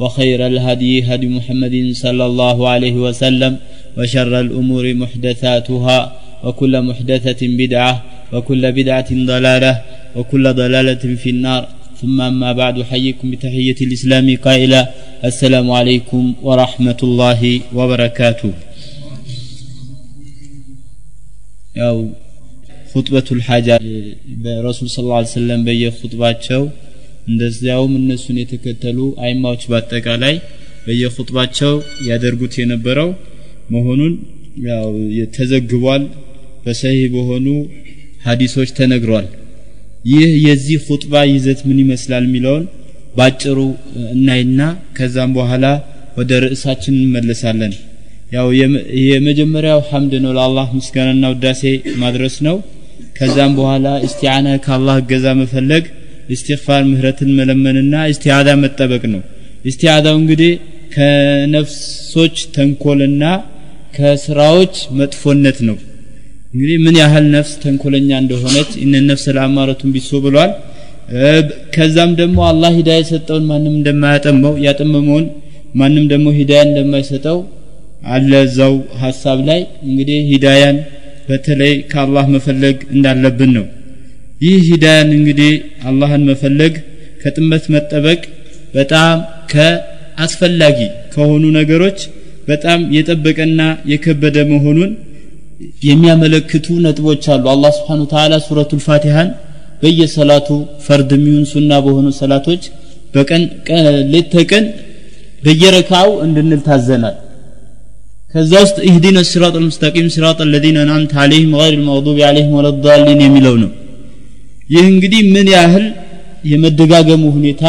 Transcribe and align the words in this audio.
وخير 0.00 0.46
الهدي 0.46 1.02
هدي 1.02 1.26
محمد 1.26 1.90
صلى 1.92 2.24
الله 2.26 2.68
عليه 2.68 2.92
وسلم 3.06 3.56
وشر 3.98 4.40
الأمور 4.40 4.94
محدثاتها 4.94 5.98
وكل 6.44 6.82
محدثة 6.82 7.40
بدعة 7.42 7.94
وكل 8.32 8.72
بدعة 8.72 9.10
ضلالة 9.12 9.82
وكل 10.16 10.44
ضلالة 10.54 11.04
في 11.22 11.30
النار 11.30 11.68
ثم 12.00 12.20
أما 12.20 12.52
بعد 12.52 12.82
حيكم 12.82 13.30
بتحية 13.30 13.76
الإسلام 13.86 14.36
قائلا 14.36 14.82
السلام 15.24 15.70
عليكم 15.70 16.34
ورحمة 16.42 16.96
الله 17.02 17.60
وبركاته 17.74 18.52
أو 21.76 22.08
خطبة 22.94 23.24
الحاجة 23.32 23.80
الرسول 24.46 24.90
صلى 24.90 25.02
الله 25.04 25.16
عليه 25.16 25.26
وسلم 25.26 25.64
بي 25.64 25.90
خطبات 25.90 26.42
شو 26.42 26.68
እንደዚያውም 27.28 27.92
እነሱን 28.00 28.36
የተከተሉ 28.40 28.98
አይማዎች 29.24 29.62
በአጠቃላይ 29.70 30.34
በየኹጥባቸው 30.86 31.72
ያደርጉት 32.08 32.54
የነበረው 32.60 33.10
መሆኑን 33.70 34.12
ያው 34.68 34.86
ተዘግቧል። 35.36 36.04
በሰሂህ 36.64 37.10
በሆኑ 37.14 37.46
ሀዲሶች 38.24 38.70
ተነግሯል። 38.78 39.26
ይህ 40.10 40.30
የዚህ 40.46 40.78
ኹጥባ 40.88 41.14
ይዘት 41.30 41.60
ምን 41.68 41.78
ይመስላል 41.84 42.24
የሚለውን 42.26 42.64
ባጭሩ 43.16 43.58
እናይና 44.12 44.60
ከዛም 44.96 45.30
በኋላ 45.38 45.66
ወደ 46.18 46.32
ርዕሳችን 46.44 46.94
እንመለሳለን። 46.98 47.72
ያው 48.32 48.46
የመጀመሪያው 49.06 49.80
ሐምድ 49.90 50.14
ነው። 50.24 50.32
ለአላህ 50.38 50.66
ምስጋናና 50.78 51.24
ውዳሴ 51.34 51.62
ማድረስ 52.02 52.36
ነው። 52.48 52.56
ከዛም 53.18 53.52
በኋላ 53.58 53.86
እስቲዓና 54.06 54.48
ከአላህ 54.64 54.96
እገዛ 55.02 55.26
መፈለግ 55.40 55.84
ኢስቲግፋር 56.28 56.82
ምህረትን 56.88 57.30
መለመንና 57.38 57.94
እስቲዓዛ 58.12 58.48
መጠበቅ 58.62 59.02
ነው። 59.14 59.22
እስቲዓዛው 59.64 60.16
እንግዲህ 60.20 60.52
ከነፍሶች 60.94 62.36
ተንኮልና 62.54 63.24
ከስራዎች 63.96 64.74
መጥፎነት 64.98 65.58
ነው። 65.68 65.76
እንግዲህ 66.52 66.76
ምን 66.84 66.94
ያህል 67.00 67.24
ነፍስ 67.34 67.52
ተንኮለኛ 67.62 68.10
እንደሆነች 68.22 68.70
እነ 68.84 69.00
ነፍስ 69.08 69.24
ለአማረቱን 69.36 69.90
ቢሶ 69.94 70.20
ብሏል። 70.24 70.52
ከዛም 71.74 72.10
ደግሞ 72.20 72.38
አላህ 72.50 72.70
ሂዳያ 72.78 72.96
የሰጠውን 73.00 73.44
ማንም 73.50 73.74
እንደማያጠመው 73.78 74.54
ያጠመመውን 74.66 75.26
ማንም 75.74 76.04
ደግሞ 76.12 76.28
ሂዳያ 76.38 76.60
እንደማይሰጠው 76.68 77.38
አለ 78.08 78.30
እዛው 78.46 78.74
ሀሳብ 79.02 79.38
ላይ። 79.48 79.60
እንግዲህ 79.86 80.18
ሂዳያን 80.32 80.76
በተለይ 81.28 81.74
ከአላህ 81.90 82.26
መፈለግ 82.34 82.76
እንዳለብን 82.94 83.50
ነው 83.56 83.64
ይህ 84.40 84.58
ሂዳያን 84.68 85.10
እንግዲህ 85.16 85.52
አላህን 85.88 86.22
መፈለግ 86.28 86.74
ከጥመት 87.22 87.64
መጠበቅ 87.74 88.20
በጣም 88.74 89.16
ከአስፈላጊ 89.52 90.78
ከሆኑ 91.14 91.44
ነገሮች 91.58 91.98
በጣም 92.48 92.80
የጠበቀና 92.96 93.60
የከበደ 93.92 94.36
መሆኑን 94.52 94.90
የሚያመለክቱ 95.86 96.66
ነጥቦች 96.84 97.24
አሉ። 97.34 97.44
አላህ 97.54 97.70
ስብሓን 97.78 98.02
ተዓላ 98.12 98.34
ሱረቱል 98.44 98.82
ፋቲሃን 98.86 99.30
በየሰላቱ 99.82 100.48
ፈርድ 100.86 101.10
የሚሆን 101.16 101.44
ሱና 101.52 101.72
በሆኑ 101.84 102.06
ሰላቶች 102.20 102.62
በቀን 103.14 103.42
ሌት 104.12 104.28
ተቀን 104.34 104.64
በየረካው 105.44 106.08
እንድንል 106.24 106.62
ታዘናል። 106.68 107.16
ከዛ 108.32 108.52
ውስጥ 108.64 108.78
ኢህዲነ 108.88 109.18
ሲራጥ 109.28 109.54
አልሙስተቂም 109.58 110.08
ሲራጥ 110.14 110.38
አለዚነ 110.46 110.78
አንዓምተ 110.84 111.12
አለይህም 111.22 111.52
ገይር 111.58 111.74
ልመግዱቢ 111.76 112.18
አለይህም 112.28 112.56
ወለዳሊን 112.58 113.20
የሚለው 113.26 113.54
ነው 113.62 113.70
ይህ 114.73 114.85
እንግዲህ 114.93 115.21
ምን 115.35 115.47
ያህል 115.55 115.85
የመደጋገሙ 116.51 117.23
ሁኔታ 117.37 117.63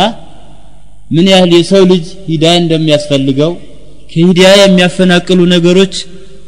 ምን 1.15 1.27
ያህል 1.33 1.51
የሰው 1.59 1.83
ልጅ 1.93 2.05
ሂዳያ 2.31 2.55
እንደሚያስፈልገው 2.63 3.53
ከሂዳያ 4.13 4.55
የሚያፈናቅሉ 4.65 5.41
ነገሮች 5.55 5.95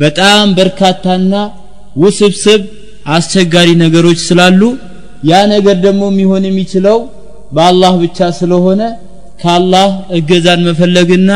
በጣም 0.03 0.47
በርካታና 0.59 1.34
ውስብስብ 2.03 2.62
አስቸጋሪ 3.17 3.69
ነገሮች 3.84 4.19
ስላሉ 4.28 4.61
ያ 5.31 5.43
ነገር 5.55 5.77
ደግሞ 5.87 6.03
የሚሆን 6.11 6.44
የሚችለው 6.49 6.99
በአላህ 7.56 7.93
ብቻ 8.05 8.28
ስለሆነ 8.41 8.83
ከአላህ 9.43 9.89
እገዛን 10.19 10.61
መፈለግና 10.69 11.31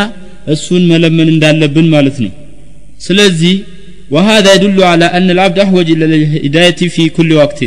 እሱን 0.54 0.82
መለመን 0.92 1.28
እንዳለብን 1.34 1.86
ማለት 1.96 2.16
ነው 2.24 2.32
ስለዚህ 3.06 3.54
وهذا 4.10 4.50
يدل 4.56 4.78
على 4.92 5.06
أن 5.16 5.28
العبد 5.34 5.58
أحوج 5.58 5.86
إلى 5.94 6.04
الهداية 6.10 6.80
في 6.94 7.02
كل 7.16 7.30
وقت 7.32 7.60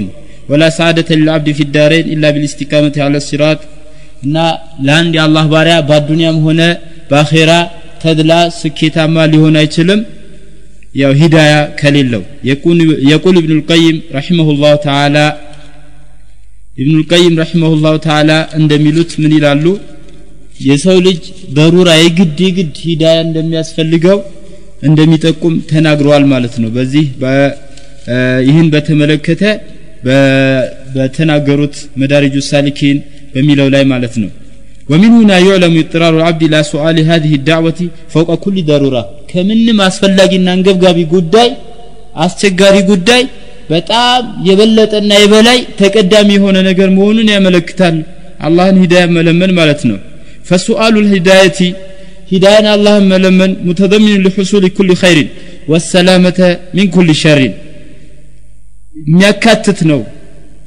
ولا 0.50 0.68
سعادة 0.78 1.10
للعبد 1.20 1.48
في 1.58 1.64
الدارين 1.68 2.06
إلا 2.14 2.28
بالاستقامة 2.34 2.96
على 3.06 3.18
الصراط 3.24 3.60
እና 4.26 4.36
ለአንድ 4.88 5.14
የአላህ 5.18 5.46
ባሪያ 5.54 5.76
በአዱንያም 5.88 6.38
ሆነ 6.46 6.62
በአኼራ 7.10 7.52
ተድላ 8.04 8.32
ስኬታማ 8.60 9.16
ሊሆን 9.32 9.56
አይችልም 9.62 10.02
ያው 11.02 11.12
ሂዳያ 11.22 11.54
ከሌለው 11.80 12.22
የቁል 13.10 13.36
ኢብኑ 13.42 13.52
ልቀይም 13.60 13.98
ረሒመሁ 14.16 14.48
ላሁ 14.62 14.74
ተዓላ 14.86 15.18
ኢብኑ 16.82 16.94
ልቀይም 17.02 17.34
ረሒመሁ 17.42 17.72
ላሁ 17.86 17.96
ተዓላ 18.06 18.32
እንደሚሉት 18.60 19.12
ምን 19.24 19.34
ይላሉ 19.38 19.66
የሰው 20.68 20.98
ልጅ 21.08 21.22
በሩራ 21.58 21.92
የግድ 22.04 22.40
የግድ 22.48 22.76
ሂዳያ 22.88 23.18
እንደሚያስፈልገው 23.28 24.18
እንደሚጠቁም 24.90 25.54
ተናግረዋል 25.72 26.24
ማለት 26.34 26.56
ነው 26.64 26.70
በዚህ 26.78 27.06
ይህን 28.48 28.68
በተመለከተ 28.74 29.44
በተናገሩት 30.96 31.76
መዳሪጁ 32.02 32.36
ሳሊኪን 32.52 32.98
በሚለው 33.36 33.70
ላይ 33.76 33.86
ማለት 33.96 34.16
ነው 34.24 34.32
ومن 34.92 35.12
هنا 35.20 35.38
يعلم 35.48 35.74
اضطرار 35.82 36.14
العبد 36.20 36.42
الى 36.48 36.60
سؤال 36.74 36.98
هذه 37.12 37.32
الدعوه 37.40 37.80
فوق 38.14 38.30
كل 38.44 38.58
ضروره 38.70 39.04
ከምንም 39.32 39.78
አስፈላጊና 39.88 40.48
አንገብጋቢ 40.56 41.00
ጉዳይ 41.16 41.50
አስቸጋሪ 42.26 42.76
ጉዳይ 42.92 43.22
በጣም 43.74 44.22
የበለጠና 44.48 45.12
የበላይ 45.24 45.60
ተቀዳሚ 45.82 46.30
የሆነ 46.38 46.58
ነገር 46.70 46.90
መሆኑን 46.98 47.30
ያመለክታል 47.36 47.96
አላህን 48.48 48.80
ሂዳያ 48.84 49.04
መለመን 49.18 49.54
ማለት 49.60 49.82
ነው 49.90 49.98
فسؤال 50.50 50.94
الهدايه 51.04 51.60
هداية 52.34 52.68
الله 52.78 52.96
ملمن 53.12 53.52
متضمن 53.70 54.16
لحصول 54.26 54.64
كل 54.78 54.90
خير 55.04 55.18
والسلامة 55.72 56.40
من 56.78 56.86
كل 56.96 57.10
شر 57.24 57.42
የሚያካትት 59.03 59.81
ነው። 59.91 60.01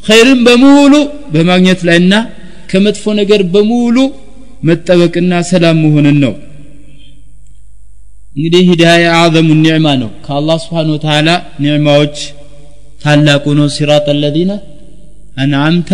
ኸይርን 0.06 0.40
በሙሉ 0.48 0.94
በማግኘት 1.34 1.82
ላይና 1.88 2.14
ከመጥፎ 2.72 3.06
ነገር 3.20 3.42
በሙሉ 3.54 3.98
መጠበቅና 4.68 5.34
ሰላም 5.50 5.78
መሆንን 5.84 6.18
ነው። 6.24 6.34
እንግዲህ 8.36 8.62
ሂዳያ 8.70 9.06
አዕዘሙ 9.16 9.48
ኒዕማ 9.64 9.88
ነው። 10.02 10.10
ከአላህ 10.26 10.58
ስብሓን 10.64 10.90
ወተዓላ 10.94 11.30
ኒዕማዎች 11.64 12.18
ታላቁ 13.04 13.46
ነው። 13.60 13.68
ሲራጥ 13.76 14.06
አለዚነ 14.14 14.52
አንዓምተ 15.38 15.90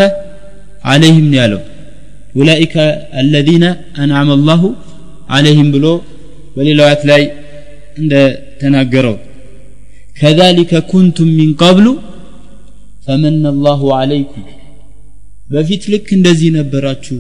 አለይህም 0.92 1.25
ነው 1.31 1.38
ያለው። 1.42 1.62
ኡላኢከ 2.38 2.75
አለዚነ 3.22 3.66
አንዓመ 4.01 4.30
አላሁ 4.38 4.63
አለይህም 5.30 5.69
ብሎ 5.75 5.86
በሌላው 6.56 6.86
አያት 6.88 7.01
ላይ 7.10 7.24
እንደ 7.98 8.13
ተናገረው 8.62 9.16
ከዛሊከ 10.19 10.72
ኩንቱም 10.92 11.30
ሚን 11.38 11.50
ቀብሉ 11.62 11.88
ፈመነ 13.07 13.44
አላሁ 13.51 13.81
አለይኩም 13.98 14.45
በፊት 15.50 15.83
ልክ 15.92 16.07
እንደዚህ 16.18 16.50
ነበራችሁ። 16.57 17.18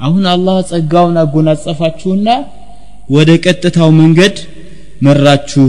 አሁን 0.00 0.24
አላህ 0.30 0.56
ጸጋውን 0.70 1.16
አጎናጸፋችሁና 1.22 2.28
ወደ 3.16 3.30
ቀጥታው 3.44 3.90
መንገድ 4.00 4.36
መራችሁ 5.06 5.66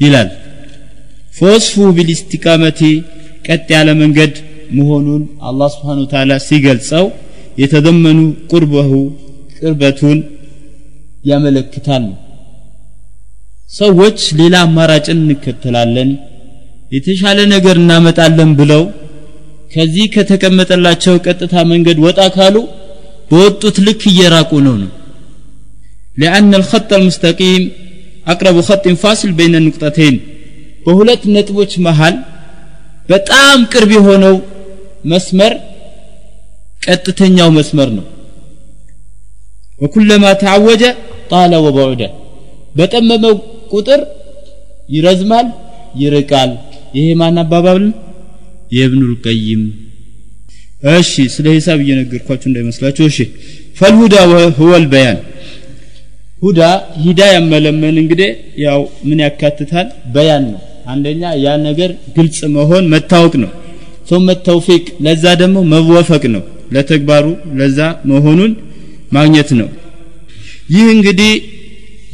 ይላል። 0.00 0.30
ፈወስፉ 1.36 1.84
ቢልስቲቃመቲ 1.96 2.80
ቀጥ 3.46 3.66
ያለ 3.76 3.90
መንገድ 4.00 4.34
መሆኑን 4.78 5.22
አላህ 5.48 5.68
ስብሓን 5.74 6.00
ተዓላ 6.12 6.32
ሲገልጸው 6.46 7.04
የተደመኑ 7.62 8.18
ቁርበሁ 8.52 8.90
ቅርበቱን 9.56 10.18
ያመለክታል። 11.30 12.04
ሰዎች 13.78 14.20
ሌላ 14.38 14.54
አማራጭን 14.66 15.18
እንከተላለን 15.24 16.10
የተሻለ 16.95 17.39
ነገር 17.55 17.75
እናመጣለን 17.81 18.51
ብለው 18.59 18.83
ከዚህ 19.73 20.05
ከተቀመጠላቸው 20.15 21.15
ቀጥታ 21.25 21.55
መንገድ 21.71 21.97
ወጣ 22.05 22.19
ካሉ 22.35 22.55
በወጡት 23.31 23.77
ልክ 23.87 24.01
እየራቁ 24.13 24.51
ነው 24.67 24.75
ነው 24.83 24.91
لأن 26.17 26.51
الخط 26.59 26.89
المستقيم 26.99 27.63
أقرب 28.27 28.57
خط 28.67 28.85
فاصل 29.03 29.29
بين 29.39 29.53
النقطتين 29.61 30.15
በሁለት 30.85 31.23
ነጥቦች 31.35 31.71
መሃል 31.85 32.15
በጣም 33.09 33.57
ቅርብ 33.71 33.89
የሆነው 33.95 34.35
መስመር 35.11 35.53
ቀጥተኛው 36.85 37.49
መስመር 37.57 37.89
ነው 37.97 38.05
ወኩለማ 39.81 40.25
ተዓወጀ 40.41 40.83
ጣለ 41.31 41.53
ወበዑደ 41.65 42.01
በጠመመው 42.77 43.35
ቁጥር 43.73 44.01
ይረዝማል 44.95 45.47
ይርቃል 46.01 46.51
ይሄ 46.97 47.07
ማን 47.21 47.37
አባባል 47.43 47.83
የእብኑል 48.77 49.13
ቀይም 49.25 49.63
እሺ 50.93 51.13
ስለ 51.35 51.45
ሂሳብ 51.57 51.79
እየነገርኳችሁ 51.83 52.47
እንዳይመስላችሁ 52.49 53.05
እሺ 53.11 53.19
ፈልሁዳ 53.79 54.15
ሁወል 54.59 54.85
በያን 54.93 55.19
ሁዳ 56.41 56.59
ሂዳ 57.03 57.21
ያመለመን 57.35 57.95
እንግዲህ 58.01 58.31
ያው 58.65 58.81
ምን 59.07 59.19
ያካትታል 59.25 59.87
በያን 60.15 60.43
ነው 60.51 60.59
አንደኛ 60.93 61.31
ያ 61.45 61.55
ነገር 61.67 61.91
ግልጽ 62.17 62.39
መሆን 62.57 62.85
መታወቅ 62.93 63.33
ነው 63.43 63.51
ثم 64.09 64.27
التوفيق 64.35 64.83
ለዛ 65.05 65.23
ደግሞ 65.41 65.57
መወፈቅ 65.71 66.23
ነው 66.35 66.43
ለተግባሩ 66.73 67.25
ለዛ 67.59 67.79
መሆኑን 68.11 68.51
ማግኘት 69.15 69.49
ነው 69.59 69.67
ይህ 70.75 70.85
እንግዲህ 70.95 71.31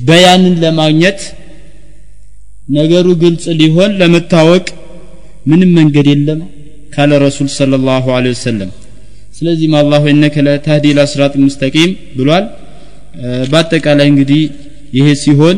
በያንን 0.07 0.55
ለማግኘት 0.63 1.19
ነገሩ 2.68 3.06
ግልጽ 3.20 3.44
ሊሆን 3.60 3.90
ለመታወቅ 4.00 4.64
ምንም 5.46 5.70
መንገድ 5.78 6.06
የለም 6.12 6.40
ካለ 6.94 7.10
ረሱል 7.24 7.48
ሰለላሁ 7.56 8.04
ዐለይሂ 8.16 8.34
ወሰለም። 8.36 8.70
ስለዚህም 9.38 9.74
አላሁ 9.80 10.02
ኢነከ 10.12 10.36
ለተህዲ 10.46 10.86
ኢላ 10.92 11.00
ሙስተቂም 11.44 11.90
ብሏል። 12.16 12.46
በአጠቃላይ 13.52 14.06
እንግዲህ 14.12 14.42
ይሄ 14.96 15.06
ሲሆን 15.22 15.56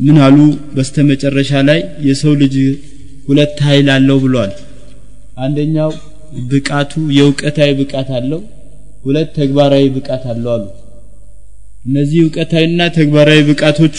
ምን 0.00 0.16
አሉ? 0.26 0.36
በስተመጨረሻ 0.74 1.50
ላይ 1.68 1.80
የሰው 2.08 2.32
ልጅ 2.42 2.54
ሁለት 3.28 3.58
ኃይል 3.66 3.88
አለው 3.96 4.18
ብሏል። 4.24 4.52
አንደኛው 5.38 5.90
ብቃቱ 6.50 6.92
የእውቀታዊ 7.18 7.70
ብቃት 7.80 8.08
አለው። 8.18 8.40
ሁለት 9.04 9.30
ተግባራዊ 9.38 9.84
ብቃት 9.96 10.24
አለው 10.32 10.50
አሉ። 10.56 10.64
እነዚህ 11.86 12.18
እውቀታዊና 12.24 12.82
ተግባራዊ 12.98 13.40
ብቃቶቹ 13.48 13.98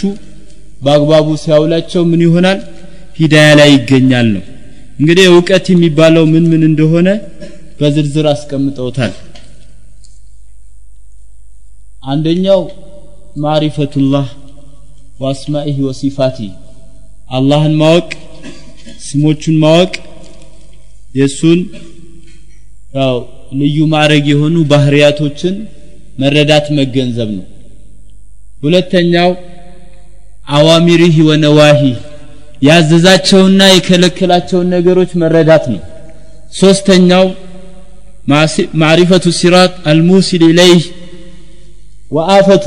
በአግባቡ 0.84 1.28
ሲያውላቸው 1.42 2.02
ምን 2.12 2.22
ይሆናል? 2.26 2.60
ሂዳያ 3.20 3.50
ላይ 3.60 3.70
ይገኛል 3.76 4.28
ነው 4.36 4.44
እንግዲህ 5.00 5.26
እውቀት 5.32 5.66
የሚባለው 5.72 6.24
ምን 6.32 6.44
ምን 6.52 6.64
እንደሆነ 6.70 7.08
በዝርዝር 7.80 8.26
አስቀምጠውታል። 8.32 9.14
አንደኛው 12.06 12.62
ማሪፈቱላህ 13.44 14.28
ወአስማኢህ 15.20 15.78
ወሲፋቲ 15.88 16.38
አላህን 17.30 17.74
ማወቅ 17.82 18.10
ስሞቹን 19.06 19.56
ማወቅ 19.64 19.94
የእሱን 21.16 21.60
ያው 22.98 23.16
ልዩ 23.60 23.78
ማዕረግ 23.94 24.26
የሆኑ 24.32 24.56
ባህሪያቶችን 24.72 25.56
መረዳት 26.20 26.68
መገንዘብ 26.80 27.30
ነው። 27.38 27.46
ሁለተኛው 28.62 29.30
አዋሚሪህ 30.44 31.16
ወነዋሂ 31.28 31.82
ያዘዛቸውና 32.62 33.62
የከለከላቸውን 33.72 34.68
ነገሮች 34.76 35.12
መረዳት 35.22 35.66
ነው። 35.74 35.82
ሶስተኛው 36.60 37.26
ማዕሪፈቱ 38.82 39.26
ሲራጥ 39.40 39.72
አልሙሲል 39.92 40.44
ኢለይህ 40.50 40.84
ወአፈቱ 42.12 42.66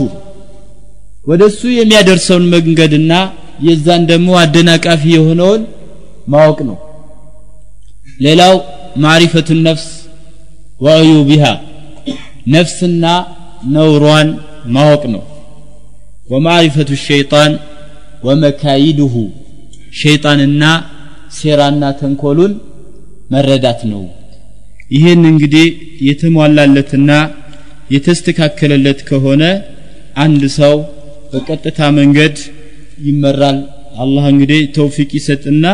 ወደ 1.24 1.42
እሱ 1.50 1.60
የሚያደርሰውን 1.76 2.44
መንገድና 2.54 3.12
የዛን 3.66 4.02
ደግሞ 4.10 4.28
አደናቃፊ 4.42 5.02
የሆነውን 5.14 5.62
ማወቅ 6.32 6.58
ነው። 6.68 6.76
ሌላው 8.20 8.54
ማዕሪፈቱ 9.04 9.48
ነፍስ 9.66 9.86
ወዕዩቢሃ 10.80 11.44
ነፍስና 12.54 13.04
ነውሯን 13.74 14.28
ማወቅ 14.74 15.02
ነው 15.14 15.22
ወማዕሪፈቱ 16.26 16.90
ሸይጣን 17.06 17.52
ወመካይድሁ 18.26 19.14
ሸይጣንና 20.00 20.62
ሴራና 21.36 21.82
ተንኮሉን 22.00 22.52
መረዳት 23.32 23.80
ነው። 23.92 24.02
ይህን 24.90 25.22
እንግዲህ 25.30 25.66
የተሟላለትና 26.08 27.10
የተስተካከለለት 27.94 29.00
ከሆነ 29.08 29.42
አንድ 30.24 30.42
ሰው 30.58 30.74
በቀጥታ 31.32 31.80
መንገድ 31.98 32.36
ይመራል። 33.06 33.58
አላህ 34.02 34.24
እንግዲህ 34.32 34.60
ተውፊቅ 34.76 35.10
ይሰጥና 35.18 35.64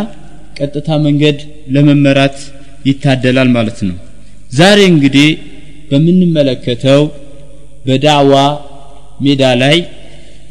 ቀጥታ 0.58 0.88
መንገድ 1.06 1.38
ለመመራት 1.74 2.36
ይታደላል 2.88 3.48
ማለት 3.56 3.78
ነው። 3.88 3.96
ዛሬ 4.52 4.78
እንግዲህ 4.92 5.28
በምንመለከተው 5.90 7.02
በዳዋ 7.86 8.32
ሜዳ 9.24 9.42
ላይ 9.62 9.76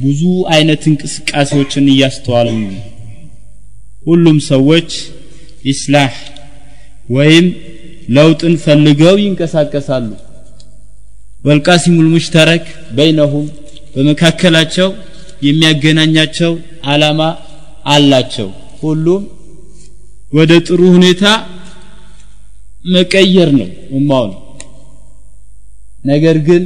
ብዙ 0.01 0.21
አይነት 0.53 0.83
እንቅስቃሴዎችን 0.89 1.85
እያስተዋልን 1.93 2.59
ነው። 2.67 2.77
ሁሉም 4.05 4.37
ሰዎች 4.51 4.91
ኢስላህ 5.65 6.13
ወይም 7.09 7.47
ለውጥን 8.09 8.53
ፈልገው 8.63 9.15
ይንቀሳቀሳሉ። 9.23 10.07
ወልቃሲሙል 11.45 12.07
ሙሽተረክ 12.13 12.65
በይነሁም 12.97 13.45
በመካከላቸው 13.95 14.89
የሚያገናኛቸው 15.47 16.51
አላማ 16.85 17.21
አላቸው። 17.93 18.49
ሁሉም 18.81 19.23
ወደ 20.33 20.51
ጥሩ 20.67 20.81
ሁኔታ 20.95 21.23
መቀየር 22.87 23.49
ነው 23.57 23.69
ኡማውን። 23.97 24.33
ነገር 26.05 26.37
ግን 26.47 26.63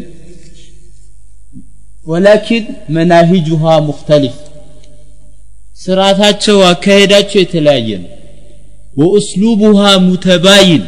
ወላኪን 2.06 2.66
መናሂጁሃ 2.96 3.64
ሙክተሊፍ 3.88 4.36
ስርዓታቸው 5.78 6.58
አካሄዳቸው 6.70 7.40
የተለያየ 7.42 7.90
ነው። 8.04 8.12
ወኡስሉቡሃ 8.98 9.80
ሙተባይን 10.06 10.84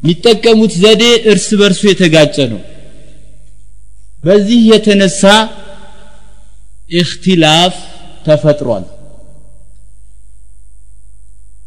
የሚጠቀሙት 0.00 0.72
ዘዴ 0.82 1.02
እርስ 1.30 1.48
በርሱ 1.60 1.82
የተጋጨ 1.90 2.36
ነው። 2.52 2.60
በዚህ 4.24 4.60
የተነሳ 4.70 5.22
እክትላፍ 7.00 7.74
ተፈጥሯል። 8.26 8.84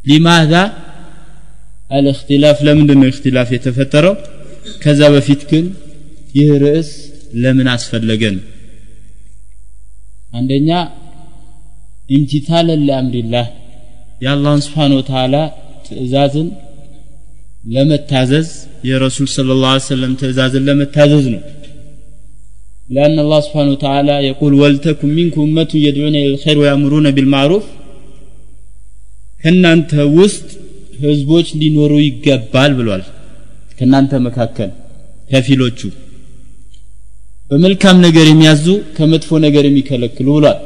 ሊማዛ? 0.05 0.53
አልእክትላፍ 1.91 2.57
ለምንድን 2.67 2.99
ነው 3.01 3.09
እክትላፍ 3.11 3.49
የተፈጠረው? 3.55 4.15
ከዛ 4.83 5.01
በፊት 5.15 5.41
ግን 5.51 5.65
ይህ 6.35 6.49
ርዕስ 6.63 6.89
ለምን 7.42 7.68
አስፈለገ 7.74 8.22
ነው 8.36 8.44
አንደኛ 10.38 10.70
ኢምቲታለን 12.16 12.80
ለአምሪላህ 12.88 13.46
የአላህን 14.24 14.62
ስብሓን 14.66 14.92
ወተዓላ 14.98 15.36
ትእዛዝን 15.86 16.48
ለመታዘዝ 17.74 18.48
የረሱል 18.88 19.28
صلى 19.36 19.52
الله 19.56 19.70
عليه 19.74 19.90
وسلم 19.90 20.12
ትእዛዝን 20.20 20.62
ለመታዘዝ 20.68 21.26
ነው 21.34 21.42
لأن 22.88 23.16
الله 23.24 23.40
سبحانه 23.46 23.72
وتعالى 23.76 24.14
يقول 24.30 24.52
ولتكن 24.62 25.10
منكم 25.20 25.42
أمة 25.42 25.72
يدعون 25.86 26.14
إلى 26.22 26.30
الخير 26.34 26.56
ويأمرون 26.62 27.06
بالمعروف 27.16 27.64
ከእናንተ 29.42 29.90
ውስጥ 30.18 30.46
ህዝቦች 31.04 31.48
ሊኖሩ 31.60 31.92
ይገባል 32.06 32.70
ብሏል 32.78 33.02
ከእናንተ 33.78 34.12
መካከል 34.26 34.70
ከፊሎቹ 35.30 35.80
በመልካም 37.51 37.97
ነገር 38.05 38.25
የሚያዙ 38.29 38.65
ከመጥፎ 38.97 39.39
ነገር 39.45 39.63
የሚከለክሉ 39.67 40.27
ብሏል 40.37 40.59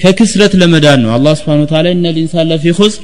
ከክስረት 0.00 0.52
ለመዳን 0.60 0.98
ነው 1.04 1.10
አላህ 1.16 1.34
ስብሓን 1.40 1.62
ታላ 1.72 1.86
እነ 1.96 2.06
ልኢንሳን 2.16 2.46
ለፊ 2.52 2.64
ኹስር 2.78 3.02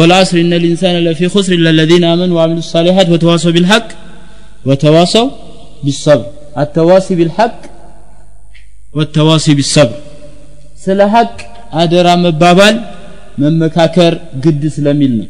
ወልአስር 0.00 0.36
እነ 0.42 0.52
ልኢንሳን 0.62 0.96
ለፊ 1.06 1.20
ኹስር 1.34 1.52
ኢላ 1.56 1.72
ለዚነ 1.78 2.04
አመኑ 2.12 2.30
ወአሚሉ 2.38 2.60
ሳሊሓት 2.70 3.08
ወተዋሰው 3.14 3.52
ቢልሐቅ 3.56 3.86
ወተዋሰው 4.70 5.26
ቢሰብር 5.86 6.22
አተዋሲ 6.62 7.08
ቢልሐቅ 7.18 7.54
ወተዋሲ 8.94 9.46
ቢሰብር 9.60 9.98
ስለ 10.84 11.00
ሐቅ 11.14 11.34
አደራ 11.82 12.08
መባባል 12.24 12.76
መመካከር 13.42 14.14
ግድ 14.44 14.62
ስለሚል 14.74 15.12
ነው 15.20 15.28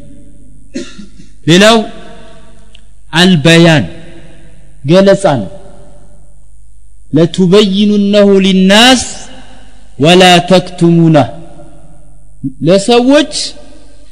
ሌላው 1.50 1.76
አልበያን 3.20 3.84
ገለጻ 4.84 5.24
ነው 5.40 5.50
ለቱበይኑነሁ 7.14 8.28
ሊናስ 8.46 9.02
ወላ 10.04 10.22
ተክቱሙና 10.50 11.18
ለሰዎች 12.66 13.34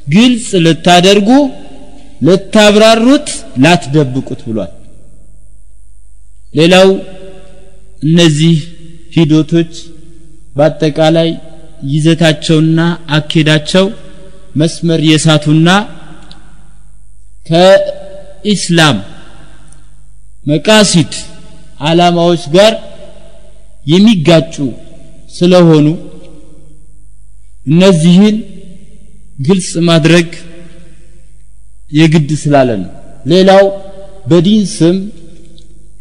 ግልጽ 0.07 0.47
ልታደርጉ 0.65 1.29
ልታብራሩት 2.27 3.27
ላትደብቁት 3.63 4.41
ብሏል። 4.47 4.71
ሌላው 6.53 6.89
እነዚህ 8.03 8.55
ሂደቶች 9.15 9.73
በአጠቃላይ 10.57 11.29
ይዘታቸውና 11.93 12.79
አኬዳቸው 13.17 13.85
መስመር 14.55 14.99
የሳቱና 15.09 15.69
ከኢስላም 17.47 18.97
መቃሲድ 20.45 21.13
ዓላማዎች 21.81 22.43
ጋር 22.55 22.73
የሚጋጩ 23.85 24.55
ስለሆኑ 25.37 25.87
እነዚህን 27.65 28.35
ግልጽ 29.39 29.71
ማድረግ 29.89 30.29
የግድ 31.91 32.29
ስላለ 32.43 32.69
ነው። 32.83 32.91
ሌላው 33.31 33.63
በዲን 34.29 34.63
ስም 34.75 34.95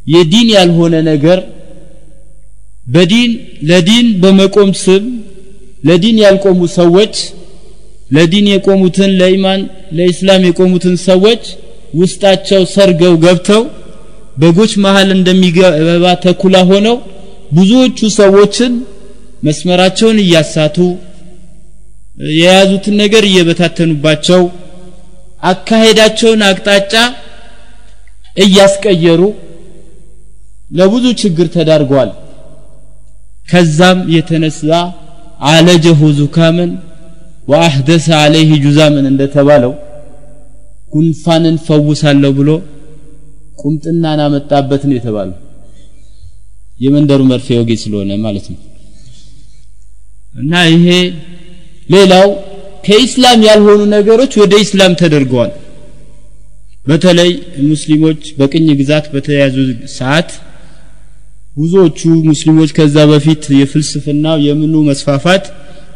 የዲን 0.06 0.48
ያልሆነ 0.56 0.94
ነገር 1.10 1.40
በዲን 2.86 3.30
ለዲን 3.70 4.06
በመቆም 4.22 4.70
ስም 4.84 5.04
ለዲን 5.88 6.16
ያልቆሙ 6.24 6.60
ሰዎች 6.78 7.14
ለዲን 8.10 8.46
የቆሙትን 8.52 9.10
ለኢማን 9.20 9.60
ለኢስላም 9.98 10.42
የቆሙትን 10.48 10.96
ሰዎች 11.08 11.44
ውስጣቸው 12.00 12.62
ሰርገው 12.74 13.14
ገብተው 13.24 13.62
በጎች 14.40 14.72
መሃል 14.84 15.08
እንደሚገባ 15.16 16.04
ተኩላ 16.24 16.56
ሆነው 16.70 16.96
ብዙዎቹ 17.52 17.99
ሰዎችን 18.18 18.73
መስመራቸውን 19.47 20.18
እያሳቱ 20.25 20.76
የያዙትን 22.38 22.94
ነገር 23.02 23.25
እየበታተኑባቸው 23.28 24.42
አካሄዳቸውን 25.50 26.42
አቅጣጫ 26.49 26.94
እያስቀየሩ 28.44 29.23
ለብዙ 30.78 31.06
ችግር 31.23 31.47
ተዳርገዋል 31.56 32.11
ከዛም 33.50 33.99
የተነሳ 34.16 34.68
አለጀሁ 35.50 36.00
ዙካምን 36.21 36.71
ወአህደሰ 37.50 38.09
አለይህ 38.25 38.50
ጁዛምን 38.64 39.06
እንደተባለው 39.11 39.73
ጉንፋንን 40.92 41.56
ፈውሳለሁ 41.66 42.30
ብሎ 42.38 42.50
ቁምጥናን 43.62 44.21
አመጣበት 44.26 44.82
የተባለው 44.97 45.38
የመንደሩ 46.82 47.20
መርፌ 47.30 47.48
ወጌ 47.60 47.72
ስለሆነ 47.82 48.12
ማለት 48.24 48.46
ነው። 48.52 48.60
እና 50.34 50.52
ይሄ 50.72 50.86
ሌላው 51.88 52.26
ከኢስላም 52.86 53.40
ያልሆኑ 53.48 53.80
ነገሮች 53.96 54.32
ወደ 54.42 54.52
ኢስላም 54.62 54.92
ተደርገዋል። 55.00 55.52
በተለይ 56.86 57.30
ሙስሊሞች 57.68 58.22
በቅኝ 58.38 58.66
ግዛት 58.80 59.04
በተያዙ 59.12 59.56
ሰዓት 59.96 60.30
ብዙዎቹ 61.56 61.98
ሙስሊሞች 62.30 62.70
ከዛ 62.76 62.96
በፊት 63.10 63.42
የፍልስፍናው 63.58 64.36
የምኑ 64.46 64.74
መስፋፋት 64.88 65.44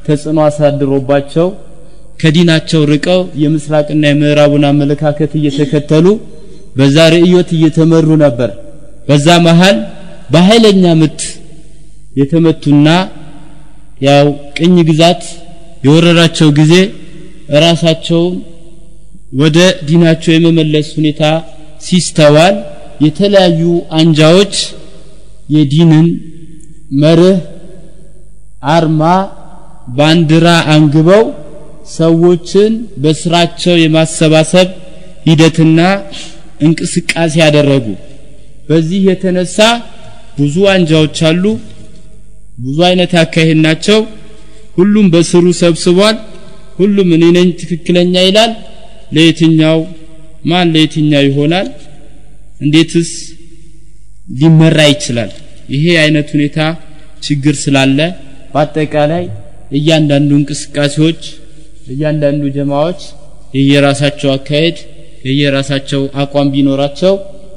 ተጽዕኖ 0.06 0.38
አሳድሮባቸው 0.46 1.46
ከዲናቸው 2.20 2.82
ርቀው 2.90 3.20
የምስራቅና 3.42 4.02
የምዕራቡን 4.10 4.64
አመለካከት 4.70 5.32
እየተከተሉ 5.40 6.06
በዛ 6.78 6.96
ርእዮት 7.14 7.50
እየተመሩ 7.56 8.08
ነበር። 8.24 8.50
በዛ 9.08 9.28
መሃል 9.46 9.76
በኃይለኛ 10.26 10.84
ምት 11.00 11.20
የተመቱና 12.20 12.88
ያው 14.06 14.26
ቅኝ 14.58 14.76
ግዛት 14.88 15.22
የወረራቸው 15.86 16.48
ጊዜ 16.58 16.74
ራሳቸውን 17.64 18.34
ወደ 19.40 19.58
ዲናቸው 19.88 20.32
የመመለስ 20.34 20.88
ሁኔታ 20.98 21.22
ሲስተዋል። 21.86 22.56
የተለያዩ 23.04 23.62
አንጃዎች 23.98 24.54
የዲንን 25.54 26.06
መርህ 27.02 27.38
አርማ 28.74 29.02
ባንዲራ 29.98 30.46
አንግበው 30.74 31.24
ሰዎችን 31.96 32.72
በስራቸው 33.02 33.74
የማሰባሰብ 33.82 34.68
ሂደትና 35.26 35.80
እንቅስቃሴ 36.66 37.34
ያደረጉ 37.44 37.86
በዚህ 38.68 39.00
የተነሳ 39.10 39.58
ብዙ 40.36 40.56
አንጃዎች 40.72 41.18
አሉ። 41.28 41.44
ብዙ 42.58 42.76
አይነት 42.88 43.12
አካሄድ 43.22 43.58
ናቸው። 43.66 44.00
ሁሉም 44.76 45.06
በስሩ 45.12 45.46
ሰብስቧል። 45.60 46.16
ሁሉም 46.78 47.08
እኔ 47.16 47.24
ነኝ 47.36 47.48
ትክክለኛ 47.60 48.14
ይላል። 48.26 48.52
ለየትኛው? 49.14 49.78
ማን 50.44 50.68
ለየትኛው 50.74 51.22
ይሆናል? 51.28 51.68
እንዴትስ 52.60 53.10
ሊመራ 54.32 54.78
ይችላል? 54.92 55.30
ይሄ 55.74 55.84
አይነት 56.02 56.28
ሁኔታ 56.34 56.58
ችግር 57.26 57.54
ስላለ 57.62 57.98
በአጠቃላይ 58.52 59.24
እያንዳንዱ 59.76 60.30
እንቅስቃሴዎች 60.40 61.22
እያንዳንዱ 61.92 62.42
ጀማዎች 62.56 63.00
የየራሳቸው 63.56 64.30
አካሄድ 64.36 64.76
የየራሳቸው 65.28 66.02
አቋም 66.22 66.48
ቢኖራቸው 66.54 67.14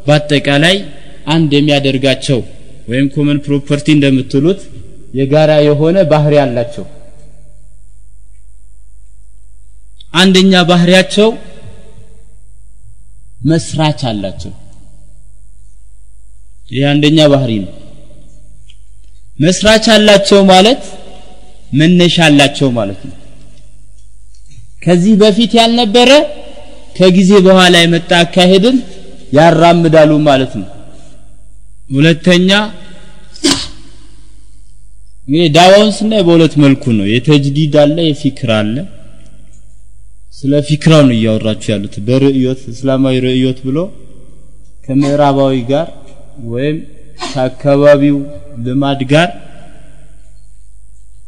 በአጠቃላይ 0.07 0.75
አንድ 1.27 1.51
የሚያደርጋቸው 1.57 2.39
ወይም 2.89 3.07
common 3.13 3.37
property 3.45 3.87
እንደምትሉት 3.95 4.61
የጋራ 5.19 5.51
የሆነ 5.67 5.97
ባህሪ 6.11 6.33
አላቸው። 6.43 6.85
አንደኛ 10.13 10.53
ባህሪያቸው 10.69 11.29
መስራች 13.49 13.99
አላቸው። 14.11 14.53
ይህ 16.71 16.85
አንደኛ 16.91 17.19
ባህሪ 17.33 17.51
ነው። 17.63 17.73
መስራች 19.39 19.85
አላቸው 19.95 20.39
ማለት 20.51 20.81
መነሻ 21.79 22.17
አላቸው 22.27 22.69
ማለት 22.77 23.01
ነው። 23.09 23.15
ከዚህ 24.83 25.13
በፊት 25.21 25.51
ያልነበረ 25.59 26.11
ከጊዜ 26.97 27.31
በኋላ 27.47 27.75
የመጣ 27.81 28.11
አካሄድን 28.23 28.77
ያራምዳሉ 29.37 30.11
ማለት 30.29 30.53
ነው 30.59 30.67
ሁለተኛ 31.89 32.49
እንግዲህ 35.23 35.49
ዳዋውን 35.55 35.91
ስናይ 35.97 36.21
በሁለት 36.27 36.53
መልኩ 36.63 36.83
ነው። 36.97 37.05
የተጅዲድ 37.09 37.73
አለ 37.81 37.97
የፊክር 38.07 38.51
አለ። 38.55 38.75
ስለ 40.33 40.53
ፊክራው 40.67 41.01
ነው 41.07 41.15
እያወራችሁ 41.17 41.69
ያሉት። 41.73 41.95
በርእዮት 42.07 42.61
እስላማዊ 42.71 43.15
ርእዮት 43.25 43.59
ብሎ 43.67 43.77
ከምዕራባዊ 44.85 45.55
ጋር 45.71 45.87
ወይም 46.51 46.77
ከአካባቢው 47.25 48.17
ልማድ 48.65 49.01
ጋር 49.11 49.29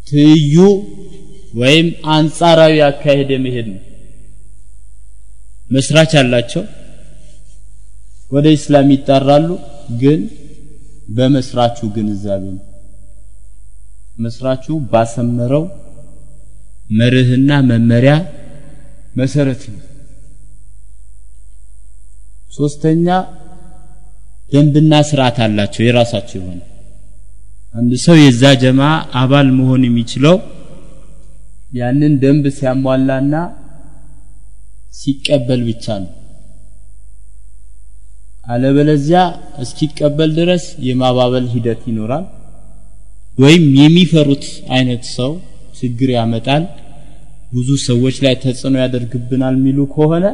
ትይዩ 0.08 0.56
ወይም 1.54 1.88
አንጻራዊ 2.16 2.76
አካሄድ 2.88 3.30
የመሄድ 3.36 3.68
ነው። 3.74 3.82
መስራች 5.70 6.14
አላቸው። 6.22 6.64
ወደ 8.32 8.48
ኢስላም 8.58 8.90
ይጣራሉ 8.96 9.50
ግን 10.02 10.20
በመስራቹ 11.12 11.78
ግንዛቤ 11.96 12.44
ነው። 12.56 12.66
መስራቹ 14.18 14.66
ባሰመረው 14.92 15.64
መርህና 17.00 17.52
መመሪያ 17.70 18.14
መሰረት 19.20 19.62
ነው። 19.74 19.82
ሶስተኛ 22.52 23.08
ደንብና 24.54 24.94
ስርዓት 25.10 25.38
አላቸው 25.46 25.84
የራሳቸው 25.86 26.38
የሆነ። 26.42 26.60
አንድ 27.74 27.92
ሰው 28.06 28.16
የዛ 28.22 28.44
ጀማ 28.64 28.82
አባል 29.20 29.48
መሆን 29.58 29.84
የሚችለው 29.88 30.38
ያንን 31.74 32.14
ደንብ 32.24 32.46
ሲያሟላና 32.58 33.36
ሲቀበል 34.94 35.62
ብቻ 35.70 35.86
ነው 36.04 36.12
አለበለዚያ 38.42 39.20
እስኪቀበል 39.64 40.30
ድረስ 40.38 40.64
የማባበል 40.88 41.46
ሂደት 41.54 41.82
ይኖራል። 41.90 42.26
ወይም 43.38 43.66
የሚፈሩት 43.80 44.46
አይነት 44.76 45.04
ሰው 45.18 45.32
ችግር 45.80 46.10
ያመጣል 46.18 46.64
ብዙ 47.54 47.70
ሰዎች 47.88 48.16
ላይ 48.26 48.34
ተጽዕኖ 48.44 48.76
ያደርግብናል 48.84 49.56
የሚሉ 49.60 49.80
ከሆነ 49.94 50.26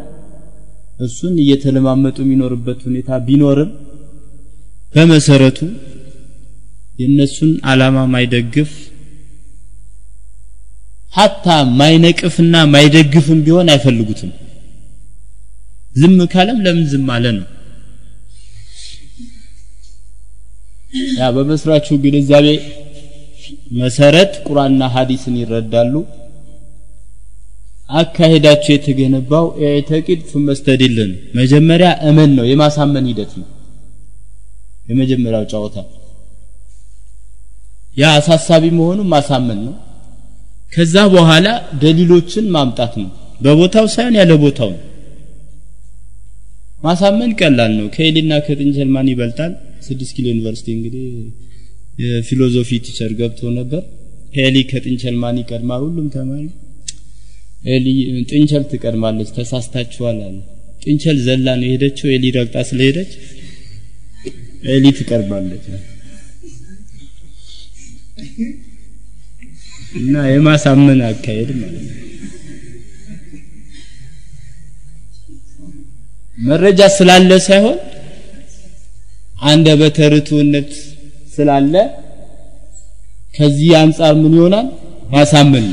እሱን 1.06 1.36
እየተለማመጡ 1.44 2.18
የሚኖርበት 2.24 2.80
ሁኔታ 2.88 3.20
ቢኖርም 3.28 3.72
በመሰረቱ 4.94 5.60
የእነሱን 7.00 7.52
አላማ 7.72 7.98
ማይደግፍ 8.14 8.72
ሀታ 11.14 11.46
ማይነቅፍና 11.80 12.56
ማይደግፍም 12.74 13.40
ቢሆን 13.46 13.70
አይፈልጉትም። 13.74 14.32
ዝም 15.96 16.18
ካለም 16.34 16.58
ለምን 16.66 16.86
ዝም 16.92 17.08
አለ 17.16 17.26
ነው 17.38 17.46
ያ 21.18 21.30
በመስራቹ 21.36 21.88
ግንዛቤ 22.04 22.48
መሰረት 23.80 24.32
ቁርአንና 24.48 24.84
ሀዲስን 24.94 25.36
ይረዳሉ። 25.42 25.94
አካሄዳቸው 28.00 28.72
የተገነባው 28.76 29.46
ኤተቂድ 29.68 30.22
ፍመስተዲልን 30.32 31.12
መጀመሪያ 31.40 31.90
እመን 32.10 32.32
ነው 32.38 32.46
የማሳመን 32.50 33.06
ሂደት 33.12 33.32
ነው። 33.42 33.48
የመጀመሪያው 34.88 35.46
ጨዋታ 35.52 35.78
ያ 37.98 38.10
አሳሳቢ 38.18 38.64
መሆኑ 38.80 39.00
ማሳመን 39.14 39.60
ነው። 39.68 39.76
ከዛ 40.74 40.96
በኋላ 41.14 41.48
ደሊሎችን 41.82 42.46
ማምጣት 42.56 42.94
ነው። 43.02 43.10
በቦታው 43.42 43.86
ሳይሆን 43.94 44.16
ያለ 44.20 44.32
ቦታው 44.44 44.72
ማሳመን 46.84 47.32
ቀላል 47.40 47.72
ነው። 47.80 47.88
ከኤሊና 47.96 48.34
ከጥንቸል 48.46 48.88
ማን 48.88 49.08
ይበልጣል? 49.12 49.54
ስድስት 49.86 50.12
ኪሎ 50.16 50.26
ዩኒቨርሲቲ 50.32 50.68
እንግዲህ 50.76 51.06
የ 52.04 52.15
philosophy 52.15 52.70
teacher 52.86 53.12
ገብቶ 53.20 53.50
ነበር። 53.58 53.84
ኤሊ 54.40 54.58
ከጥንቸል 54.72 55.16
ማን 55.22 55.38
ይቀድማል 55.42 55.82
ሁሉም 55.86 56.08
ተማሪ 56.16 56.46
ኤሊ 57.68 57.86
ጥንቸል 58.30 58.64
ትቀድማለች 58.72 59.30
ተሳስታችኋል 59.38 60.18
አለ። 60.28 60.38
ጥንቸል 60.84 61.18
ዘላ 61.28 61.48
ነው 61.60 61.68
የሄደችው 61.68 62.08
ኤሊ 62.16 62.26
ረግጣ 62.38 62.58
ስለሄደች 62.70 63.12
ኤሊ 64.70 64.86
ትቀድማለች። 65.00 65.66
እና 69.98 70.16
የማሳመን 70.30 71.02
አካሄድ 71.10 71.50
ማለት 71.60 71.84
ነው። 71.88 71.94
መረጃ 76.48 76.82
ስላለ 76.96 77.32
ሳይሆን 77.46 77.78
አንደበተ 79.38 79.98
ርቱዕነት 80.14 80.70
ስላለ 81.36 81.74
ከዚህ 83.36 83.72
አንጻር 83.82 84.14
ምን 84.22 84.34
ይሆናል? 84.38 84.68
ማሳመን 85.12 85.68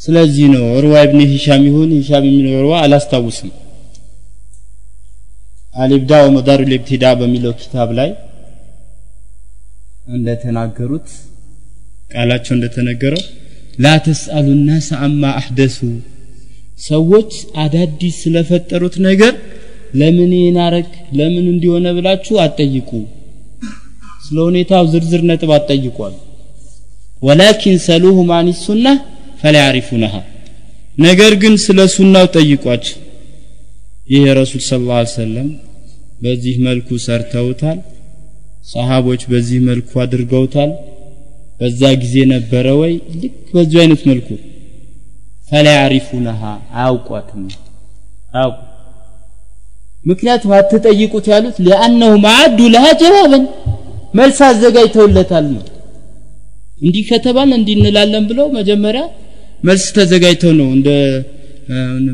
ስለዚህ 0.00 0.46
ነው 0.54 0.64
ሩዋ 0.84 0.94
ኢብኑ 1.06 1.20
ሂሻም 1.32 1.62
ይሁን 1.68 1.90
ሂሻም 1.98 2.24
የሚለው 2.28 2.62
ሩዋ 2.64 2.74
አላስታውስም። 2.84 3.50
አልብዳ 5.74 6.12
ወመዳሩ 6.24 6.60
ልብቲዳ 6.72 7.04
በሚለው 7.20 7.52
ኪታብ 7.60 7.90
ላይ 7.98 8.10
እንደተናገሩት 10.14 11.08
ቃላቸው 12.12 12.52
እንደተነገረው 12.56 13.22
ላ 13.78 13.92
ተስአሉ 14.06 14.48
ናስ 14.66 14.88
አማ 14.98 15.22
አሕደሱ 15.40 15.78
ሰዎች 16.88 17.30
አዳዲስ 17.62 18.16
ስለፈጠሩት 18.24 18.96
ነገር 19.06 19.32
ለምን 19.92 20.32
ይናረክ 20.38 20.90
ለምን 21.18 21.46
እንዲሆነ 21.52 21.86
ብላችሁ 21.96 22.34
አትጠይቁ። 22.44 22.90
ስለ 24.24 24.36
ሁኔታው 24.48 24.84
ዝርዝር 24.92 25.22
ነጥብ 25.30 25.50
አትጠይቋል። 25.56 26.14
ወላኪን 27.22 27.76
ሰሉሁ 27.86 28.16
ማን 28.30 28.48
ሱና 28.62 28.86
ፈላ 29.40 29.56
ያሪፉነሃ 29.64 30.14
ነገር 30.98 31.32
ግን 31.42 31.54
ስለ 31.64 31.80
ሱናው 31.92 32.26
ጠይቋቸው 32.34 32.96
ይህ 34.08 34.22
የረሱል 34.26 34.62
ስ 34.62 34.72
ሰለም 35.14 35.48
በዚህ 36.22 36.56
መልኩ 36.66 36.88
ሰርተውታል። 37.04 37.78
ሰሃቦች 38.72 39.22
በዚህ 39.30 39.60
መልኩ 39.68 39.90
አድርገውታል። 40.02 40.70
በዛ 41.60 41.80
ጊዜ 42.02 42.14
ነበረ 42.32 42.66
ወይ? 42.80 42.92
ልክ 43.20 43.34
በዚሁ 43.54 43.78
አይነት 43.82 44.02
መልኩ። 44.10 44.28
ፈላ 45.48 45.66
ያሪፉነሃ 45.78 46.40
አያውቋትም። 46.74 47.42
አያውቁ 48.34 48.60
ምክንያቱም 50.02 50.52
አትጠይቁት 50.56 51.26
ያሉት 51.32 51.56
ሊአነሁ 51.66 52.12
ማዓዱ 52.24 52.58
ለሃ 52.74 52.86
ጀዋበን 53.02 53.44
መልስ 54.18 54.38
አዘጋጅተውለታል 54.46 55.46
ነው። 55.52 55.62
እንዲህ 56.80 57.04
ከተባል 57.10 57.50
እንዲህ 57.58 57.74
እንላለን 57.78 58.24
ብለው 58.30 58.46
መጀመሪያ 58.56 59.02
መልስ 59.62 59.84
ተዘጋጅተው 59.96 60.52
ነው 60.60 60.68
እንደ 60.76 60.88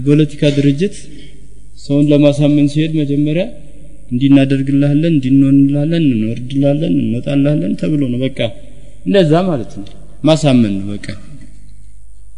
ፖለቲካ 0.09 0.43
ድርጅት 0.57 0.97
ሰውን 1.85 2.05
ለማሳመን 2.11 2.67
ሲሄድ 2.73 2.93
መጀመሪያ 3.01 3.45
እንዲህ 4.11 4.29
እንሆንልሃለን 5.31 6.05
እንወርድልሃለን 6.09 6.95
እንወጣልሃለን 7.03 7.73
ተብሎ 7.81 8.03
ነው 8.13 8.21
በቃ 8.25 8.39
እንደዛ 9.07 9.33
ማለት 9.49 9.73
ነው። 9.79 9.87
ማሳመን 10.29 10.73
ነው 10.79 10.87
በቃ። 10.93 11.07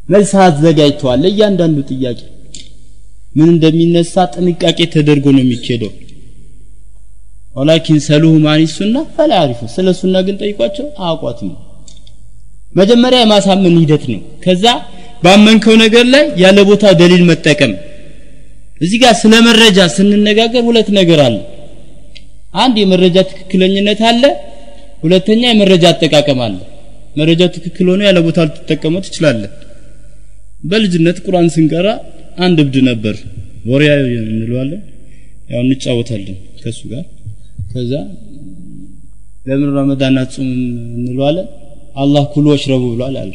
መልስ 0.08 0.32
አዘጋጅተዋል 0.44 1.18
ለእያንዳንዱ 1.24 1.78
ጥያቄ 1.90 2.20
ምን 3.30 3.48
እንደሚነሳ 3.54 4.24
ጥንቃቄ 4.34 4.78
ተደርጎ 4.94 5.26
ነው 5.34 5.42
የሚኬደው። 5.42 5.92
ወላኪን 7.56 7.98
ሰሉሁ 8.06 8.32
ማን 8.44 8.62
ሱና 8.74 8.96
ፈላ 9.14 9.30
ያሪፉ። 9.40 9.60
ስለ 9.74 9.88
ሱና 10.00 10.16
ግን 10.26 10.36
ጠይቋቸው 10.42 10.86
አያውቋትም። 11.02 11.50
መጀመሪያ 12.72 13.20
የማሳመን 13.22 13.76
ሂደት 13.82 14.04
ነው። 14.12 14.20
ከዛ 14.44 14.64
ባመንከው 15.24 15.74
ነገር 15.84 16.04
ላይ 16.14 16.24
ያለ 16.42 16.58
ቦታ 16.68 16.92
ደሊል 17.00 17.22
መጠቀም። 17.30 17.72
እዚህ 18.80 18.98
ጋር 19.02 19.14
ስለ 19.22 19.34
መረጃ 19.48 19.78
ስንነጋገር 19.96 20.62
ሁለት 20.68 20.88
ነገር 20.98 21.20
አለ። 21.26 21.36
አንድ 22.56 22.76
የመረጃ 22.82 23.16
ትክክለኝነት 23.30 24.00
አለ 24.10 24.22
ሁለተኛ 25.02 25.42
የመረጃ 25.50 25.84
አጠቃቀም 25.92 26.40
አለ። 26.46 26.56
መረጃው 27.16 27.48
ትክክል 27.54 27.86
ሆኖ 27.90 28.00
ያለ 28.08 28.18
ቦታ 28.26 28.38
ልትጠቀመው 28.48 29.00
ትችላለህ። 29.06 29.50
በልጅነት 30.62 31.18
ቁርአን 31.26 31.48
ስንቀራ 31.54 31.88
አንድ 32.38 32.58
እብድ 32.62 32.76
ነበር። 32.88 33.16
ወሪያ 33.70 33.92
እንለዋለን። 34.24 34.82
ያው 35.50 35.60
እንጫወታለን 35.64 36.36
ከሱ 36.60 36.80
ጋር። 36.92 37.04
ከዛ 37.72 37.92
ለምን 39.46 39.70
ረመዳን 39.76 40.16
አጽም 40.22 40.48
እንለዋለን። 40.98 41.48
አላህ 41.96 42.24
ኩሉ 42.32 42.46
ወሽረቡ 42.52 42.82
ብሏል 42.92 43.16
አለ። 43.22 43.32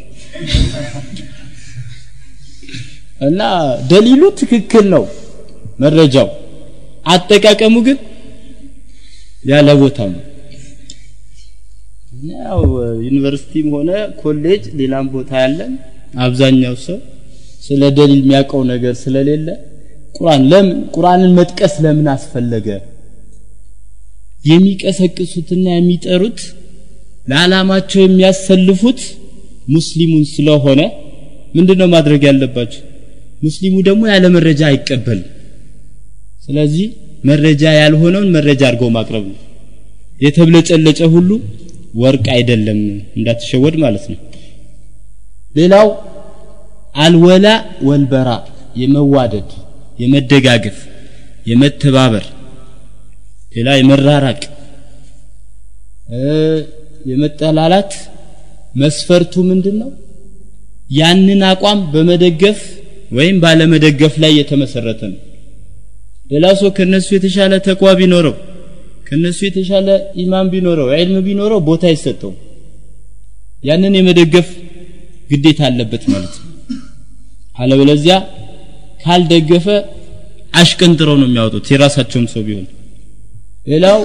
እና 3.21 3.41
ደሊሉ 3.91 4.23
ትክክል 4.39 4.85
ነው 4.93 5.03
መረጃው። 5.79 6.29
አጠቃቀሙ 7.05 7.75
ግን 7.87 7.97
ያለ 9.43 9.69
ቦታው 9.81 10.09
ነው። 10.13 10.23
ያው 12.31 12.61
ዩኒቨርሲቲም 13.07 13.67
ሆነ 13.75 13.89
ኮሌጅ 14.21 14.63
ሌላም 14.79 15.05
ቦታ 15.13 15.31
ያለን 15.43 15.73
አብዛኛው 16.25 16.75
ሰው 16.85 16.97
ስለ 17.65 17.81
ደሊል 17.97 18.19
የሚያውቀው 18.21 18.61
ነገር 18.71 18.93
ስለሌለ 19.01 19.47
ቁርአን 20.15 20.43
ለምን 20.51 20.67
ቁርአንን 20.95 21.31
መጥቀስ 21.37 21.73
ለምን 21.85 22.07
አስፈለገ? 22.13 22.67
የሚቀሰቅሱትና 24.45 25.65
የሚጠሩት 25.73 26.39
ለዓላማቸው 27.27 28.01
የሚያሰልፉት 28.03 28.99
ሙስሊሙን 29.75 30.25
ስለሆነ 30.33 30.81
ምንድነው 31.55 31.87
ማድረግ 31.95 32.21
ያለባቸው? 32.29 32.81
ሙስሊሙ 33.41 33.75
ደግሞ 33.87 34.03
ያለ 34.13 34.25
መረጃ 34.35 34.61
አይቀበልም። 34.69 35.29
ስለዚህ 36.45 36.87
መረጃ 37.23 37.63
ያልሆነውን 37.81 38.29
መረጃ 38.35 38.61
አድርገው 38.69 38.89
ማቅረብ 38.97 39.23
ነው። 39.31 39.39
የተብለጨለጨ 40.21 40.99
ሁሉ 41.15 41.29
ወርቅ 41.95 42.25
አይደለም 42.35 42.79
እንዳትሸወድ 43.17 43.75
ማለት 43.83 44.05
ነው። 44.11 44.19
ሌላው 45.55 45.87
አልወላ 46.95 47.47
ወልበራ 47.87 48.29
የመዋደድ 48.81 49.49
የመደጋገፍ 50.01 50.77
የመተባበር 51.45 52.25
ሌላ 53.55 53.69
የመራራቅ 53.79 54.41
የመጠላላት 57.09 57.91
መስፈርቱ 58.73 59.33
ምንድን 59.49 59.75
ነው 59.81 59.91
ያንን 60.91 61.41
አቋም 61.51 61.79
በመደገፍ 61.93 62.59
ወይም 63.17 63.37
ባለመደገፍ 63.43 64.13
ላይ 64.23 64.31
የተመሰረተ 64.39 65.01
ነው። 65.11 65.19
ሌላ 66.31 66.45
ሰው 66.61 66.69
ከነሱ 66.77 67.07
የተሻለ 67.15 67.53
ተቋ 67.67 67.91
ቢኖረው 67.99 68.35
ከነሱ 69.07 69.39
የተሻለ 69.47 69.87
ኢማን 70.21 70.47
ቢኖረው 70.53 70.87
ዒልም 70.93 71.17
ቢኖረው 71.27 71.59
ቦታ 71.67 71.83
አይሰጠው 71.91 72.31
ያንን 73.63 73.95
የመደገፍ 73.99 74.47
ግዴታ 75.29 75.61
አለበት 75.69 76.03
ማለት 76.13 76.33
ነው 76.39 76.51
አለበለዚያ 77.55 78.15
ካልደገፈ 79.03 79.67
አሽቀንጥረው 80.53 81.15
ነው 81.21 81.27
የሚያወጡት 81.29 81.65
የራሳቸውም 81.71 82.27
ሰው 82.33 82.43
ቢሆን። 82.47 82.67
ሌላው 83.67 83.99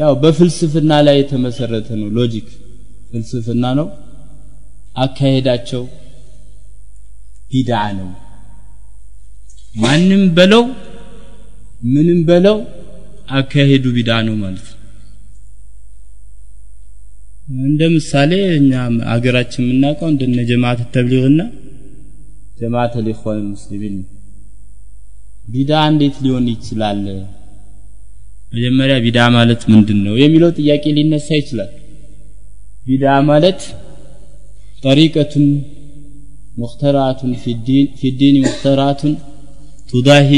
ያው 0.00 0.12
በፍልስፍና 0.22 0.92
ላይ 1.06 1.16
የተመሰረተ 1.20 1.88
ነው 2.00 2.08
ሎጂክ 2.18 2.48
ፍልስፍና 3.10 3.64
ነው። 3.78 3.88
አካሄዳቸው 4.96 5.82
ቢድዓ 7.50 7.82
ነው። 7.98 8.08
ማንም 9.76 10.22
በለው 10.36 10.62
ምንም 11.88 12.20
በለው 12.28 12.56
አካሄዱ 13.38 13.84
ቢድዓ 13.96 14.16
ነው 14.28 14.34
ማለት 14.42 14.66
ነው። 14.68 14.74
እንደ 17.64 17.82
ምሳሌ 17.94 18.30
እኛ 18.58 18.72
አገራችን 19.14 19.64
የምናውቀው 19.64 20.08
እንደነ 20.12 20.38
ጀማዓት 20.48 20.80
ተብሊግና 20.94 21.40
ጀማዓት 22.59 22.93
ኢኽዋን 23.13 23.39
ሙስሊሚን 23.51 23.95
ቢዳ 25.53 25.71
እንዴት 25.91 26.17
ሊሆን 26.25 26.45
ይችላል 26.55 26.99
መጀመሪያ 28.55 28.95
ቢዳ 29.05 29.19
ማለት 29.37 29.61
ምንድን 29.73 29.99
ነው 30.07 30.15
የሚለው 30.23 30.49
ጥያቄ 30.59 30.83
ሊነሳ 30.97 31.29
ይችላል 31.41 31.71
ቢዳ 32.87 33.05
ማለት 33.31 33.61
ጠሪቀቱን 34.83 35.47
ሙክተራቱን 36.61 37.31
ፊ 37.99 38.11
ዲን 38.21 38.37
ሙክተራቱን 38.47 39.15
ቱዳሂ 39.91 40.31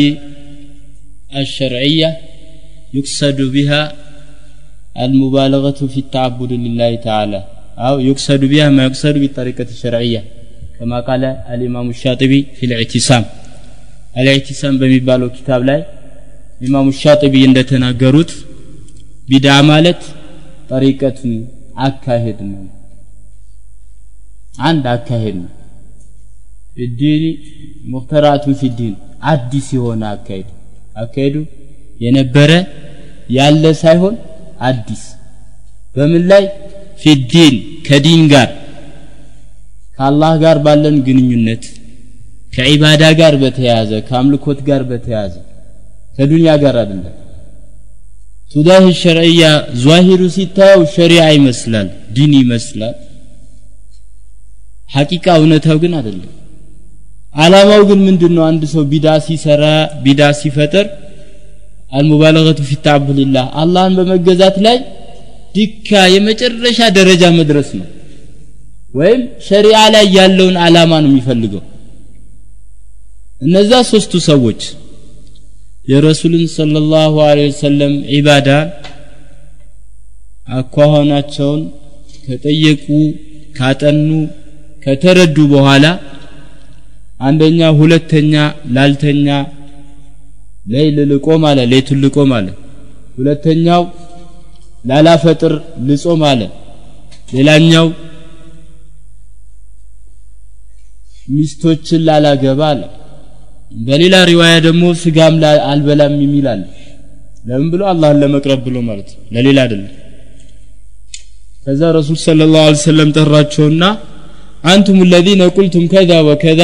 الشرعية 1.36 2.10
يقصد 2.94 3.42
بها 3.56 3.82
المبالغة 4.98 5.80
في 5.94 6.00
التعبد 6.00 6.52
لله 6.54 6.96
تعالى 7.08 7.40
أو 7.78 8.00
يقصد 8.00 8.46
بها 8.46 8.70
ما 8.70 8.84
يقصد 8.86 9.16
بالطريقة 9.18 9.64
الشرعية 9.64 10.22
كما 10.79 10.93
قال 11.07 11.25
الإمام 11.53 11.89
الشاطبي 12.01 12.33
في 12.59 12.78
الاعتصام 12.78 13.25
الاعتصام 14.17 14.75
በሚባለው 14.81 15.29
ኪታብ 15.37 15.63
ላይ 15.69 15.81
ኢማሙ 16.61 16.87
ሻጢቢ 17.01 17.35
እንደተናገሩት 17.49 18.31
ቢድዓ 19.29 19.57
ማለት 19.71 20.01
طريقة 20.71 21.33
አካሄድ 21.87 22.39
ነው። 22.49 22.63
አንድ 24.63 24.85
አካሄድ 24.95 25.37
ነው። 25.43 25.51
في 26.77 26.93
الدين 26.93 27.25
مخترعة 27.93 28.55
في 28.61 28.72
الدين 28.72 28.95
አዲስ 29.33 29.67
የሆነ 29.77 30.03
አካሄድ። 30.15 30.49
አካሄዱ 30.97 31.37
የነበረ 32.01 32.51
ያለ 33.37 33.65
ሳይሆን 33.83 34.15
አዲስ። 34.69 35.03
በምን 35.95 36.23
ላይ? 36.31 36.45
ፊዲን 37.03 37.55
ከዲን 37.87 38.23
ጋር 38.33 38.49
ከአላህ 39.99 40.33
ጋር 40.43 40.57
ባለን 40.65 40.97
ግንኙነት 41.07 41.65
ከዒባዳ 42.53 43.05
ጋር 43.21 43.35
በተያያዘ 43.43 43.91
ከአምልኮት 44.09 44.61
ጋር 44.69 44.83
በተያያዘ 44.91 45.35
ከዱንያ 46.17 46.53
ጋር 46.63 46.77
አይደለም። 46.83 47.17
ቱዳህ 48.53 48.85
ሸርዕያ 49.01 49.43
ዟሂሩ 49.83 50.23
ሲታየው 50.37 50.83
ሸሪዓ 50.95 51.25
ይመስላል 51.37 51.89
ዲን 52.17 52.33
ይመስላል። 52.41 52.95
ሐቂቃ 54.89 55.27
እውነታው 55.41 55.79
ግን 55.83 55.93
አይደለም። 55.99 56.33
አላማው 57.37 57.83
ግን 57.89 58.01
ምንድነው? 58.07 58.45
አንድ 58.51 58.63
ሰው 58.73 58.83
ቢዳ 58.93 59.09
ሲሰራ 59.27 59.65
ቢዳ 60.05 60.23
ሲፈጥር 60.41 60.87
አልሙባለገቱ 61.93 62.61
ፊ 62.69 62.81
ተዓቡድላህ 62.87 63.47
አላህን 63.61 63.95
በመገዛት 63.99 64.57
ላይ 64.67 64.79
ዲካ 65.55 66.01
የመጨረሻ 66.15 66.81
ደረጃ 66.99 67.23
መድረስ 67.39 67.69
ነው 67.79 67.87
ወይም 68.89 69.23
ሸሪዓ 69.47 69.79
ላይ 69.95 70.07
ያለውን 70.17 70.57
አላማ 70.65 70.93
ነው 71.03 71.11
የሚፈልገው። 71.11 71.63
እነዛ 73.41 73.73
ሶስቱ 73.91 74.13
ሰዎች 74.29 74.61
የረሱልን 75.87 76.47
ሰለላሁ 76.57 77.13
ዐለይሂ 77.27 77.51
ወሰለም 77.53 77.93
ዒባዳ 78.15 78.49
አኳኋናቸውን 80.51 81.63
ከጠየቁ 82.27 82.87
ካጠኑ 83.57 84.09
ከተረዱ 84.83 85.37
በኋላ 85.53 85.87
አንደኛ 87.21 87.61
ሁለተኛ 87.79 88.35
ላልተኛ 88.77 89.29
ሌይል 90.73 90.99
ልቆም 91.13 91.43
አለ 91.51 91.61
ሌቱን 91.73 91.99
ልቆም 92.05 92.31
አለ። 92.39 92.49
ሁለተኛው 93.19 93.83
ላላፈጥር 94.85 95.53
ልጾም 95.89 96.23
አለ። 96.31 96.41
ሌላኛው 97.35 97.87
ሚስቶችን 101.29 102.03
ላላገባ 102.07 102.61
አለ። 102.73 102.83
በሌላ 103.87 104.17
ሪዋያ 104.31 104.55
ደግሞ 104.67 104.85
ስጋም 105.01 105.35
አልበላም 105.71 106.15
የሚል 106.25 106.47
አለ 106.53 106.63
ለምን 107.45 107.67
ብሎ 107.73 107.83
አላህን 107.91 108.19
ለመቅረብ 108.23 108.61
ብሎ 108.67 108.77
ማለት 108.89 109.09
ለሌላ 109.35 109.59
አይደለም። 109.65 109.91
ከዛ 111.65 111.83
ረሱል 111.97 112.19
ስለ 112.23 112.43
ላሁ 112.53 112.69
ሰለም 112.83 113.11
ጠራቸውና 113.17 113.85
አንቱም 114.65 115.01
ለዚነ 115.13 115.43
ቁልቱም 115.57 115.85
ከዛ 115.93 116.13
ወከዛ 116.29 116.63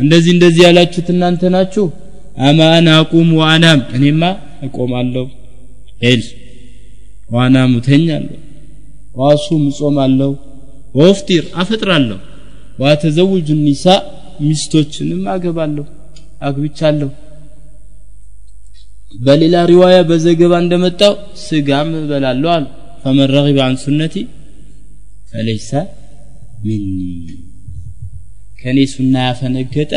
እንደዚህ 0.00 0.30
እንደዚህ 0.34 0.62
ያላችሁት 0.66 1.08
እናንተ 1.14 1.42
ናችሁ። 1.54 1.86
አማ 2.40 2.60
አና 2.76 2.88
አቁም 3.00 3.28
ወአናም 3.38 3.80
እኔማ 3.96 4.22
እቆማለሁ። 4.66 5.24
ሄል 6.04 6.22
ዋናም 7.30 7.72
እተኛለሁ። 7.80 8.38
ዋሱም 9.20 9.62
እጾማለሁ። 9.70 10.30
ወፍጢር 10.94 11.44
አፈጥራለሁ። 11.62 12.18
ዋተዘውጁ 12.80 13.48
ኒሳ 13.60 13.84
ሚስቶችንም 14.42 15.22
አገባለሁ 15.32 15.84
አግብቻለሁ። 16.48 17.10
በሌላ 19.18 19.56
ሪዋያ 19.70 19.96
በዘገባ 20.08 20.52
እንደመጣው 20.62 21.14
ስጋም 21.44 21.88
እበላለሁ 22.00 22.50
አሉ። 22.56 22.66
ፈመን 23.02 23.28
ረጊበ 23.34 23.58
አን 23.66 23.76
ሱነቲ 23.82 24.14
ፈለይሰ 25.30 25.70
ሚኒ። 26.64 26.86
ከኔ 28.60 28.78
ሱና 28.92 29.14
ያፈነገጠ 29.26 29.92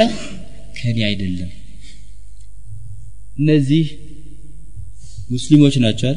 ከኔ 0.77 0.97
አይደለም። 1.09 1.51
እነዚህ 3.39 3.85
ሙስሊሞች 5.33 5.75
ናቸው 5.83 6.11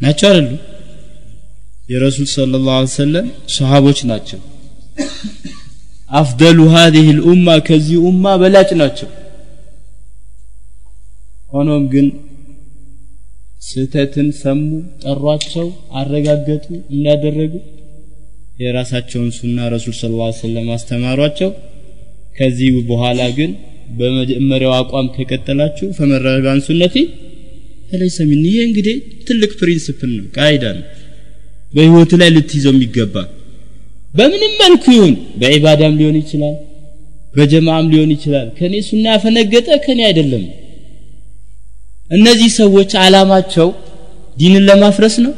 ናቸው 0.00 0.26
አይደሉ? 0.30 0.50
የረሱል 1.90 2.28
ሰለላሁ 2.34 2.72
ዐለይሂ 2.74 2.90
ወሰለም 2.90 3.26
ሰሃቦች 3.56 3.98
ናቸው 4.10 4.40
አፍደሉ 6.19 6.59
هذه 6.77 7.07
الامه 7.15 7.55
ከዚህ 7.67 7.97
ኡማ 8.09 8.25
በላጭ 8.41 8.69
ናቸው 8.81 9.09
ሆኖም 11.53 11.83
ግን 11.93 12.07
ስህተትን 13.69 14.27
ሰሙ 14.41 14.59
ጠሯቸው 15.03 15.67
አረጋገጡ 15.99 16.65
እንዳደረጉ 16.93 17.53
የራሳቸውን 18.63 19.29
ሱና 19.37 19.57
ረሱል 19.73 19.95
ስለ 19.99 20.11
ላ 20.19 20.29
ሰለም 20.41 20.67
አስተማሯቸው 20.75 21.49
ከዚህ 22.37 22.69
በኋላ 22.89 23.21
ግን 23.37 23.51
በመጀመሪያው 23.99 24.73
አቋም 24.79 25.07
ከቀጠላችሁ 25.15 25.87
ፈመረጋን 25.97 26.59
ሱነቲ 26.67 26.95
ፈለይሰ 27.91 28.17
ሚን 28.31 28.41
ይሄ 28.49 28.57
እንግዲህ 28.69 28.97
ትልቅ 29.27 29.51
ፕሪንስፕል 29.61 30.11
ነው 30.17 30.25
ቃይዳ 30.37 30.65
ነው 30.77 30.85
በህይወት 31.73 32.11
ላይ 32.21 32.29
ልትይዘው 32.35 32.73
የሚገባ 32.75 33.15
በምንም 34.14 34.52
መልኩ 34.60 34.84
ይሁን 34.96 35.14
በዒባዳም 35.40 35.94
ሊሆን 36.00 36.16
ይችላል 36.20 36.54
በጀማዓም 37.34 37.86
ሊሆን 37.92 38.10
ይችላል። 38.14 38.46
ከኔ 38.58 38.74
ሱና 38.88 39.04
ያፈነገጠ 39.14 39.68
ከኔ 39.84 40.00
አይደለም። 40.08 40.44
እነዚህ 42.10 42.50
ሰዎች 42.60 42.90
አላማቸው 43.02 43.68
ዲንን 44.36 44.64
ለማፍረስ 44.68 45.16
ነው? 45.24 45.32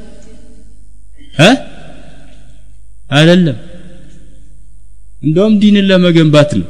አይደለም። 3.10 3.56
እንደውም 5.22 5.54
ዲንን 5.62 5.86
ለመገንባት 5.90 6.50
ነው። 6.60 6.68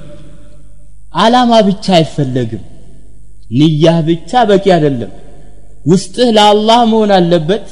አላማ 1.17 1.53
ብቻ 1.69 1.87
አይፈለግም። 1.99 2.65
ንያህ 3.51 3.99
ብቻ 4.09 4.31
በቂ 4.51 4.67
አይደለም። 4.77 5.13
ውስጥህ 5.87 6.29
ለአላህ 6.37 6.81
መሆን 6.93 7.11
አለበት 7.19 7.67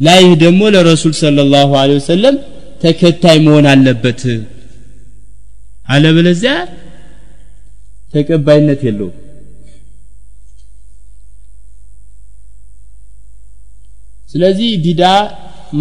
ላይህ 0.00 0.32
ደግሞ 0.42 0.62
ለረሱል 0.74 1.14
ሰለላሁ 1.20 1.70
ዐለይሂ 1.80 1.98
ወሰለም 2.00 2.36
ተከታይ 2.84 3.38
መሆን 3.44 3.66
አለበት። 3.70 4.22
አለበለዚያ 5.88 6.52
ተቀባይነት 8.14 8.80
የለውም። 8.86 9.14
ስለዚህ 14.30 14.70
ቢዳ 14.84 15.02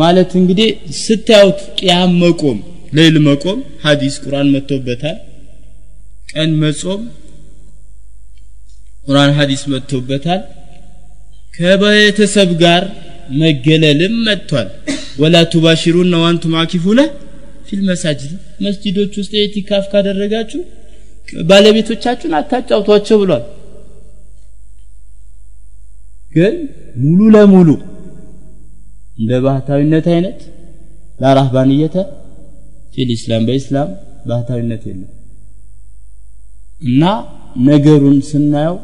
ማለት 0.01 0.31
እንግዲህ 0.39 0.69
ስታዩት 0.99 1.59
ቅያም 1.79 2.11
መቆም 2.23 2.57
ሌል 2.93 3.15
መቆም 3.27 3.59
ሐዲስ 3.83 4.15
ቁርአን 4.23 4.47
መጥቶበታል 4.55 5.17
ቀን 6.31 6.51
መጾም 6.63 7.01
ቁርአን 9.05 9.31
ሐዲስ 9.37 9.63
መጥቶበታል። 9.73 10.41
ከቤተሰብ 11.53 12.49
ጋር 12.61 12.83
መገለልም 13.41 14.15
መጥቷል። 14.27 14.69
ولا 15.21 15.35
تباشروهن 15.51 16.13
وأنتم 16.23 16.53
عاكفون 16.61 16.99
في 17.67 17.81
المساجد። 17.89 18.31
መስጂዶች 18.65 19.13
ውስጥ 19.19 19.33
ኢቲካፍ 19.43 19.83
ካደረጋችሁ 19.91 20.61
ባለቤቶቻችሁን 21.49 22.33
አታጫውቷቸው 22.39 23.17
ብሏል። 23.21 23.43
ግን 26.35 26.55
ሙሉ 27.03 27.19
ለሙሉ 27.35 27.69
እንደ 29.17 29.31
ባህታዊነት 29.43 30.05
አይነት 30.13 30.39
لا 31.19 31.28
رهبانية 31.28 31.78
في 31.78 31.95
الإسلام 32.93 33.43
በኢስላም 33.47 33.89
ባህታዊነት 34.29 34.83
የለም። 34.89 35.11
እና 36.83 37.03
ነገሩን 37.67 38.17
ስናየው 38.29 38.77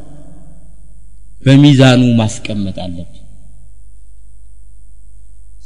በሚዛኑ 1.43 2.01
ማስቀመጥ 2.19 2.77
አለብን 2.85 3.18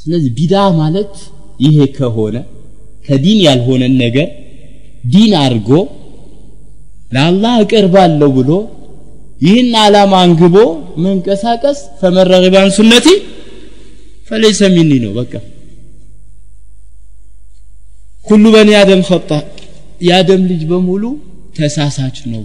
ስለዚህ 0.04 0.32
ቢዳ 0.38 0.56
ማለት 0.80 1.14
ይሄ 1.66 1.78
ከሆነ 1.98 2.36
ከዲን 3.08 3.40
ያልሆነን 3.48 3.94
ነገር 4.04 4.28
ዲን 5.14 5.32
አድርጎ 5.42 5.70
ለአላህ 7.12 7.54
እቀርባለሁ 7.64 8.30
ብሎ 8.38 8.52
ይህን 9.42 9.72
ዓላማ 9.80 10.14
አንግቦ 10.26 10.56
መንቀሳቀስ 11.04 11.80
አን 12.60 12.70
ሱነቲ 12.78 13.08
ፈለይሰ 14.30 14.62
ሚኒ 14.76 14.92
ነው። 15.04 15.12
በቃ 15.18 15.34
ኩሉ 18.28 18.44
በኒ 18.56 18.70
አደም 18.82 19.02
ኸጣ 19.10 19.30
የአደም 20.02 20.44
ልጅ 20.52 20.62
በሙሉ 20.70 21.04
ተሳሳች 21.58 22.18
ነው። 22.34 22.44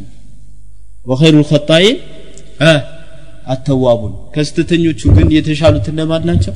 ወኸይሩ 1.07 1.37
ልኸጣኢን 1.43 1.99
አተዋቡን። 3.47 4.15
ከስተተኞቹ 4.35 5.01
ግን 5.17 5.29
የተሻሉት 5.37 5.87
እነማን 5.93 6.25
ናቸው 6.31 6.55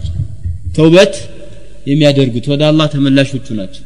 ተውበት 0.72 1.14
የሚያደርጉት 1.86 2.46
ወደ 2.52 2.62
አላህ 2.68 2.86
ተመላሾቹ 2.92 3.46
ናቸው። 3.60 3.84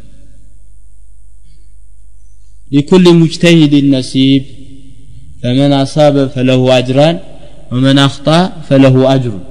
ሊኩል 2.70 3.04
ሙጅተሂድ 3.20 3.74
ነሲብ 3.92 4.44
ፈመን 5.42 5.72
አሳበ 5.80 6.24
ፈለሁ 6.34 6.62
አጅራን 6.76 7.16
ወመን 7.72 7.98
አኽጣ 8.04 8.28
ፈለሁ 8.68 8.96
አጅሩን። 9.12 9.44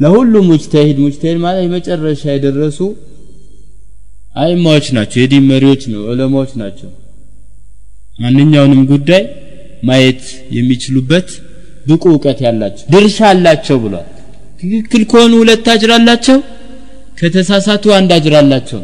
ለሁሉም 0.00 0.46
ሙጅተሂድ 0.52 0.96
ሙጅተሂድ 1.04 1.38
ማለት 1.44 1.62
የመጨረሻ 1.66 2.22
የደረሱ 2.34 2.78
አይማዎች 4.36 4.86
ናቸው 4.96 5.18
የዲን 5.22 5.44
መሪዎች 5.50 5.82
ነው 5.92 6.00
ዑለማዎች 6.10 6.50
ናቸው። 6.62 6.90
ማንኛውንም 8.16 8.82
ጉዳይ 8.90 9.22
ማየት 9.88 10.22
የሚችሉበት 10.56 11.28
ብቁ 11.86 12.04
እውቀት 12.12 12.38
ያላቸው 12.46 12.86
ድርሻ 12.94 13.18
አላቸው 13.30 13.76
ብሏል 13.82 14.06
ትክክል 14.68 15.02
ከሆኑ 15.10 15.32
ሁለት 15.40 15.66
አጅር 15.72 15.90
አላቸው? 15.96 16.38
ከተሳሳቱ 17.18 17.84
አንድ 17.98 18.10
አጅር 18.16 18.34
አላቸው። 18.40 18.80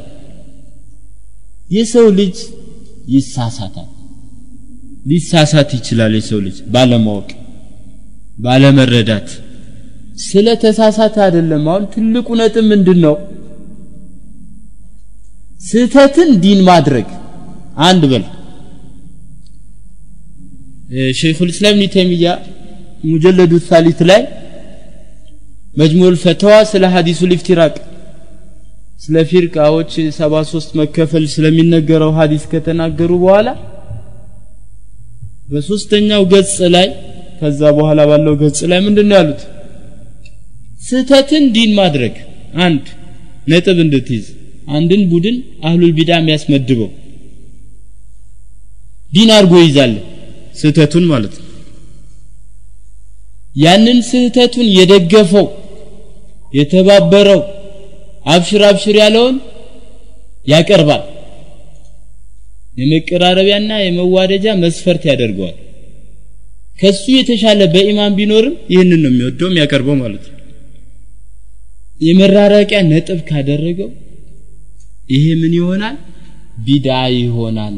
የሰው 1.70 2.06
ልጅ 2.18 2.36
ይሳሳታል። 3.08 3.88
ሊሳሳት 5.06 5.70
ይችላል 5.78 6.12
የሰው 6.18 6.40
ልጅ 6.46 6.56
ባለማወቅ 6.74 7.28
ባለመረዳት። 8.38 9.28
ስለ 10.24 10.46
ተሳሳተ 10.62 11.16
አይደለም። 11.26 11.64
አሁን 11.70 11.84
ትልቁ 11.94 12.28
ነጥብ 12.40 12.64
ምንድን 12.72 12.98
ነው 13.06 13.14
ስህተትን 15.62 16.30
ዲን 16.42 16.60
ማድረግ። 16.68 17.08
አንድ 17.88 18.02
በል። 18.10 18.24
ሸይኹል 21.20 21.50
እስላም 21.52 21.76
ኢብኑ 21.78 22.12
ሙጀለዱ 23.10 23.52
ሳሊት 23.68 24.00
ላይ 24.10 24.20
መጅሙል 25.72 26.14
ፈተዋ 26.22 26.54
ስለ 26.70 26.84
ሐዲሱ 26.94 27.20
ልፍቲራቅ። 27.30 27.74
ስለ 29.04 29.16
ፊርቃዎች 29.30 29.92
73 30.16 30.74
መከፈል 30.80 31.24
ስለሚነገረው 31.34 32.10
ሐዲስ 32.18 32.42
ከተናገሩ 32.52 33.10
በኋላ 33.22 33.48
በሶስተኛው 35.48 36.22
ገጽ 36.32 36.56
ላይ 36.74 36.86
ከዛ 37.40 37.60
በኋላ 37.78 38.00
ባለው 38.10 38.34
ገጽ 38.42 38.60
ላይ 38.70 38.80
ምንድነው 38.86 39.16
ያሉት? 39.20 39.40
ስህተትን 40.82 41.44
ዲን 41.54 41.70
ማድረግ 41.80 42.14
አንድ 42.64 42.84
ነጥብ 43.50 43.78
እንድትይዝ 43.84 44.26
አንድን 44.76 45.02
ቡድን 45.12 45.36
አህሉል 45.66 45.92
ቢዳ 45.96 46.10
የሚያስመድበው 46.18 46.90
ዲን 49.12 49.30
አድርጎ 49.36 49.54
ይዛል 49.64 49.92
ስህተቱን 50.60 51.04
ማለት 51.12 51.34
ነው። 51.40 51.48
ያንን 53.56 53.98
ስህተቱን 54.10 54.68
የደገፈው 54.78 55.46
የተባበረው 56.52 57.40
አብሽር 58.26 58.62
አብሽር 58.68 58.96
ያለውን 59.02 59.36
ያቀርባል። 60.46 61.02
የመቀራረቢያና 62.76 63.72
የመዋደጃ 63.82 64.54
መስፈርት 64.62 65.02
ያደርገዋል። 65.10 65.56
ከሱ 66.78 67.04
የተሻለ 67.16 67.60
በኢማን 67.74 68.14
ቢኖርም 68.18 68.54
ይህንን 68.72 69.00
ነው 69.02 69.10
የሚወደው 69.12 69.48
የሚያቀርበው 69.50 69.96
ማለት 70.02 70.24
ነው። 70.30 70.38
የመራረቂያ 72.00 72.78
ነጥብ 72.88 73.18
ካደረገው 73.28 73.90
ይሄ 75.10 75.24
ምን 75.40 75.52
ይሆናል? 75.58 75.96
ቢዳ 76.64 76.88
ይሆናል። 77.16 77.76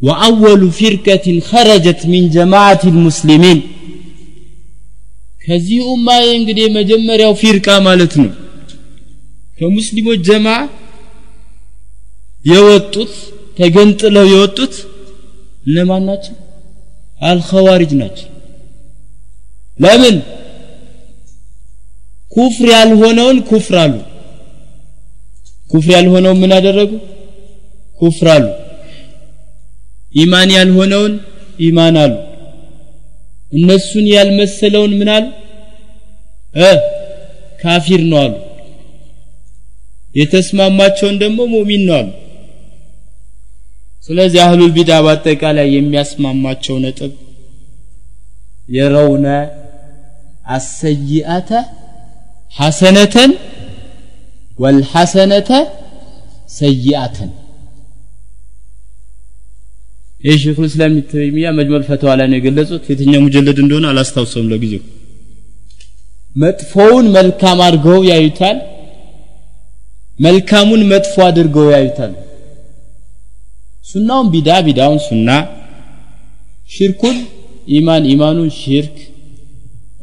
ወአወሉ 0.00 0.62
ፊርቀትን 0.78 1.38
ኸረጀት 1.48 2.00
ሚን 2.12 2.24
ጀማዓት 2.34 2.82
ልሙስሊሚን 2.88 3.58
ከዚህ 5.50 5.78
ኡማ 5.92 6.08
እንግዲህ 6.34 6.62
የመጀመሪያው 6.66 7.32
ፊርቃ 7.40 7.68
ማለት 7.86 8.12
ነው። 8.20 8.28
ከሙስሊሞች 9.58 10.20
ጀማ 10.28 10.48
የወጡት 12.44 13.12
ተገንጥለው 13.58 14.26
የወጡት 14.30 14.74
እነማን 15.66 16.04
ናቸው? 16.08 16.34
አልኸዋሪጅ 17.22 17.90
ናቸው። 18.02 18.28
ለምን? 19.78 20.16
ኩፍር 22.32 22.68
ያልሆነውን 22.74 23.38
ኩፍር 23.50 23.76
አሉ። 23.82 23.94
ኩፍር 25.70 25.90
ያልሆነውን 25.96 26.40
ምን 26.42 26.52
አደረጉ? 26.58 26.92
ኩፍር 28.00 28.28
አሉ። 28.36 28.46
ኢማን 30.14 30.50
ያልሆነውን 30.56 31.12
ኢማን 31.60 31.96
አሉ 32.02 32.12
እነሱን 33.52 34.06
ያልመሰለውን 34.12 34.92
እ 36.60 36.70
ካፊር 37.62 38.02
ነው 38.10 38.18
አሉ። 38.22 38.34
የተስማማቸውን 40.14 41.16
ደግሞ 41.22 41.40
ሙእሚን 41.52 41.82
ነው 41.88 41.96
አሉ። 41.98 42.08
ስለዚህ 44.06 44.40
አህሉል 44.44 44.70
ቢዳ 44.76 44.92
በአጠቃላይ 45.04 45.68
የሚያስማማቸው 45.74 46.76
ነጥብ 46.84 47.12
የረውነ 48.68 49.26
አሰይአተ 50.50 51.50
ሐሰነተን 52.54 53.32
ወልሐሰነተ 54.58 55.50
ሰይአተን 56.56 57.30
ይህ 60.20 60.34
ሼኹል 60.42 60.66
እስላም 60.68 60.94
ተይሚያ 61.10 61.48
መጅመል 61.58 61.82
ፈተዋ 61.86 62.10
ላይ 62.18 62.26
ነው 62.30 62.36
የገለጹት። 62.38 62.82
የትኛው 62.90 63.20
ሙጀለድ 63.26 63.58
እንደሆነ 63.62 63.86
አላስታውሰውም 63.92 64.50
ለጊዜው። 64.52 64.82
መጥፎውን 66.36 67.06
መልካም 67.16 67.58
አድርገው 67.66 68.00
ያዩታል 68.10 68.58
መልካሙን 70.18 70.82
መጥፎ 70.90 71.14
አድርገው 71.28 71.66
ያዩታል። 71.74 72.12
ሱናውን 73.90 74.26
ቢዳ 74.34 74.50
ቢዳውን 74.66 75.00
ሱና 75.06 75.28
ሽርኩን 76.70 77.16
ኢማን 77.76 78.04
ኢማኑን 78.12 78.50
ሽርክ 78.58 78.96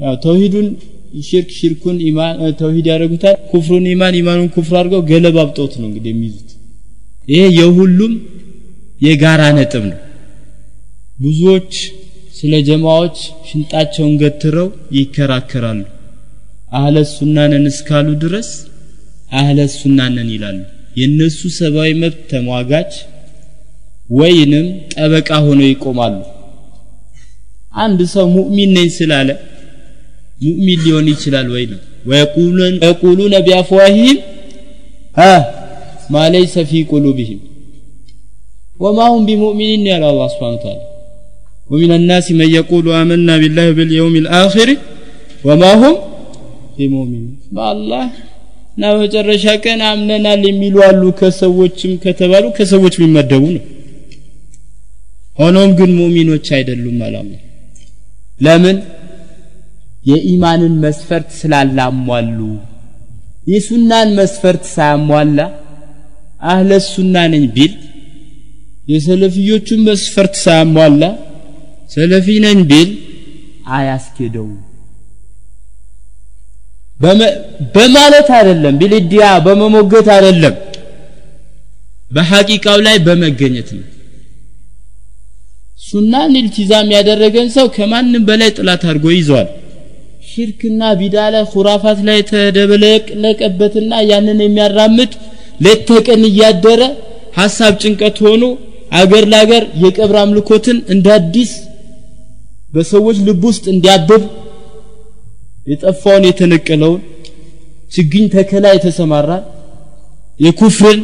ያው 0.03 0.15
ተውሂዱን 0.25 0.67
ሽርክ 1.27 1.49
ሽርኩን 1.59 1.97
ኢማን 2.07 2.33
ተውሂድ 2.59 2.87
ያደርጉታል 2.91 3.35
ኩፍሩን 3.51 3.85
ኢማን 3.93 4.17
ኢማኑን 4.21 4.49
ኩፍር 4.55 4.75
አድርገው 4.79 5.01
ገለባብጠውት 5.11 5.73
ነው 5.81 5.87
እንግዲህ 5.89 6.11
የሚይዙት። 6.13 6.49
ይሄ 7.27 7.43
የሁሉም 7.59 8.13
የጋራ 9.01 9.41
ነጥብ 9.57 9.83
ነው 9.87 9.97
ብዙዎች 11.17 11.73
ስለ 12.37 12.53
ጀማዎች 12.67 13.17
ሽንጣቸውን 13.47 14.13
ገትረው 14.21 14.67
ይከራከራሉ። 14.97 15.79
አህለ 16.77 16.97
ሱናነን 17.11 17.65
እስካሉ 17.71 18.07
ድረስ 18.23 18.49
አህለ 19.39 19.59
ሱናነን 19.75 20.29
ይላሉ። 20.35 20.59
የነሱ 20.99 21.39
ሰብአዊ 21.57 21.91
መብት 22.01 22.21
ተሟጋች 22.31 22.91
ወይንም 24.11 24.65
ጠበቃ 24.93 25.29
ሆነው 25.45 25.67
ይቆማሉ። 25.71 26.15
አንድ 27.77 27.99
ሰው 28.13 28.25
ሙእሚን 28.35 28.71
ነኝ 28.77 28.87
ስላለ 28.97 29.29
ሙእሚን 30.43 30.79
ሊሆን 30.85 31.07
ይችላል 31.13 31.47
ወይ 31.55 31.65
ነው። 31.71 31.81
ወየቁሉነ 32.09 33.33
ቢአፍዋሂም 33.47 34.17
ማ 36.13 36.25
ለይሰ 36.33 36.55
ፊ 36.69 36.81
ቁሉብህም 36.91 37.39
ወማ 38.79 38.99
ሁም 39.11 39.23
ቢሙእሚኒን 39.27 39.85
ያለ 39.91 40.03
አላህ 40.11 40.27
ስብሓን 40.33 40.57
ተዓላ 40.63 40.81
ومن 41.72 41.90
الناس 42.00 42.26
من 42.40 42.48
يقول 42.58 42.84
آمنا 43.00 43.34
بالله 43.42 43.66
باليوم 43.76 44.14
الآخر 44.22 44.68
وما 45.46 45.72
هم 45.80 45.94
بمؤمنين 46.76 47.26
بالله 47.56 48.04
እና 48.76 48.82
በመጨረሻ 48.92 49.44
ቀን 49.64 49.80
አምነናል 49.92 50.42
የሚሉ 50.48 50.76
አሉ 50.88 51.02
ከሰዎችም 51.18 51.92
ከተባሉ 52.04 52.44
ከሰዎች 52.56 52.94
የሚመደቡ 52.98 53.42
ነው 53.56 53.64
ሆኖም 55.40 55.70
ግን 55.78 55.90
ሙእሚኖች 55.98 56.46
አይደሉም 56.58 56.98
አላማ 57.06 57.30
ለምን 58.46 58.76
የኢማንን 60.10 60.74
መስፈርት 60.84 61.28
ስላላሟሉ 61.40 62.38
የሱናን 63.52 64.08
መስፈርት 64.20 64.64
ሳያሟላ 64.74 65.38
አህለ 66.52 66.70
ሱና 66.92 67.16
ነኝ 67.34 67.44
ቢል 67.56 67.74
የሰለፊዮቹን 68.92 69.80
መስፈርት 69.90 70.34
ሳያሟላ 70.44 71.02
ሰለፊ 71.89 72.27
ነኝ 72.45 72.59
ቢል 72.71 72.89
አያስኬደው 73.75 74.47
በማለት 77.75 78.29
አይደለም 78.37 78.75
ቢልዲያ 78.81 79.25
በመሞገት 79.45 80.07
አይደለም 80.15 80.55
በሐቂቃው 82.11 82.77
ላይ 82.85 82.97
በመገኘት 83.05 83.69
ነው። 83.77 83.85
ሱናን 85.81 86.31
ኢልቲዛም 86.39 86.89
ያደረገን 86.95 87.49
ሰው 87.55 87.67
ከማንም 87.75 88.23
በላይ 88.29 88.49
ጥላት 88.57 88.81
አድርጎ 88.87 89.05
ይዘዋል 89.15 89.47
ሽርክና 90.29 90.81
ቢዳ 90.99 91.17
ላይ 91.33 91.43
ሁራፋት 91.51 91.99
ላይ 92.07 92.19
ተደበለቀለቀበትና 92.31 93.91
ያንን 94.09 94.39
የሚያራምድ 94.45 95.11
ሌት 95.65 95.81
ተቀን 95.89 96.23
እያደረ 96.29 96.81
ሀሳብ 97.37 97.73
ጭንቀት 97.83 98.17
ሆኖ 98.25 98.43
አገር 98.99 99.25
ለአገር 99.31 99.63
የቀብር 99.83 100.17
አምልኮትን 100.23 100.77
እንደ 100.93 101.07
አዲስ 101.17 101.51
በሰዎች 102.67 103.17
ልብ 103.27 103.43
ውስጥ 103.49 103.65
እንዲያብብ 103.73 104.23
የጠፋውን 105.67 106.25
የተነቀለውን 106.29 107.01
ችግኝ 107.91 108.25
ተከላ 108.35 108.65
የተሰማራ 108.75 109.31
የኩፍርን 110.39 111.01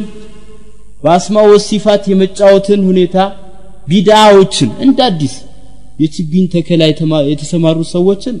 በአስማ 1.02 1.38
ወሲፋት 1.52 2.04
የመጫወትን 2.10 2.80
ሁኔታ 2.90 3.16
ቢዳዎችን 3.88 4.70
እንደ 4.84 4.98
አዲስ 5.08 5.34
የችግኝ 6.02 6.44
ተከላ 6.54 6.82
የተሰማሩ 7.32 7.78
ሰዎችን 7.94 8.36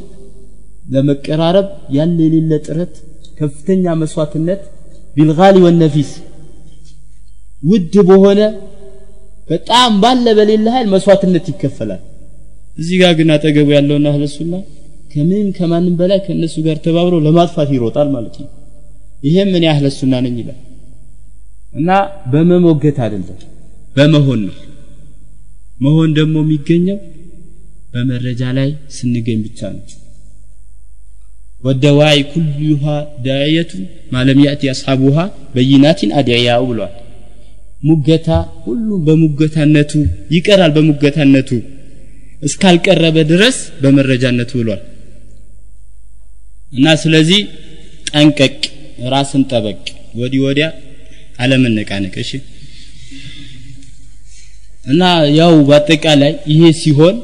ለመቀራረብ 0.94 1.66
ያለ 1.96 2.16
የሌለ 2.26 2.52
ጥረት 2.66 2.94
ከፍተኛ 3.38 3.94
መስዋዕትነት 4.00 4.62
ቢልጋሊ 5.16 5.56
ወነፊስ 5.66 6.10
ውድ 7.62 7.94
በሆነ 8.08 8.40
በጣም 9.48 9.92
ባለ 10.02 10.26
በሌለ 10.38 10.66
ኃይል 10.74 10.88
መስዋዕትነት 10.94 11.46
ይከፈላል 11.52 12.02
እዚህ 12.76 12.96
ጋር 13.02 13.12
ግን 13.18 13.28
አጠገቡ 13.34 13.68
ያለውና 13.76 14.06
አህለ 14.12 14.24
ሱና 14.34 14.54
ከምንም 15.12 15.48
ከማንም 15.56 15.94
በላይ 15.98 16.20
ከእነሱ 16.26 16.54
ጋር 16.66 16.76
ተባብሮ 16.84 17.14
ለማጥፋት 17.26 17.68
ይሮጣል 17.74 18.08
ማለት 18.14 18.36
ነው። 18.42 18.48
ይሄም 19.22 19.50
ምን 19.54 19.64
ያህለ 19.68 19.86
ሱና 19.98 20.14
ነኝ 20.24 20.36
ይላል። 20.40 20.58
እና 21.72 21.90
በመሞገት 22.32 22.96
አይደለም 23.04 23.38
በመሆን 23.96 24.40
ነው። 24.48 24.56
መሆን 25.80 26.10
ደግሞ 26.18 26.34
የሚገኘው 26.44 26.98
በመረጃ 27.92 28.42
ላይ 28.58 28.68
ስንገኝ 28.96 29.38
ብቻ 29.46 29.60
ነው። 29.74 29.84
ወደዋይ 31.62 32.18
ኩሉሃ 32.32 32.84
ዳዕየቱ 33.26 33.72
ማለም 34.12 34.40
ያእቲ 34.44 34.62
አስሓቡሃ 34.72 35.16
በይናቲን 35.54 36.10
አድዕያው 36.18 36.64
ብሏል። 36.70 36.92
ሙገታ 37.84 38.28
ሁሉም 38.64 39.00
በሙገታነቱ 39.06 39.92
ይቀራል 40.34 40.70
በሙገታነቱ 40.76 41.50
እስካልቀረበ 42.42 43.16
ድረስ 43.30 43.58
በመረጃነቱ 43.82 44.52
ብሏል 44.60 44.82
እና 46.72 46.86
ስለዚህ 47.02 47.40
ጠንቀቅ 48.10 48.56
ራስን 49.12 49.42
ጠበቅ። 49.50 49.78
ወዲህ 50.20 50.40
ወዲያ 50.46 50.66
አለመነቃነቅ። 51.38 52.14
እሺ። 52.24 52.30
እና 54.86 55.02
ያው 55.38 55.54
በአጠቃላይ 55.68 56.32
ይሄ 56.52 56.62
ሲሆን 56.80 57.16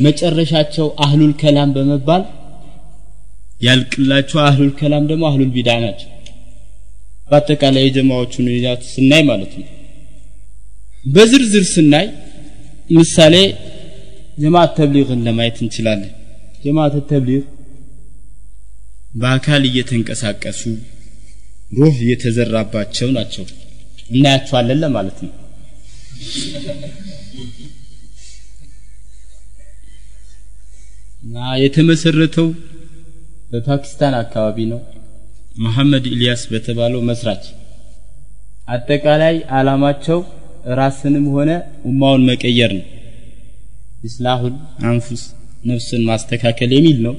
መጨረሻቸው 0.00 0.86
አህሉል 1.04 1.32
ከላም 1.40 1.70
በመባል 1.76 2.22
ያልቅላቸው 3.62 4.38
አህሉል 4.44 4.72
ከላም 4.80 5.04
ደግሞ 5.10 5.24
አህሉል 5.30 5.50
ቢዳ 5.56 5.70
ናቸው። 5.84 6.10
በአጠቃላይ 7.30 7.82
የጀማዎቹን 7.86 8.46
ስናይ 8.90 9.22
ማለት 9.30 9.52
ነው። 9.60 9.66
በዝርዝር 11.06 11.64
ስናይ 11.74 12.06
ምሳሌ 12.90 13.34
ጀማዓት 14.38 14.72
ተብሊግን 14.78 15.22
ለማየት 15.26 15.56
እንችላለን። 15.64 16.12
ጀማዓት 16.62 16.94
ተብሊግ 17.10 17.44
በአካል 19.14 19.62
እየተንቀሳቀሱ 19.68 20.62
ሩህ 21.78 21.96
እየተዘራባቸው 22.04 23.08
ናቸው። 23.16 23.44
እናያቸዋለን 24.10 24.78
ለማለት 24.84 25.18
ነው። 25.24 25.32
እና 31.22 31.36
የተመሰረተው 31.62 32.48
በፓኪስታን 33.50 34.14
አካባቢ 34.20 34.58
ነው። 34.72 34.80
መሐመድ 35.56 36.04
ኢልያስ 36.10 36.42
በተባለው 36.52 37.00
መስራች። 37.08 37.44
አጠቃላይ 38.68 39.36
አላማቸው 39.58 40.18
ራስንም 40.78 41.26
ሆነ 41.34 41.50
ኡማውን 41.88 42.22
መቀየር 42.30 42.72
ነው 42.78 42.86
ኢስላሁል 43.98 44.54
አንፉስ 44.88 45.22
ነፍስን 45.68 46.02
ማስተካከል 46.08 46.70
የሚል 46.76 46.98
ነው። 47.06 47.14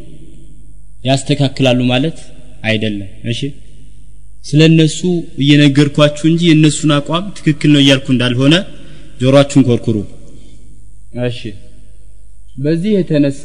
ያስተካክላሉ 1.05 1.79
ማለት 1.91 2.17
አይደለም። 2.63 3.09
እሺ 3.31 3.41
ስለ 4.45 4.61
እነሱ 4.71 4.99
እየነገርኳችሁ 5.43 6.25
እንጂ 6.29 6.41
የእነሱን 6.49 6.91
አቋም 6.97 7.25
ትክክል 7.37 7.71
ነው 7.75 7.81
እያልኩ 7.83 8.07
እንዳልሆነ 8.13 8.55
ጆሮአችሁን 9.21 9.65
ኮርኩሩ። 9.69 9.97
እሺ 11.27 11.39
በዚህ 12.57 12.91
የተነሳ 12.95 13.43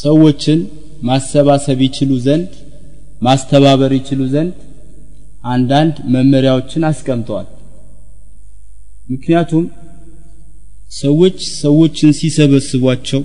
ሰዎችን 0.00 0.58
ማሰባሰብ 1.02 1.78
ይችሉ 1.86 2.10
ዘንድ 2.26 2.50
ማስተባበር 3.22 3.92
ይችሉ 3.98 4.20
ዘንድ 4.34 4.56
አንዳንድ 5.46 5.96
መመሪያዎችን 6.14 6.82
አስቀምጠዋል። 6.88 7.48
ምክንያቱም 9.10 9.64
ሰዎች 10.90 11.38
ሰዎችን 11.60 12.10
ሲሰበስቧቸው 12.18 13.20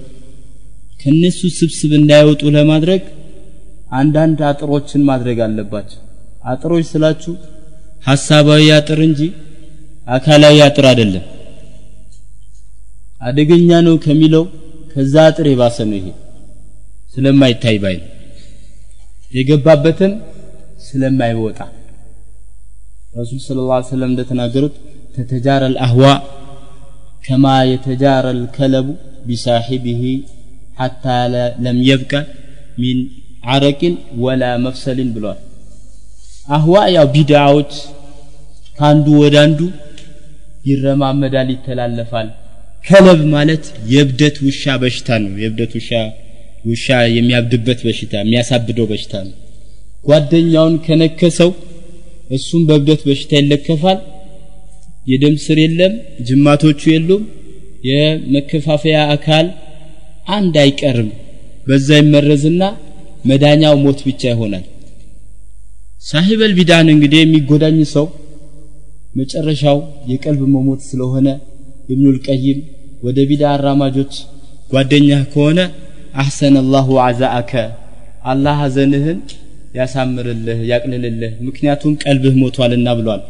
ከነሱ 1.01 1.39
ስብስብ 1.57 1.91
እንዳይወጡ 1.99 2.41
ለማድረግ 2.55 3.01
አንዳንድ 3.99 4.39
አጥሮችን 4.49 5.01
ማድረግ 5.09 5.37
አለባቸው። 5.45 5.99
አጥሮች 6.51 6.85
ስላችሁ 6.91 7.33
ሐሳባዊ 8.07 8.65
አጥር 8.77 8.99
እንጂ 9.07 9.21
አካላዊ 10.07 10.57
አጥር 10.65 10.85
አይደለም። 10.89 11.25
አደገኛ 13.21 13.69
ነው 13.87 13.95
ከሚለው 14.03 14.43
ከዛ 14.91 15.15
አጥር 15.29 15.47
የባሰ 15.51 15.77
ነው 15.89 15.97
ይሄ። 15.99 16.07
ስለማይታይ 17.13 17.77
ባይ 17.83 17.95
ነው። 18.01 18.09
የገባበትም 19.31 20.13
ስለማይወጣ። 20.85 21.59
ረሱል 23.15 23.39
ስለ 23.45 23.59
ላ 23.69 23.81
ሰለም 23.89 24.09
እንደተናገሩት 24.11 24.75
ተተጃረ 25.15 25.63
አልአህዋ 25.69 26.03
ከማ 27.25 27.45
የተጃረ 27.69 28.25
ልከለቡ 28.39 28.87
ቢሳሒቢህ 29.27 30.01
ሐታ 30.79 31.05
ለም 31.63 31.77
የብቀ 31.89 32.13
ሚን 32.81 32.97
አረቂን 33.53 33.93
ወላ 34.23 34.43
መፍሰልን 34.65 35.09
ብሏል። 35.15 35.39
አህዋ 36.49 36.75
ያው 36.95 37.07
ቢድዓዎች 37.13 37.71
ከአንዱ 38.77 39.07
ወደ 39.21 39.35
አንዱ 39.45 39.59
ይረማመዳል 40.69 41.49
ይተላለፋል። 41.53 42.27
ከለብ 42.87 43.21
ማለት 43.35 43.63
የእብደት 43.91 44.35
ውሻ 44.45 44.73
በሽታ 44.81 45.17
ነው። 45.23 45.31
የእብደት 45.43 45.71
ውሻ 45.79 45.91
ውሻ 46.65 46.85
የሚያብድበት 47.15 47.79
በሽታ 47.87 48.13
የሚያሳብደው 48.21 48.85
በሽታ 48.91 49.13
ነው። 49.27 49.35
ጓደኛውን 50.05 50.75
ከነከሰው 50.85 51.51
እሱም 52.29 52.61
በእብደት 52.67 53.01
በሽታ 53.07 53.31
ይለከፋል 53.39 53.97
የደም 55.05 55.35
ስር 55.43 55.57
የለም 55.63 55.93
ጅማቶቹ 56.27 56.81
የሉም 56.93 57.23
የመከፋፈያ 57.89 58.97
አካል 59.15 59.47
አንድ 60.35 60.55
አይቀርም። 60.63 61.09
በዛ 61.67 61.97
ይመረዝና 61.99 62.63
መዳኛው 63.29 63.75
ሞት 63.83 63.99
ብቻ 64.07 64.21
ይሆናል። 64.33 64.65
ሳሂበል 66.03 66.51
ቢዳን 66.57 66.87
እንግዲህ 66.93 67.19
የሚጎዳኝ 67.21 67.77
ሰው 67.93 68.05
መጨረሻው 69.19 69.77
የቀልብ 70.11 70.41
መሞት 70.55 70.81
ስለሆነ 70.89 71.27
ኢብኑል 71.89 72.17
ቀይም 72.27 72.59
ወደ 73.03 73.17
ቢዳ 73.29 73.43
አራማጆች 73.55 74.13
ጓደኛህ 74.71 75.23
ከሆነ 75.33 75.59
አሕሰን 76.21 76.55
አላሁ 76.61 76.97
አዛአከ 77.05 77.51
አላህ 78.31 78.55
ሐዘንህን 78.63 79.17
ያሳምርልህ 79.77 80.59
ያቅልልልህ 80.69 81.33
ምክንያቱም 81.47 81.93
ቀልብህ 82.03 82.35
ሞቷልና 82.41 82.89
ብሏል 82.99 83.23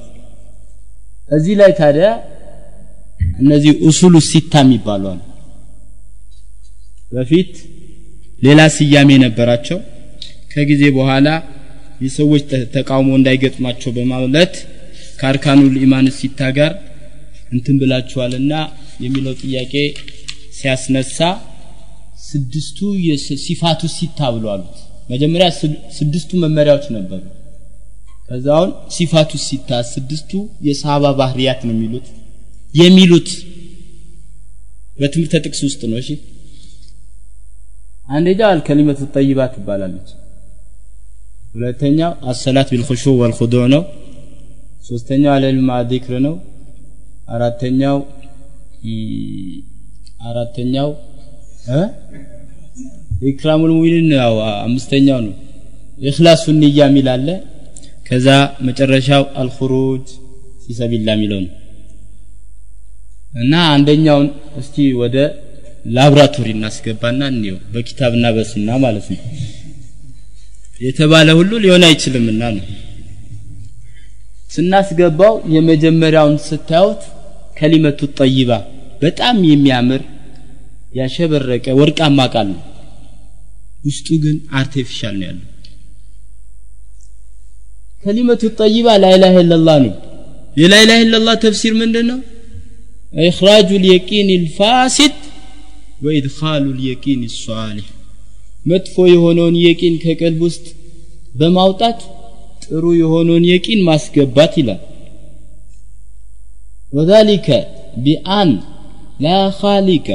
እዚህ 1.29 1.53
ላይ 1.61 1.71
ታዲያ 1.79 2.07
እነዚህ 3.41 3.71
ኡሱሉ 3.87 4.15
ሲታ 4.27 4.53
የሚባሉ 4.63 5.03
አሉ። 5.11 5.21
በፊት 7.11 7.51
ሌላ 8.41 8.61
ስያሜ 8.75 9.09
ነበራቸው 9.25 9.77
ከጊዜ 10.53 10.83
በኋላ 10.97 11.27
የሰዎች 12.05 12.43
ተቃውሞ 12.75 13.09
እንዳይገጥማቸው 13.19 13.91
በማለት 13.97 14.53
ከአርካኑል 15.19 15.75
ኢማን 15.83 16.07
ሲታ 16.17 16.49
ጋር 16.57 16.71
እንትን 17.55 17.75
ብላችኋልና 17.81 18.53
የሚለው 19.05 19.33
ጥያቄ 19.43 19.73
ሲያስነሳ 20.57 21.19
ስድስቱ 22.27 22.79
ሲፋቱ 23.45 23.81
ሲታ 23.95 24.29
ብሎ 24.35 24.45
አሉት። 24.53 24.77
መጀመሪያ 25.11 25.47
ስድስቱ 25.97 26.31
መመሪያዎች 26.43 26.85
ነበሩ 26.95 27.21
ከዛውን 28.25 28.71
ሲፋቱ 28.95 29.31
ሲታ 29.43 29.79
ስድስቱ 29.89 30.31
የሰሃባ 30.67 31.05
ባህሪያት 31.19 31.59
ነው 31.67 31.73
የሚሉት። 31.75 32.07
የሚሉት 32.73 33.29
በትምህርተ 34.99 35.41
ጥቅስ 35.45 35.61
ውስጥ 35.67 35.81
ነው። 35.91 35.97
እሺ 36.01 36.09
አንደኛው 38.09 38.49
አልከሊመቱ 38.51 38.99
ጠይባ 39.15 39.39
ትባላለች። 39.53 40.09
ሁለተኛው 41.53 42.11
አሰላት 42.31 42.67
ቢልኹሹ 42.73 43.03
ወልኹዱዕ 43.21 43.63
ነው። 43.73 43.83
ሶስተኛው 44.89 45.31
አለል 45.35 45.59
ማዲክር 45.69 46.15
ነው። 46.25 46.35
አራተኛው 47.35 47.97
አራተኛው 50.29 50.89
إكرام 53.29 53.71
المؤمنين 53.75 54.09
አምስተኛው 54.65 55.19
ነው። 55.25 55.33
إخلاص 56.01 56.43
النية 56.57 56.79
የሚል 56.81 57.07
ከዛ 58.05 58.27
መጨረሻው 58.67 59.23
الخروج 59.41 60.07
في 60.65 60.74
سبيل 60.74 60.93
الله 60.93 61.07
የሚለው 61.15 61.39
ነው። 61.45 61.53
እና 63.33 63.53
አንደኛውን 63.75 64.27
እስቲ 64.61 64.75
ወደ 65.01 65.15
ላብራቶሪ 65.95 66.47
እናስገባና 66.55 67.21
እንየው 67.31 67.57
በኪታብና 67.73 68.25
በሱና 68.35 68.77
ማለት 68.85 69.07
ነው። 69.13 69.19
የተባለ 70.81 71.27
ሁሉ 71.39 71.51
ሊሆን 71.65 71.83
አይችልምና 71.89 72.43
ነው። 72.55 72.65
ስናስገባው 74.49 75.33
የመጀመሪያውን 75.55 76.37
ስታዩት 76.47 77.01
كلمة 77.57 78.07
الطيبة 78.19 78.51
በጣም 79.01 79.37
የሚያምር 79.49 80.01
ያሸበረቀ 80.93 81.65
ወርቃማ 81.79 82.19
ቃል 82.33 82.47
ነው። 82.53 82.61
ውስጡ 83.83 84.07
ግን 84.23 84.37
artificial 84.59 85.15
ነው 85.19 85.27
ያለው 85.29 85.43
ከሊመቱ 88.04 88.42
ጠይባ 88.60 88.86
ላኢላሃ 89.02 89.34
ኢላላህ 89.44 89.76
ነው 89.84 89.94
የላኢላሃ 90.56 90.98
ኢላላህ 91.06 91.34
ተፍሲር 91.44 91.74
ምንድን 91.82 92.06
ነው 92.10 92.20
ኢኽራጁ 93.28 93.70
ልየቂን 93.84 94.28
ልፋሲድ 94.44 95.16
ወኢድኻሉ 96.04 96.64
ልየቂን 96.78 97.22
ሷሊህ 97.36 97.88
መጥፎ 98.70 98.94
የሆነውን 99.12 99.56
የቂን 99.64 99.94
ከቀልብ 100.04 100.40
ውስጥ 100.48 100.66
በማውጣት 101.34 102.00
ጥሩ 102.64 102.84
የሆነውን 103.02 103.44
የቂን 103.52 103.82
ማስገባት 103.90 104.54
ይላል 104.62 104.80
وذلك 106.92 107.48
بأن 107.96 108.50
لا 109.20 109.50
خالق 109.52 110.08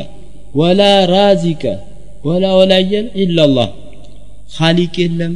ولا 0.56 0.94
رازق 1.08 1.64
ولا 2.24 2.52
ولا 2.54 2.80
إلا 3.24 3.44
الله 3.46 3.70
خالق 4.50 4.96
የለም 5.00 5.34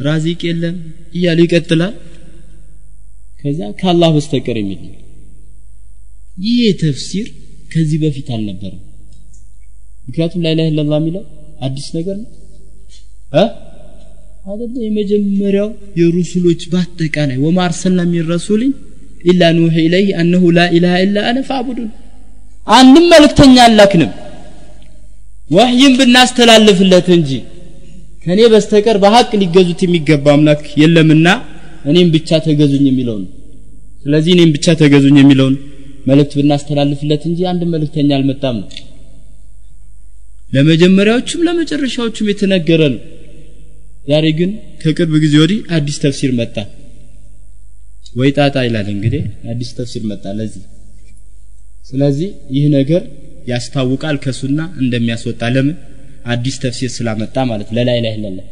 ራዚቅ 0.00 0.40
የለም 0.46 0.76
እያሉ 1.14 1.38
ይቀጥላል 1.44 1.94
ከዛ 3.40 3.60
ከአላህ 3.78 4.10
በስተቀር 4.14 4.56
የሚል 4.60 4.80
ይህ 6.46 6.72
ተፍሲር 6.80 7.28
ከዚህ 7.72 7.98
በፊት 8.02 8.28
አልነበረም። 8.34 8.82
ምክንያቱም 10.06 10.42
ላኢላሃ 10.44 10.66
ኢላላህ 10.72 10.98
የሚለው 11.00 11.22
አዲስ 11.60 11.86
ነገር 11.96 12.16
ነው። 12.18 12.28
እ? 13.34 13.44
አይደለ 14.46 14.74
የመጀመሪያው 14.84 15.68
የሩሱሎች 16.00 16.60
በአጠቃላይ 16.72 17.38
ወማ 17.44 17.58
አርሰልና 17.66 18.00
ሚን 18.10 18.26
ረሱሊን 18.28 18.74
ኢላ 19.24 19.42
ኑህ 19.56 19.76
ኢለይህ 19.84 20.10
አነሁ 20.20 20.44
ላ 20.56 20.68
ኢላሃ 20.76 20.96
ኢላ 21.04 21.18
አነ 21.30 21.38
ፈዕቡዱን 21.48 21.88
አንድም 22.72 23.06
መልእክተኛ 23.12 23.56
አላክንም። 23.66 24.12
ወህይም 25.50 25.92
ብናስተላልፍለት 25.98 27.08
እንጂ 27.16 27.30
ከኔ 28.26 28.40
በስተቀር 28.52 28.96
በሀቅ 29.02 29.30
ሊገዙት 29.42 29.80
የሚገባ 29.84 30.26
አምላክ 30.36 30.62
የለምና 30.82 31.26
እኔም 31.90 32.08
ብቻ 32.14 32.38
ተገዙኝ 32.46 32.84
የሚለው 32.88 33.18
ስለዚህ 34.04 34.32
እኔም 34.36 34.50
ብቻ 34.56 34.74
ተገዙኝ 34.80 35.16
የሚለውን 35.20 35.54
መልእክት 36.06 36.32
ብናስተላልፍለት 36.38 37.22
እንጂ 37.30 37.40
አንድ 37.52 37.62
መልእክተኛ 37.72 38.10
አልመጣም 38.18 38.56
ነው። 38.60 38.68
ለመጀመሪያዎቹም 40.52 41.44
ለመጨረሻዎቹም 41.46 42.28
የተነገረ 42.30 42.82
ነው። 42.92 43.00
ዛሬ 44.06 44.26
ግን 44.38 44.50
ከቅርብ 44.82 45.14
ጊዜ 45.24 45.34
ወዲህ 45.42 45.60
አዲስ 45.76 45.96
ተፍሲር 46.02 46.32
መጣ። 46.40 46.56
ወይ 48.16 48.30
ጣጣ 48.36 48.56
ይላል 48.66 48.88
እንግዲህ 48.94 49.22
አዲስ 49.52 49.70
ተፍሲር 49.78 50.04
መጣ 50.10 50.24
ለዚህ። 50.38 50.62
ስለዚህ 51.82 52.28
ይህ 52.56 52.64
ነገር 52.76 53.02
ያስታውቃል 53.50 54.16
ከሱና 54.22 54.60
እንደሚያስወጣ 54.82 55.42
ለምን 55.56 55.76
አዲስ 56.26 56.56
ተፍሲር 56.62 56.90
ስላመጣ 56.94 57.36
ማለት 57.50 57.68
ኢላላህ 58.14 58.46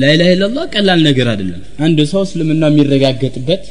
ላኢላህ 0.00 0.28
ኢላላህ 0.34 0.64
ቀላል 0.74 1.00
ነገር 1.06 1.26
አይደለም። 1.32 1.62
አንድ 1.84 1.98
ሰው 2.12 2.22
እስልምና 2.26 2.64
የሚረጋገጥበት 2.70 3.64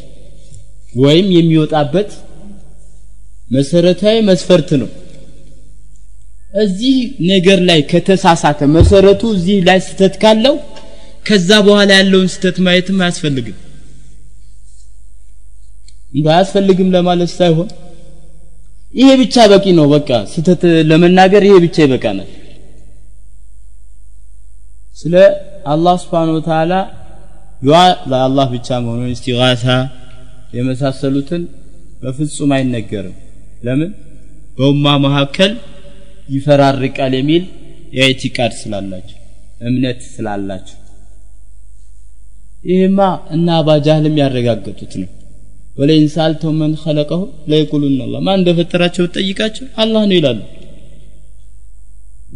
ወይም 0.95 1.27
የሚወጣበት 1.35 2.09
መሰረታዊ 3.51 4.17
መስፈርት 4.29 4.69
ነው። 4.81 4.89
እዚህ 6.63 6.95
ነገር 7.29 7.59
ላይ 7.69 7.79
ከተሳሳተ 7.91 8.61
መሰረቱ 8.75 9.21
እዚህ 9.37 9.57
ላይ 9.67 9.79
ስተት 9.87 10.15
ካለው 10.23 10.55
ከዛ 11.27 11.49
በኋላ 11.67 11.91
ያለውን 11.99 12.29
ስተት 12.33 12.57
ማየትም 12.65 12.99
አያስፈልግም። 13.03 13.57
አያስፈልግም 16.27 16.89
ለማለት 16.95 17.31
ሳይሆን 17.37 17.69
ይሄ 18.93 19.09
ብቻ 19.21 19.35
በቂ 19.51 19.65
ነው። 19.77 19.85
በቃ 19.93 20.09
ስተት 20.33 20.61
ለመናገር 20.89 21.43
ይሄ 21.47 21.55
ብቻ 21.65 21.77
ይበቃናል። 21.85 22.29
ስለ 24.97 25.15
አላህ 25.71 25.95
Wa 26.07 26.19
Ta'ala 26.47 26.79
ዱዓ 27.61 27.79
ለአላህ 28.11 28.45
ብቻ 28.55 28.69
መሆኑን 28.83 29.11
እስቲጋሳ 29.15 29.65
የመሳሰሉትን 30.53 31.43
በፍጹም 32.01 32.51
አይነገርም። 32.55 33.15
ለምን? 33.63 33.91
በኡማ 34.57 34.85
መካከል 35.05 35.51
ይፈራርቃል 36.29 37.13
የሚል 37.19 37.43
የኢቲቃድ 37.97 38.53
ስላላቸው 38.61 39.19
እምነት 39.61 39.99
ስላላቸው። 40.13 40.77
ይህማ 42.65 42.99
እና 43.31 43.47
አባጃህልም 43.61 44.15
ያረጋገጡት 44.21 44.93
ነው 45.01 45.09
ወለይን 45.73 46.07
ሳልተው 46.13 46.51
መን 46.57 46.73
ኸለቀሁ 46.81 47.21
ለይቁሉን 47.51 47.95
አላህ 48.05 48.19
ማን 48.25 48.39
እንደፈጠራቸው 48.39 49.05
ጠይቃቸው 49.15 49.65
አላህ 49.83 50.03
ነው 50.09 50.15
ይላሉ። 50.19 50.39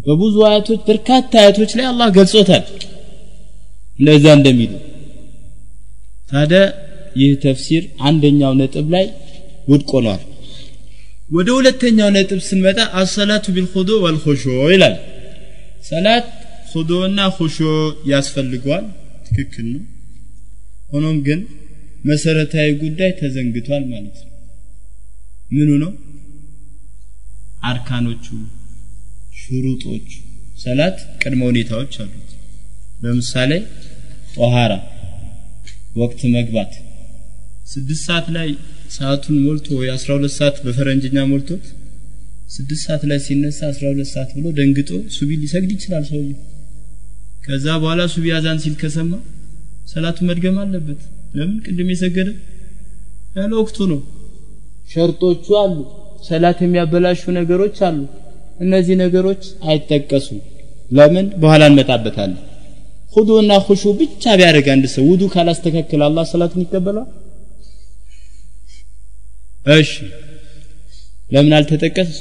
በብዙ 0.05 0.35
አያቶች 0.47 0.81
በርካታ 0.87 1.31
አያቶች 1.41 1.71
ላይ 1.77 1.85
አላህ 1.91 2.07
ገልጾታል። 2.17 2.63
እንደዛ 3.99 4.25
እንደሚሉ 4.37 4.73
ታዲያ 6.31 6.61
ይህ 7.15 7.31
ተፍሲር 7.43 7.83
አንደኛው 8.07 8.53
ነጥብ 8.59 8.87
ላይ 8.95 9.05
ውድቅ 9.67 9.89
ሆኗል። 9.97 10.21
ወደ 11.31 11.47
ሁለተኛው 11.57 12.09
ነጥብ 12.15 12.39
ስንመጣ 12.47 12.79
አሰላቱ 12.99 13.45
ቢልኹዱ 13.55 13.89
ወልኹሹ 14.03 14.43
ይላል። 14.73 14.95
ሰላት 15.89 16.27
ኹዱና 16.71 17.19
ኹሹ 17.37 17.57
ያስፈልገዋል። 18.11 18.85
ትክክል 19.27 19.65
ነው። 19.73 19.83
ሆኖም 20.91 21.17
ግን 21.27 21.39
መሰረታዊ 22.05 22.69
ጉዳይ 22.81 23.11
ተዘንግቷል 23.19 23.83
ማለት 23.91 24.17
ነው። 24.21 24.33
ምኑ 25.51 25.69
ነው? 25.83 25.91
አርካኖቹ 27.63 28.25
ሹሩጦቹ 29.39 30.09
ሰላት 30.63 30.97
ቅድመ 31.21 31.41
ሁኔታዎች 31.49 31.93
አሉት። 32.01 32.29
ለምሳሌ 33.03 33.51
ጦሃራ 34.35 34.73
ወቅት 35.95 36.21
መግባት። 36.35 36.73
ስድስት 37.67 38.03
ሰዓት 38.07 38.27
ላይ 38.35 38.49
ሰዓቱን 38.97 39.37
ሞልቶ 39.45 39.67
ወይ 39.79 39.89
12 39.95 40.35
ሰዓት 40.37 40.57
በፈረንጅኛ 40.65 41.17
ሞልቶት 41.31 41.65
ስድስት 42.49 42.83
ሰዓት 42.87 43.03
ላይ 43.09 43.19
ሲነሳ 43.25 43.59
12 43.71 44.11
ሰዓት 44.13 44.29
ብሎ 44.37 44.45
ደንግጦ 44.59 44.91
ሱቢ 45.15 45.29
ሊሰግድ 45.41 45.71
ይችላል 45.75 46.03
ሰውዬው። 46.11 46.37
ከዛ 47.45 47.65
በኋላ 47.81 48.01
ሱቢ 48.13 48.27
አዛን 48.37 48.59
ሲል 48.63 48.75
ከሰማ 48.81 49.11
ሰላቱ 49.91 50.17
መድገም 50.29 50.57
አለበት 50.63 51.01
ለምን 51.37 51.57
ቅድም 51.65 51.89
የሰገደ? 51.93 52.29
ያለ 53.35 53.51
ወቅቱ 53.59 53.77
ነው። 53.91 53.99
ሸርጦቹ 54.91 55.45
አሉ 55.61 55.75
ሰላት 56.27 56.59
የሚያበላሹ 56.63 57.23
ነገሮች 57.37 57.77
አሉ። 57.87 57.97
እነዚህ 58.59 58.95
ነገሮች 59.03 59.41
አይጠቀሱም። 59.69 60.39
ለምን? 60.91 61.25
በኋላ 61.41 61.63
እንመጣበታለን። 61.69 62.39
ሁዱና 63.13 63.51
ሁሹ 63.67 63.83
ብቻ 63.99 64.23
ቢያደርግ 64.39 64.67
አንድ 64.73 64.85
ሰው 64.93 65.03
ውዱ 65.09 65.23
ካላስተካከለ 65.33 66.01
አላህ 66.07 66.25
ሰላትን 66.31 66.63
ይቀበለዋል? 66.65 67.09
እሺ። 69.75 69.91
ለምን 71.31 71.53
አልተጠቀሰ? 71.57 72.19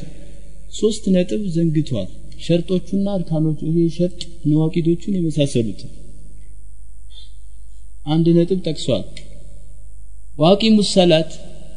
ሶስት 0.78 1.04
ነጥብ 1.14 1.42
ዘንግቷል። 1.54 2.08
ሸርጦቹና 2.44 3.06
አርካኖቹ 3.18 3.60
ይሄ 3.70 3.84
ሸርጥ 3.96 4.20
ነዋቂዶቹን 4.50 5.14
የመሳሰሉት 5.18 5.80
አንድ 8.06 8.26
ነጥብ 8.36 8.58
ጠቅሷል 8.66 9.04
ዋቂሙ 10.38 10.76
ሰላት 10.92 11.30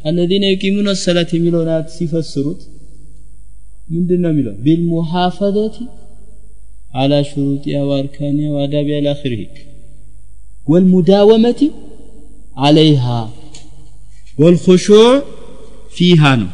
አለዚነ 0.09 0.43
ዩቂሙነ 0.53 0.89
ሰላት 1.03 1.29
የሚለውን 1.35 1.69
አያት 1.73 1.87
ሲፈስሩት 1.95 2.61
ምንድን 3.93 4.19
ነው 4.23 4.31
የሚለው 4.33 4.55
ቢልሙሐፈዘቲ 4.65 5.77
አላ 7.01 7.13
ሹሩጢያ 7.29 7.79
ዋርካኒያ 7.89 8.47
ዋዳቢያ 8.57 8.97
ላአክሪህ 9.05 9.41
ወልሙዳወመቲ 10.67 11.61
አለይሃ 12.65 13.05
ወልኹሹዕ 14.37 15.03
ፊሃ 15.95 16.23
ነው 16.41 16.49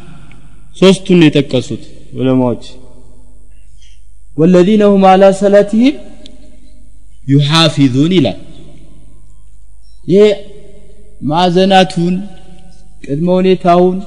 ሶስቱን 0.77 1.21
የጠቀሱት 1.25 1.83
ዑለማዎች 2.17 2.65
ወለዚነ 4.37 4.83
ሁም 4.93 5.03
አላ 5.11 5.25
ሰላትህም 5.41 5.95
ዩሓፊዙን 7.27 8.13
ይላል 8.17 8.39
ይሄ 10.07 10.23
ማዕዘናቱን 11.21 12.15
ቅድመ 13.03 13.27
ሁኔታውን 13.39 13.97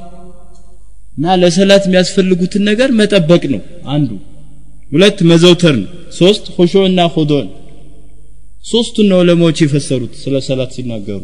እና 1.17 1.35
ለሰላት 1.41 1.85
የሚያስፈልጉትን 1.87 2.63
ነገር 2.71 2.91
መጠበቅ 3.01 3.43
ነው 3.55 3.63
አንዱ። 3.95 4.11
ሁለት 4.93 5.19
መዘውተር 5.31 5.75
ነው። 5.81 5.89
ሶስት 6.19 6.45
ኹሹዕና 6.57 7.01
ኹዱዕ 7.15 7.43
ሶስቱን 8.65 9.07
ነው 9.11 9.19
ዑለማዎች 9.23 9.59
የፈሰሩት 9.63 10.15
ስለ 10.23 10.35
ሰላት 10.47 10.71
ሲናገሩ። 10.77 11.21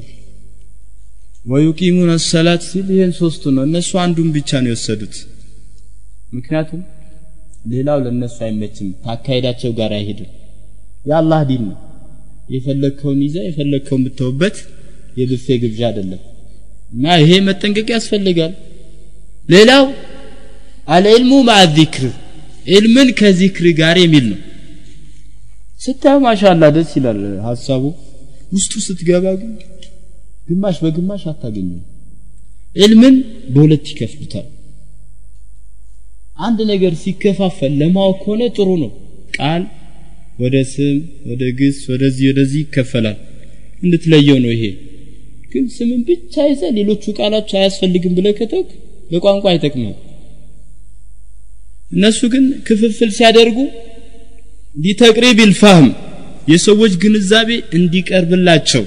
ወዩቂሙን 1.44 2.10
ሰላት 2.26 2.62
ሲል 2.68 2.86
ይህን 2.94 3.12
ሶስቱ 3.20 3.52
ነው። 3.56 3.62
እነሱ 3.68 3.90
አንዱን 4.04 4.28
ብቻ 4.36 4.50
ነው 4.62 4.70
የወሰዱት። 4.70 5.16
ምክንያቱም 6.32 6.82
ሌላው 7.72 7.98
ለነሱ 8.04 8.36
አይመችም 8.46 8.88
ካካሄዳቸው 9.04 9.72
ጋር 9.78 9.92
አይሄድም። 9.98 10.30
የአላህ 11.04 11.40
ዲን 11.48 11.62
ነው 11.68 11.76
የፈለግከውን 12.48 13.20
ይዘ 13.24 13.36
የፈለግከውን 13.46 14.02
ብተውበት 14.06 14.56
የብፌ 15.18 15.46
ግብዣ 15.62 15.80
አይደለም። 15.90 16.22
እና 16.90 17.14
ይሄ 17.20 17.30
መጠንቀቅ 17.46 17.86
ያስፈልጋል። 17.94 18.52
ሌላው 19.48 19.84
አልዕልሙ 20.88 21.32
ማዓ 21.48 21.60
ዚክር 21.76 22.04
ዕልምን 22.70 23.08
ከዚክር 23.18 23.66
ጋር 23.80 23.96
የሚል 24.02 24.26
ነው። 24.32 24.40
ስታየው 25.80 26.20
ማሻላ 26.24 26.64
ደስ 26.76 26.90
ይላል 26.98 27.18
ሀሳቡ 27.46 27.82
ውስጡ 28.52 28.72
ስትገባ 28.86 29.26
ግን 29.40 29.52
ግማሽ 30.48 30.76
በግማሽ 30.84 31.22
አታገኙም 31.30 31.82
ዕልምን 32.76 33.14
በሁለት 33.54 33.86
ይከፍሉታል። 33.92 34.46
አንድ 36.38 36.58
ነገር 36.70 36.92
ሲከፋፈል 37.02 37.72
ለማወቅ 37.80 38.16
ከሆነ 38.22 38.42
ጥሩ 38.56 38.68
ነው። 38.82 38.90
ቃል 39.36 39.62
ወደ 40.34 40.56
ስም 40.70 40.96
ወደ 41.28 41.42
ግስ 41.58 41.76
ወደዚህ 41.90 42.24
ወደዚህ 42.30 42.60
ይከፈላል። 42.64 43.18
እንድትለየው 43.82 44.38
ነው 44.44 44.50
ይሄ። 44.54 44.64
ግን 45.52 45.64
ስምን 45.74 46.00
ብቻ 46.08 46.34
ይዘ 46.50 46.62
ሌሎቹ 46.78 47.04
ቃላች 47.18 47.50
አያስፈልግም 47.58 48.14
ብለ 48.18 48.28
ከተውክ 48.38 48.70
በቋንቋ 49.10 49.44
አይጠቅምም። 49.52 49.94
እነሱ 51.90 52.20
ግን 52.32 52.44
ክፍፍል 52.68 53.10
ሲያደርጉ 53.18 53.58
ሊተቅሪብ 54.76 55.38
ልፋህም 55.50 55.88
የሰዎች 56.48 56.92
ግንዛቤ 57.02 57.50
እንዲቀርብላቸው 57.78 58.84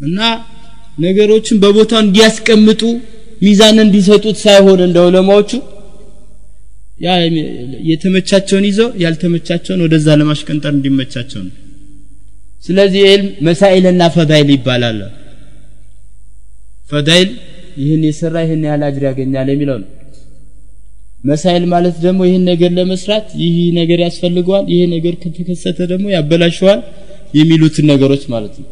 እና 0.00 0.18
ነገሮችን 0.98 1.60
በቦታው 1.62 2.00
እንዲያስቀምጡ 2.04 2.82
ሚዛን 3.42 3.78
እንዲሰጡት 3.84 4.36
ሳይሆን 4.44 4.80
እንደ 4.86 4.98
ዑለማዎቹ 5.06 5.50
የተመቻቸውን 7.90 8.64
ይዘው 8.68 8.88
ያልተመቻቸውን 9.02 9.82
ወደዛ 9.86 10.06
ለማሽቀንጠር 10.20 10.72
እንዲመቻቸው 10.76 11.40
ነው። 11.46 11.54
ስለዚህ 12.64 13.02
ዕልም 13.08 13.26
መሳኢልና 13.46 14.02
ፈዳይል 14.14 14.48
ይባላል። 14.54 15.00
ፈዳይል 16.90 17.28
ይህን 17.82 18.02
የሰራ 18.08 18.36
ይህን 18.44 18.62
ያህል 18.68 18.82
አጅር 18.86 19.04
ያገኛል 19.08 19.48
የሚለው 19.52 19.76
ነው። 19.82 19.90
መሳይል 21.24 21.64
ማለት 21.72 21.96
ደግሞ 22.04 22.20
ይህን 22.28 22.44
ነገር 22.50 22.70
ለመስራት 22.78 23.26
ይህ 23.42 23.56
ነገር 23.78 23.98
ያስፈልገዋል 24.06 24.64
ይሄ 24.72 24.82
ነገር 24.94 25.14
ከተከሰተ 25.22 25.78
ደግሞ 25.92 26.06
ያበላሸዋል 26.14 26.80
የሚሉትን 27.34 27.86
ነገሮች 27.92 28.24
ማለት 28.34 28.54
ነው። 28.60 28.68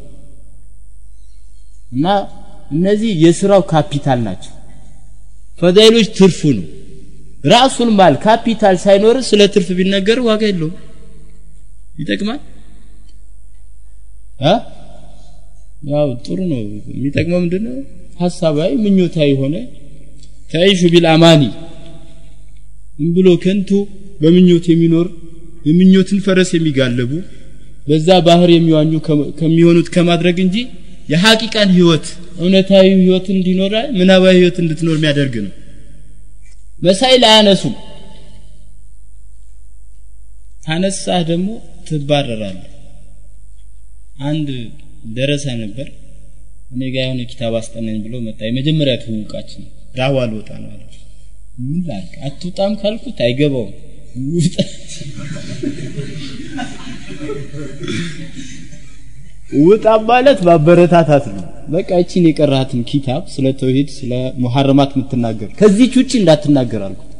እና 1.93 2.07
እነዚህ 2.71 3.11
የስራው 3.25 3.63
ካፒታል 3.73 4.21
ናቸው። 4.29 4.53
ፈዳይሎች 5.61 6.09
ትርፉ 6.19 6.41
ነው 6.59 6.65
رأس 7.45 7.91
المال 7.99 8.15
ካፒታል 8.25 8.77
ሳይኖር 8.85 9.17
ስለ 9.29 9.41
ትርፍ 9.55 9.69
ቢነገር 9.79 10.19
ዋጋ 10.29 10.43
የለውም። 10.51 10.75
ይጠቅማል? 12.01 12.41
ያው 15.91 16.09
ጥሩ 16.25 16.39
ነው። 16.53 16.61
የሚጠቅመው 16.93 17.41
ምንድነው? 17.43 17.77
ሐሳባዊ 18.21 18.71
ምኞታዊ 18.85 19.31
ሆነ። 19.41 19.55
تعيش 20.51 20.81
بالأماني 20.93 21.43
ብሎ 23.15 23.29
ከንቱ 23.45 23.71
በምኞት 24.21 24.65
የሚኖር 24.73 25.07
የምኞትን 25.65 26.19
ፈረስ 26.27 26.51
የሚጋለቡ 26.55 27.11
በዛ 27.87 28.09
ባህር 28.27 28.51
የሚዋኙ 28.53 28.93
ከሚሆኑት 29.41 29.89
ከማድረግ 29.95 30.37
እንጂ 30.45 30.57
የሐቂቃን 31.13 31.71
ህይወት 31.77 32.07
እውነታዊ 32.41 32.87
ህይወት 33.01 33.27
እንዲኖር 33.35 33.73
ምናባዊ 33.99 34.35
ህይወት 34.39 34.57
እንድትኖር 34.63 34.97
የሚያደርግ 34.99 35.35
ነው 35.45 35.53
መሳይል 36.85 37.23
አያነሱም 37.29 37.75
ካነሳህ 40.63 41.23
ደግሞ 41.31 41.49
ትባረራለህ። 41.89 42.71
አንድ 44.25 44.49
ደረሰ 45.17 45.47
ነበር። 45.63 45.89
እኔ 46.71 46.83
ጋር 46.95 47.03
የሆነ 47.05 47.23
ኪታብ 47.31 47.55
አስጠናኝ 47.59 47.97
ብሎ 48.05 48.15
መጣ። 48.27 48.41
የመጀመሪያ 48.47 48.95
ትውውቃችን 49.03 49.65
ዳዋ 49.97 50.17
ልወጣ 50.31 50.51
ነው 50.63 50.71
አለ 50.75 50.83
ምን 51.65 51.83
አትውጣም 52.27 52.73
ካልኩት 52.81 53.19
አይገባውም 53.27 53.73
ውጣ 59.63 59.87
ማለት 60.09 60.39
ማበረታታት 60.47 61.25
ነው። 61.33 61.45
በቃ 61.69 61.91
እቺን 62.03 62.25
የቀራትን 62.29 62.81
ኪታብ 62.91 63.23
ስለ 63.35 63.47
ተውሂድ 63.61 63.89
ስለ 63.97 64.13
ሙሐረማት 64.43 64.91
የምትናገር። 64.95 65.51
ከዚች 65.61 65.95
ውጪ 66.01 66.13
እንዳትናገር 66.21 66.83
አልኩት። 66.87 67.11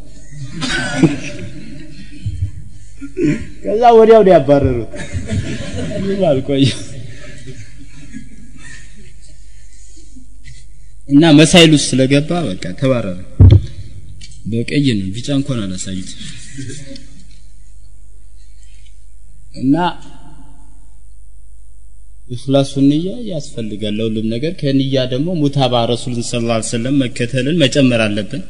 ከዛ 3.65 3.83
ወዲያው 3.99 4.23
ነው 4.27 4.33
ያባረሩት። 4.35 4.93
አልቆየ 6.31 6.67
እና 11.09 11.31
مسائل 11.39 11.73
ስለገባ 11.85 12.31
በቃ 12.47 12.65
ተባረረ። 12.79 13.19
በቀይ 14.47 14.87
ነው 14.99 15.09
ቢጫ 15.15 15.29
እንኳን 15.39 15.59
አላሳዩት 15.65 16.11
እና 19.55 19.75
إخلاص 22.25 22.73
النية 22.85 23.09
ያስፈልጋል። 23.31 23.95
ለሁሉም 23.99 24.27
ነገር 24.35 24.53
ከንያ 24.61 25.03
ደግሞ 25.13 25.29
متابعة 25.41 25.83
ረሱልን 25.91 26.25
ስለ 26.29 26.43
ላ 26.51 26.57
ሰለም 26.71 26.95
መከተልን 27.03 27.57
መጨመር 27.63 28.01
አለብን። 28.07 28.43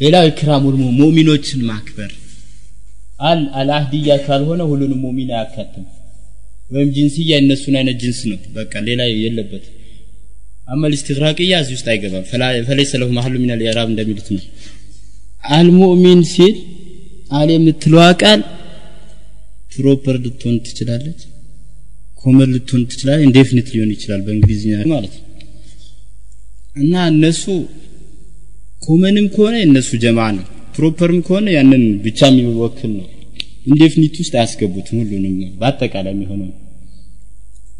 ሌላው 0.00 0.24
إكرام 0.30 0.63
ال 0.63 0.74
ሙእሚኖችን 0.98 1.60
ማክበር። 1.70 2.10
ال 3.22 3.40
العهدية 3.60 4.14
ካልሆነ 4.24 4.62
ሁሉንም 4.70 5.00
ሙእሚን 5.04 5.30
አያካትም 5.36 5.84
ወይም 6.70 6.88
جنسية 6.96 7.24
የእነሱን 7.30 7.74
አይነት 7.80 7.96
ጅንስ 8.02 8.20
ነው። 8.30 8.38
በቃ 8.56 8.72
ሌላ 8.88 9.02
የለበት 9.16 9.64
أما 10.68 10.92
الاستغراقية 10.96 11.54
እዚህ 11.62 11.74
ውስጥ 11.78 11.88
አይገባም። 11.92 12.24
فليس 12.68 12.92
له 13.00 13.08
محل 13.18 13.34
من 13.42 13.52
الإعراب 13.54 13.88
እንደሚሉት 13.92 14.28
ነው። 14.36 14.44
المؤمن 15.54 16.22
ሲል 16.32 16.54
ال 17.32 17.48
የምትለዋ 17.54 18.04
ቃል 18.22 18.40
proper 19.72 20.16
ልትሆን 20.24 20.56
ትችላለች 20.66 21.20
common 22.24 22.50
ልትሆን 22.54 22.82
ትችላለች 22.90 23.24
indefinite 23.28 23.68
ሊሆን 23.74 23.90
ይችላል 23.94 24.20
በእንግሊዝኛ 24.26 24.74
ማለት 24.92 25.14
ነው። 25.16 25.22
እና 26.76 26.94
እነሱ 27.10 27.42
common 28.82 29.15
ም 29.15 29.26
ከሆነ 29.34 29.54
የእነሱ 29.60 29.90
ጀማ 30.02 30.20
ነው። 30.36 30.46
proper 30.76 31.07
ም 31.07 31.18
ከሆነ 31.26 31.48
ያንን 31.56 31.84
ብቻ 32.04 32.20
የሚወክል 32.30 32.92
ነው። 32.96 33.06
indefinite 33.68 34.14
ውስጥ 34.22 34.34
አያስገቡትም 34.38 34.96
ሁሉንም 35.02 35.34
በአጠቃላይ 35.60 36.12
የሚሆነው። 36.14 36.50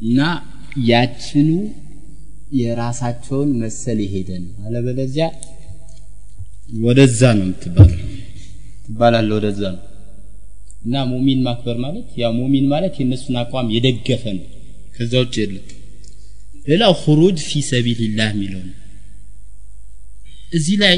እና 0.03 0.21
ያችኑ 0.89 1.49
የራሳቸውን 2.59 3.51
መሰል 3.63 3.99
የሄደ 4.05 4.31
ነው። 4.43 4.53
አለበለዚያ 4.67 5.27
ወደዛ 6.85 7.21
ነው 7.39 7.45
የምትባለው። 7.47 8.01
ትባላለ 8.87 9.29
ወደዛ 9.39 9.63
ነው 9.75 9.83
እና 10.85 11.03
ሙሚን 11.11 11.41
ማክበር 11.47 11.77
ማለት 11.85 12.09
ያ 12.21 12.31
ሙሚን 12.39 12.67
ማለት 12.73 12.95
የእነሱን 13.01 13.37
አቋም 13.43 13.69
የደገፈ 13.75 14.25
ነው። 14.39 14.47
ከዛ 14.97 15.13
ውጭ 15.23 15.35
የለም። 15.43 15.67
ሌላው 16.69 16.93
ሁሩጅ 17.01 17.39
ፊ 17.47 17.61
ሰቢልላህ 17.71 18.29
የሚለው 18.33 18.63
ነው። 18.69 18.77
እዚህ 20.53 20.77
ላይ 20.83 20.97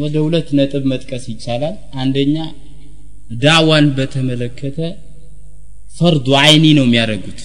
ወደ 0.00 0.16
ሁለት 0.24 0.48
ነጥብ 0.58 0.84
መጥቀስ 0.92 1.24
ይቻላል። 1.32 1.74
አንደኛ 2.02 2.36
ዳዋን 3.40 3.86
በተመለከተ 3.96 4.78
ፈርዱ 5.94 6.26
አይኒ 6.40 6.66
ነው 6.78 6.84
የሚያደርጉት። 6.86 7.40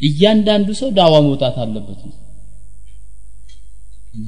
እያንዳንዱ 0.00 0.68
ሰው 0.80 0.90
ዳዋ 0.98 1.14
መውጣት 1.26 1.56
አለበት 1.64 2.00
ነው። 2.08 2.16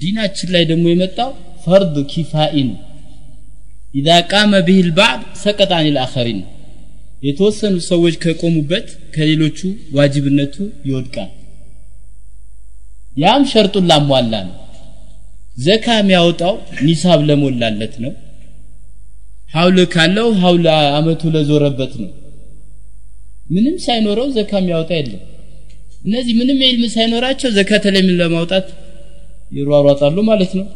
ዲናችን 0.01 0.49
ላይ 0.55 0.65
ደግሞ 0.71 0.85
የመጣው 0.91 1.31
ፈርድ 1.65 1.95
ኪፋኢ 2.13 2.57
ነው 2.69 2.79
ኢዛ 3.95 4.09
ቃመ 4.31 4.53
ብህ 4.67 4.79
ልባዕድ 4.87 5.23
አን 5.77 5.87
ልአኸሪን። 5.97 6.41
የተወሰኑ 7.23 7.75
ሰዎች 7.89 8.15
ከቆሙበት 8.23 8.87
ከሌሎቹ 9.15 9.59
ዋጅብነቱ 9.97 10.55
ይወድቃል። 10.89 11.31
ያም 13.17 13.43
ሸርጡን 13.51 13.87
ላሟላ 13.91 14.35
ነው። 14.47 14.57
ዘካ 15.59 15.87
የሚያወጣው 15.99 16.55
ኒሳብ 16.87 17.21
ለሞላለት 17.29 17.95
ነው። 18.05 18.13
ሀውል 19.55 19.79
ካለው 19.95 20.29
ሀውል 20.43 20.67
አመቱ 20.99 21.23
ለዞረበት 21.35 21.93
ነው። 22.03 22.11
ምንም 23.51 23.77
ሳይኖረው 23.87 24.29
ዘካ 24.37 24.53
የሚያወጣ 24.61 24.91
የለም። 24.99 25.23
እነዚህ 26.05 26.35
ምንም 26.39 26.59
ዒልም 26.65 26.85
ሳይኖራቸው 26.95 27.51
ዘካተል 27.57 27.97
ምን 28.01 28.17
ለማውጣት 28.21 28.67
ይሯሯጣሉ 29.53 30.17
ማለት 30.31 30.53
ነው። 30.59 30.67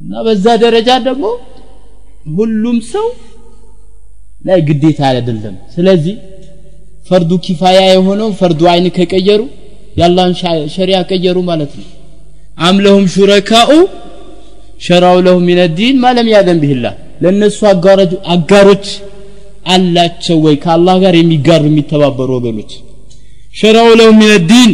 እና 0.00 0.22
በዛ 0.26 0.46
ደረጃ 0.64 0.90
ደግሞ 1.08 1.24
ሁሉም 2.36 2.78
ሰው 2.92 3.06
ላይ 4.44 4.60
ግዴታ 4.68 5.00
አይደለም። 5.10 5.56
ስለዚህ 5.74 6.14
ፈርዱ 7.08 7.30
ኪፋያ 7.46 7.80
የሆነው 7.88 8.28
ፈርዱ 8.40 8.60
አይን 8.72 8.86
ከቀየሩ 8.96 9.40
የአላህን 9.98 10.34
ሸሪያ 10.76 10.98
ቀየሩ 11.10 11.38
ማለት 11.50 11.72
ነው። 11.80 11.88
أم 12.60 12.76
شركاء 13.14 13.70
شرعوا 14.80 15.16
لهم 15.26 15.42
من 15.48 15.60
الدين 15.78 15.96
ما 16.04 16.12
لم 16.12 16.28
يأذن 16.34 16.58
به 16.62 16.75
الله 16.75 16.94
ለእነሱ 17.22 17.58
አጋሮች 18.34 18.86
አላቸው 19.66 20.38
ወይ? 20.44 20.54
ከአላህ 20.64 20.94
ጋር 21.04 21.14
የሚጋሩ 21.18 21.62
የሚተባበሩ 21.70 22.30
ወገኖች። 22.38 22.72
شرعوا 23.54 23.88
لهم 24.00 24.16
من 24.20 24.32
الدين 24.50 24.72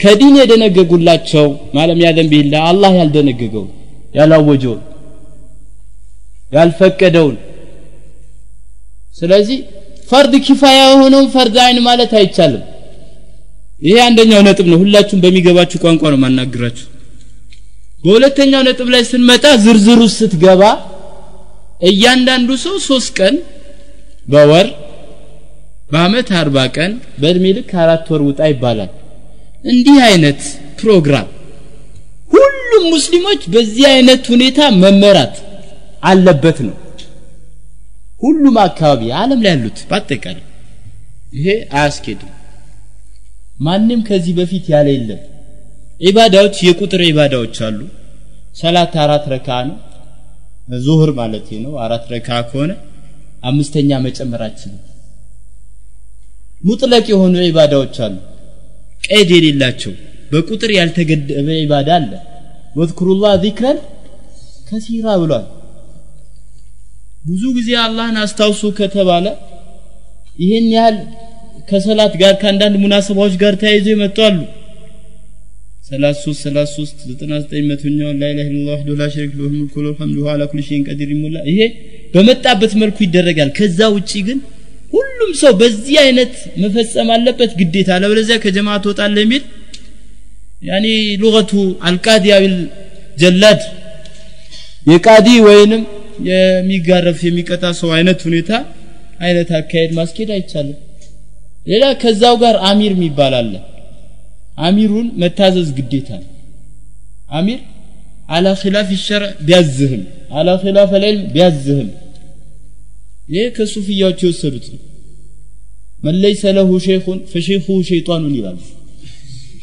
ከዲን 0.00 0.34
የደነገጉላቸው 0.40 1.46
ما 1.76 1.84
لم 1.84 2.00
يأذن 2.04 2.28
به 2.32 2.44
الله 2.44 2.62
አላህ 2.70 2.92
ያልደነገገውን 3.00 3.70
ያላወጀውን 4.14 4.80
ያልፈቀደውን። 6.52 7.36
ስለዚህ 9.16 9.58
ፈርድ 10.10 10.32
ኪፋያ 10.46 10.78
የሆነውን 10.84 11.28
ፈርድ 11.34 11.56
አይን 11.64 11.78
ማለት 11.86 12.12
አይቻልም። 12.20 12.64
ይሄ 13.82 13.96
አንደኛው 14.06 14.40
ነጥብ 14.48 14.66
ነው። 14.72 14.78
ሁላችሁም 14.82 15.22
በሚገባችሁ 15.24 15.78
ቋንቋ 15.84 16.02
ነው 16.12 16.18
ማናግራችሁ 16.24 16.86
በሁለተኛው 18.04 18.62
ነጥብ 18.68 18.88
ላይ 18.94 19.02
ስንመጣ 19.10 19.44
ዝርዝሩ 19.64 20.00
ስትገባ 20.14 20.62
እያንዳንዱ 21.88 22.50
ሰው 22.64 22.74
ሶስት 22.88 23.10
ቀን 23.18 23.34
በወር 24.26 24.68
በአመት 25.90 26.28
አርባ 26.40 26.58
ቀን 26.76 26.92
በእድሜ 27.20 27.46
ልክ 27.56 27.70
አራት 27.82 28.06
ወር 28.12 28.22
ውጣ 28.28 28.40
ይባላል። 28.52 28.92
እንዲህ 29.64 29.98
አይነት 30.08 30.40
ፕሮግራም 30.80 31.28
ሁሉም 32.32 32.84
ሙስሊሞች 32.94 33.42
በዚህ 33.54 33.84
አይነት 33.92 34.22
ሁኔታ 34.32 34.60
መመራት 34.82 35.34
አለበት 36.04 36.58
ነው። 36.66 36.76
ሁሉም 38.20 38.56
አካባቢ 38.64 39.02
ዓለም 39.20 39.40
ላይ 39.44 39.52
ያሉት 39.54 39.78
በአጠቃላይ 39.88 40.44
ይሄ 41.34 41.46
አያስኬድም። 41.74 42.30
ማንም 43.58 44.00
ከዚህ 44.08 44.34
በፊት 44.38 44.64
ያለ 44.72 44.88
የለም። 44.94 45.20
ዒባዳዎች 46.00 46.56
የቁጥር 46.66 47.02
ዒባዳዎች 47.08 47.56
አሉ። 47.66 47.80
ሰላት 48.60 48.94
አራት 49.04 49.24
ረካ 49.32 49.48
ነው። 49.68 49.76
ዙህር 50.84 51.10
ማለት 51.18 51.48
ነው። 51.64 51.72
አራት 51.84 52.04
ረካ 52.12 52.28
ከሆነ 52.48 52.72
አምስተኛ 53.42 53.90
መጨመር 54.04 54.42
አችልም 54.46 54.80
ሙጥለቅ 56.64 57.04
የሆኑ 57.12 57.34
ዒባዳዎች 57.46 57.96
አሉ። 58.04 58.14
ቀድ 59.08 59.30
የሌላቸው 59.34 59.92
በቁጥር 60.30 60.70
ያልተገደበ 60.76 61.48
ዒባዳ 61.58 61.90
አለ። 61.98 62.12
ወዝኩሩላህ 62.76 63.32
ዚክረን 63.42 63.78
ከሲራ 64.68 65.06
ብሏል 65.22 65.44
ብዙ 67.24 67.42
ጊዜ 67.56 67.70
አላህን 67.82 68.16
አስታውሱ 68.22 68.62
ከተባለ 68.78 69.26
ይህን 70.38 70.66
ያህል 70.74 70.96
ከሰላት 71.68 72.14
ጋር 72.22 72.32
ከአንዳንድ 72.40 72.74
ሙናሰባዎች 72.82 73.34
ጋር 73.42 73.54
ተያይዞ 73.62 73.86
ይመጡ 73.94 74.16
አሉ። 74.26 74.38
33 75.88 76.42
33 76.42 77.00
99 77.22 77.64
መቶኛውን 77.70 78.16
ላ 78.20 78.30
ኢላሀ 78.32 78.46
ኢላላህ 78.50 78.74
ወህደሁ 78.74 78.94
ላ 79.00 79.06
ሸሪከ 79.14 79.32
ለሁ 79.38 79.48
ሙልኩ 79.54 79.74
ወለሁ 79.80 79.92
ሐምዱ 80.00 80.16
ወሁወ 80.18 80.30
ዐላ 80.34 80.42
ኩሊ 80.50 80.60
ሸይኢን 80.68 80.84
ቀዲር 80.88 81.08
ይሞላ 81.14 81.36
ይሄ 81.50 81.58
በመጣበት 82.14 82.72
መልኩ 82.82 82.96
ይደረጋል። 83.06 83.50
ከዛ 83.58 83.88
ውጪ 83.96 84.12
ግን 84.28 84.38
ሁሉም 84.92 85.30
ሰው 85.42 85.52
በዚህ 85.60 85.96
አይነት 86.04 86.32
መፈጸም 86.62 87.08
አለበት 87.14 87.52
ግዴታ። 87.60 87.88
አለበለዚያ 87.96 88.36
ከጀማዓ 88.44 88.76
ትወጣለህ 88.84 89.24
የሚል 89.26 89.42
ያኒ 90.62 90.86
ሉገቱ 91.22 91.52
አልቃዲ 91.88 92.26
አዊል 92.36 92.54
ጀላድ 93.16 93.62
የቃዲ 94.86 95.28
ወይንም 95.48 95.82
የሚጋረፍ 96.28 97.18
የሚቀጣ 97.26 97.64
ሰው 97.80 97.90
አይነት 97.96 98.20
ሁኔታ 98.28 98.50
አይነት 99.20 99.48
አካሄድ 99.58 99.90
ማስኬድ 99.98 100.30
አይቻልም። 100.36 100.78
ሌላ 101.66 101.84
ከዛው 102.02 102.34
ጋር 102.42 102.56
አሚር 102.70 102.92
የሚባል 102.96 103.34
አለ። 103.40 103.52
አሚሩን 104.60 105.06
መታዘዝ 105.22 105.68
ግዴታ 105.78 106.08
ነው። 106.20 106.30
አሚር 107.38 107.60
አላ 108.28 108.48
ኺላፍ 108.60 108.88
ሸርዕ 109.04 109.30
ቢያዝህም 109.46 110.02
አላ 110.38 110.50
ኺላፍ 110.62 110.90
ልዕልም 111.02 111.24
ቢያዝህም 111.34 111.88
ይህ 113.28 113.46
ከሱፍያዎች 113.56 114.18
የወሰዱት 114.24 114.66
ነው። 114.74 114.80
መን 116.02 116.16
ለይሰ 116.22 116.42
ለሁ 116.56 116.70
ሼኹን 116.86 117.18
ፈሼኹ 117.32 117.66
ሸይጣኑን 117.90 118.34
ይላሉ። 118.38 118.58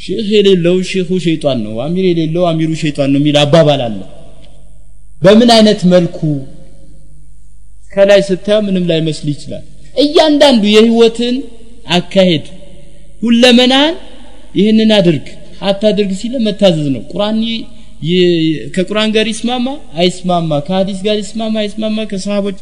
ሼክ 0.04 0.28
የሌለው 0.36 0.78
ሼኹ 0.92 1.10
ሸይጣን 1.26 1.60
ነው 1.66 1.74
አሚር 1.84 2.06
የሌለው 2.10 2.44
አሚሩ 2.52 2.72
ሸይጣን 2.82 3.10
ነው 3.14 3.20
የሚል 3.22 3.36
አባባል 3.42 3.82
አለ 3.88 3.98
በምን 5.22 5.50
አይነት 5.56 5.82
መልኩ? 5.94 6.20
ከላይ 7.94 8.22
ስታየው 8.28 8.62
ምንም 8.68 8.86
ላይ 8.92 9.00
መስል 9.08 9.28
ይችላል። 9.34 9.64
እያንዳንዱ 10.04 10.64
የህይወትን 10.74 11.36
አካሄድ 11.96 12.46
ሁለመናን 13.22 13.94
ይህንን 14.56 14.92
አድርግ 14.98 15.26
አታድርግ 15.70 16.12
ሲለ 16.22 16.36
መታዘዝ 16.46 16.88
ነው። 16.96 17.04
ቁርአን 17.12 17.38
ከቁርአን 18.76 19.10
ጋር 19.16 19.26
ይስማማ 19.32 19.68
አይስማማ 20.02 20.52
ከሀዲስ 20.68 21.00
ጋር 21.08 21.18
ይስማማ 21.22 21.56
አይስማማ 21.64 22.06
ከሰሃቦች 22.12 22.58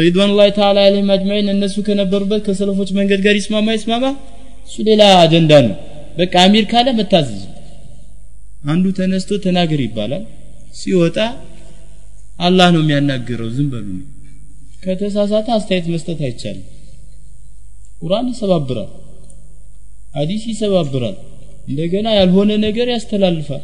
ሪድዋኑላሂ 0.00 0.50
ተዓላ 0.58 0.78
አለይሂም 0.88 1.08
አጅማዒን 1.14 1.48
እነሱ 1.54 1.74
ከነበሩበት 1.88 2.42
ከሰለፎች 2.46 2.90
መንገድ 2.98 3.20
ጋር 3.26 3.34
ይስማማ 3.40 3.66
አይስማማ 3.74 4.04
እሱ 4.66 4.76
ሌላ 4.88 5.02
አጀንዳ 5.22 5.52
ነው። 5.66 5.74
በቃ 6.18 6.34
አሚር 6.46 6.66
ካለ 6.72 6.88
መታዘዝ 7.00 7.42
አንዱ 8.66 8.84
ተነስቶ 8.98 9.40
ተናገር 9.46 9.80
ይባላል። 9.86 10.22
ሲወጣ 10.78 11.18
አላህ 12.34 12.68
ነው 12.74 12.82
የሚያናግረው። 12.82 13.48
ዝም 13.56 13.68
በሉ። 13.72 13.88
ከተሳሳተ 14.84 15.46
አስተያየት 15.56 15.86
መስጠት 15.94 16.20
አይቻልም። 16.26 16.64
ቁርአን 18.00 18.26
ይሰባብራል 18.32 18.90
ሐዲስ 20.14 20.42
ይሰባብራል 20.50 21.16
እንደገና 21.68 22.08
ያልሆነ 22.18 22.50
ነገር 22.64 22.88
ያስተላልፋል። 22.94 23.62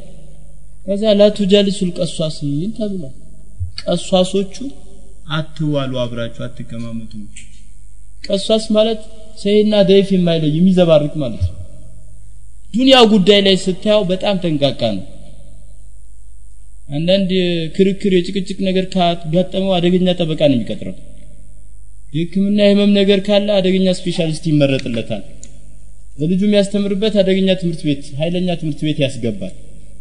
ከዛ 0.85 1.03
ላቱጃሊሱል 1.19 1.91
ቀሷሲን 1.99 2.71
ተብሏል። 2.79 3.15
ቀሷሶቹ 3.83 4.55
አትዋሉ 5.31 5.93
አብራችሁ 6.03 6.43
አትቀማመጡ። 6.47 7.13
ቀሷስ 8.27 8.65
ማለት 8.77 9.03
ሰይና 9.43 9.75
ደይፍ 9.91 10.09
የማይለይ 10.15 10.53
የሚዘባርቅ 10.57 11.13
ማለት 11.23 11.45
ነው። 11.47 11.57
ዱንያው 12.75 13.05
ጉዳይ 13.13 13.41
ላይ 13.47 13.57
ስታየው 13.63 14.03
በጣም 14.11 14.37
ጠንቃቃ 14.43 14.81
ነው 14.97 15.05
አንዳንድ 16.91 17.31
ክርክር 17.77 18.13
የጭቅጭቅ 18.17 18.59
ነገር 18.69 18.85
ካጋጠመው 18.95 19.73
አደገኛ 19.77 20.15
ጠበቃ 20.19 20.41
ነው 20.49 20.57
የሚቀጥረው 20.57 20.95
የህክምና 22.15 22.59
የህመም 22.65 22.93
ነገር 22.99 23.19
ካለ 23.27 23.49
አደገኛ 23.59 23.89
ስፔሻሊስት 23.99 24.45
ይመረጥለታል። 24.51 25.23
ለልጁ 26.19 26.41
የሚያስተምርበት 26.47 27.15
አደገኛ 27.21 27.51
ትምህርት 27.61 27.83
ቤት 27.89 28.03
ኃይለኛ 28.21 28.49
ትምህርት 28.61 28.81
ቤት 28.87 28.99
ያስገባል። 29.05 29.53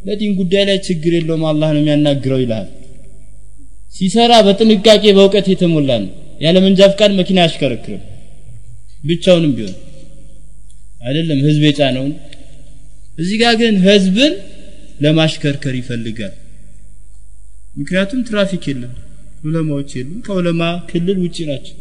ለዲን 0.06 0.32
ጉዳይ 0.40 0.64
ላይ 0.70 0.78
ችግር 0.88 1.12
የለውም 1.18 1.44
አላህ 1.52 1.70
ነው 1.76 1.82
የሚያናግረው 1.82 2.40
ይልሃል። 2.44 2.68
ሲሰራ 3.96 4.34
በጥንቃቄ 4.48 5.04
በእውቀት 5.18 5.48
የተሞላ 5.52 5.92
ነው። 6.04 6.12
ያለ 6.42 6.58
መንጃ 6.66 6.82
ፍቃድ 6.92 7.12
መኪና 7.20 7.40
አያሽከረክርም። 7.44 8.04
ብቻውንም 9.04 9.54
ቢሆን 9.58 9.76
አይደለም 11.02 11.40
ህዝብ 11.48 11.64
የጫነውን። 11.68 12.14
እዚህ 13.18 13.36
ጋር 13.42 13.54
ግን 13.62 13.76
ህዝብን 13.86 14.34
ለማሽከርከር 15.02 15.76
ይፈልጋል 15.80 16.34
ምክንያቱም 17.80 18.22
ትራፊክ 18.30 18.64
የለም 18.70 18.94
ዑለማዎች 19.44 19.92
የሉም። 19.98 20.20
ከዑለማ 20.26 20.62
ክልል 20.90 21.18
ውጪ 21.24 21.38
ናቸው። 21.50 21.76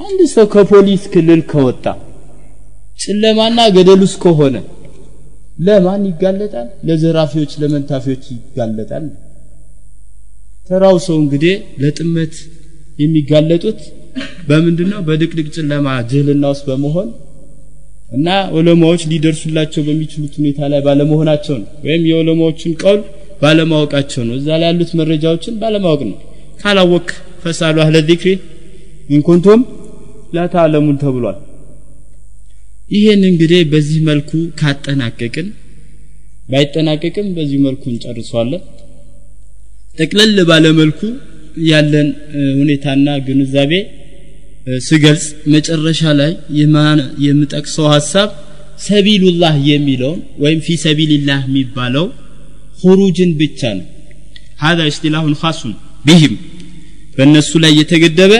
አንድ 0.00 0.20
ሰው 0.34 0.46
ከፖሊስ 0.52 1.04
ክልል 1.14 1.40
ከወጣ 1.50 1.84
ጨለማና 3.00 3.60
ገደል 3.76 4.00
ውስጥ 4.06 4.18
ከሆነ 4.24 4.56
ለማን 5.58 6.02
ይጋለጣል? 6.08 6.68
ለዘራፊዎች 6.88 7.52
ለመንታፊዎች 7.62 8.24
ይጋለጣል? 8.34 9.04
ተራው 10.68 10.96
ሰው 11.06 11.16
እንግዲህ 11.22 11.54
ለጥመት 11.82 12.34
የሚጋለጡት 12.98 13.80
በምንድነው? 14.48 15.00
በድቅድቅ 15.08 15.46
ጨለማ 15.56 15.88
ጅህልና 16.10 16.44
ውስጥ 16.52 16.64
በመሆን 16.70 17.08
እና 18.10 18.28
ዑለማዎች 18.54 19.02
ሊደርሱላቸው 19.10 19.82
በሚችሉት 19.88 20.32
ሁኔታ 20.40 20.68
ላይ 20.72 20.80
ባለመሆናቸው 20.86 21.54
ነው። 21.60 21.68
ወይም 21.84 22.04
የዑለማዎችን 22.10 22.72
ቀውል 22.82 23.02
ባለማወቃቸው 23.40 24.22
ነው። 24.28 24.34
እዛ 24.40 24.48
ላይ 24.60 24.68
ያሉት 24.70 24.90
መረጃዎችን 25.00 25.54
ባለማወቅ 25.62 26.00
ነው። 26.10 26.18
ካላወቅ 26.62 27.06
ፈሳሉ 27.44 27.76
አህለ 27.84 27.96
ዚክሪ 28.08 28.30
ኢንኩንቱም 29.16 29.60
ላታለሙን 30.36 30.98
ተብሏል። 31.02 31.38
ይሄን 32.90 33.22
እንግዲህ 33.30 33.60
በዚህ 33.72 33.98
መልኩ 34.08 34.30
ካጠናቀቅን 34.60 35.48
ባይጠናቀቅም 36.48 37.26
በዚህ 37.36 37.58
መልኩ 37.66 37.82
እንጨርሷለን 37.92 38.62
ጠቅለል 39.98 40.36
ባለ 40.48 40.66
መልኩ 40.80 41.00
ያለን 41.70 42.08
ሁኔታና 42.58 43.08
ግንዛቤ 43.26 43.72
ስገልጽ 44.86 45.24
መጨረሻ 45.54 46.02
ላይ 46.20 46.32
የምጠቅሰው 47.26 47.86
ሀሳብ 47.94 48.28
ሰቢሉላህ 48.86 49.54
የሚለውን 49.70 50.20
ወይም 50.42 50.60
ፊ 50.66 50.76
ሰቢልላህ 50.84 51.40
የሚባለው 51.48 52.06
ሁሩጅን 52.83 53.31
ብቻ 53.41 53.61
ነው 53.79 53.85
هذا 54.65 54.83
اصطلاح 54.91 55.23
خاص 55.41 55.59
بهم 56.07 56.33
በእነሱ 57.17 57.51
ላይ 57.63 57.71
የተገደበ 57.79 58.33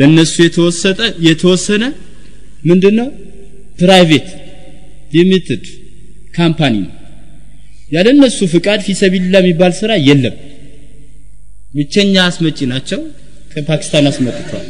ለነሱ 0.00 0.34
የተወሰጠ 0.46 1.00
የተወሰነ 1.26 1.84
ምንድነው 2.68 3.08
ፕራይቬት 3.78 4.28
ሊሚትድ 5.14 5.64
ካምፓኒ 6.36 6.74
ነው 6.84 6.92
ያለ 7.94 8.06
እነሱ 8.16 8.38
ፍቃድ 8.54 8.80
ፊሰቢልላ 8.86 9.34
የሚባል 9.42 9.72
ስራ 9.80 9.90
የለም 10.08 10.34
ብቸኛ 11.76 12.14
አስመጪ 12.28 12.58
ናቸው 12.72 13.00
ከፓኪስታን 13.52 14.08
አስመጥተዋል 14.10 14.66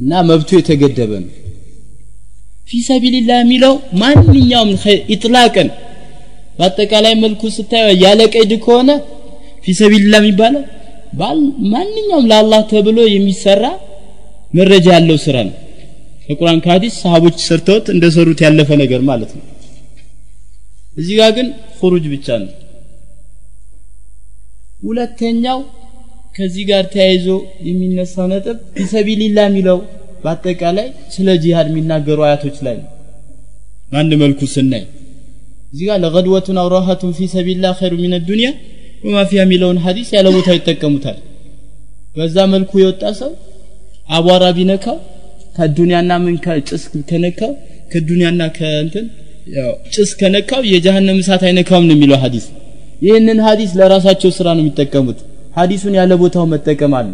እና 0.00 0.20
መብቱ 0.30 0.50
የተገደበ 0.58 1.12
ነው 1.24 1.30
ፊሰቢልላ 2.67 3.31
የሚለው 3.39 3.73
ማንኛውም 4.01 4.71
ኢጥላቅን 5.15 5.69
በአጠቃላይ 6.57 7.13
መልኩ 7.23 7.41
ስታየው 7.55 7.93
ያለ 8.03 8.21
ቀይድ 8.33 8.51
ከሆነ 8.65 8.91
ፊሰቢልላ 9.65 10.15
የሚባለው 10.21 10.63
ማንኛውም 11.73 12.25
ለአላህ 12.31 12.61
ተብሎ 12.71 12.99
የሚሰራ 13.09 13.65
መረጃ 14.53 14.87
ያለው 14.95 15.17
ስራ 15.25 15.37
ነው። 15.47 15.55
ከቁርአን 16.25 16.59
ከሀዲስ 16.63 16.95
ሰሃቦች 17.03 17.37
ሰርተውት 17.47 17.85
እንደሰሩት 17.93 18.39
ያለፈ 18.45 18.69
ነገር 18.81 19.01
ማለት 19.09 19.31
ነው። 19.37 19.43
እዚህ 20.97 21.15
ጋር 21.19 21.31
ግን 21.37 21.47
ሁሩጅ 21.79 22.05
ብቻ 22.13 22.27
ነው። 22.43 22.51
ሁለተኛው 24.81 25.59
ከዚህ 26.35 26.63
ጋር 26.69 26.83
ተያይዞ 26.93 27.27
የሚነሳው 27.67 28.25
ነጥብ 28.31 28.57
ፊሰቢልላ 28.75 29.39
የሚለው 29.47 29.77
በአጠቃላይ 30.23 30.87
ስለ 31.15 31.35
ጂሃድ 31.43 31.67
የሚናገሩ 31.71 32.19
አያቶች 32.27 32.57
ላይ 32.67 32.75
ነው። 32.81 32.87
በአንድ 33.91 34.13
መልኩ 34.23 34.39
ስናይ 34.53 34.83
እዚህ 35.73 35.85
ጋር 35.89 35.97
لغدوة 36.03 36.57
أو 36.61 36.78
روحة 36.78 37.11
في 37.17 37.27
سبيل 37.33 37.52
الله 37.52 37.67
خير 37.79 37.93
من 38.03 38.13
الدنيا 38.29 38.49
وما 39.05 39.17
የሚለውን 39.37 39.79
ሐዲስ 39.85 40.09
ያለ 40.15 40.27
ቦታ 40.35 40.49
ይጠቀሙታል። 40.57 41.17
በዛ 42.15 42.37
መልኩ 42.53 42.71
የወጣ 42.81 43.03
ሰው 43.19 43.31
አቧራ 44.09 44.43
ቢነካው 44.57 44.97
ከዱንያና 45.57 46.11
ምን 46.23 46.35
ጭስ 46.69 46.83
ከነካው 47.09 47.51
ከዱንያና 47.93 48.43
ከእንትን 48.57 49.05
ጭስ 49.93 50.09
ከነካው 50.19 50.61
የጀሃነም 50.71 51.19
እሳት 51.21 51.43
አይነካውም 51.47 51.85
ነው 51.89 51.95
የሚለው 51.97 52.19
ሐዲስ። 52.23 52.45
ይህንን 53.01 53.39
ሐዲስ 53.47 53.71
ለራሳቸው 53.79 54.31
ስራ 54.37 54.47
ነው 54.57 54.63
የሚጠቀሙት። 54.63 55.19
ሐዲሱን 55.57 55.93
ያለ 55.99 56.13
ቦታው 56.21 56.45
መጠቀም 56.53 56.93
አለ። 56.99 57.09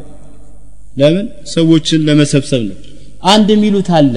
ለምን? 0.97 1.25
ሰዎችን 1.53 2.01
ለመሰብሰብ 2.07 2.61
ነው 2.69 2.77
አንድ 3.23 3.47
የሚሉት 3.53 3.89
አለ። 3.97 4.15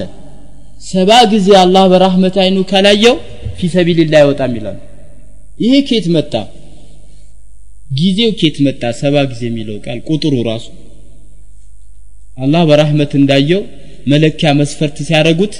ሰባ 0.83 1.11
ጊዜ 1.31 1.47
አላህ 1.61 1.83
በራህመት 1.91 2.35
አይኑ 2.43 2.57
ካላየው 2.71 3.15
ፊ 3.57 3.69
ሰቢልላ 3.73 4.13
አይወጣም 4.21 4.51
ይላሉ። 4.57 4.77
ይሄ 5.59 5.73
ኬት 5.89 6.05
መጣ? 6.15 6.33
ጊዜው 7.91 8.31
ኬት 8.39 8.57
መጣ? 8.65 8.81
ሰባ 9.01 9.15
ጊዜ 9.31 9.41
የሚለው 9.49 9.77
ቃል 9.85 9.99
ቁጥሩ 10.09 10.33
ራሱ 10.49 10.65
አላህ 12.37 12.63
በራህመት 12.69 13.11
እንዳየው 13.19 13.61
መለኪያ 14.11 14.49
መስፈርት 14.59 14.97
ሲያረጉት 15.07 15.53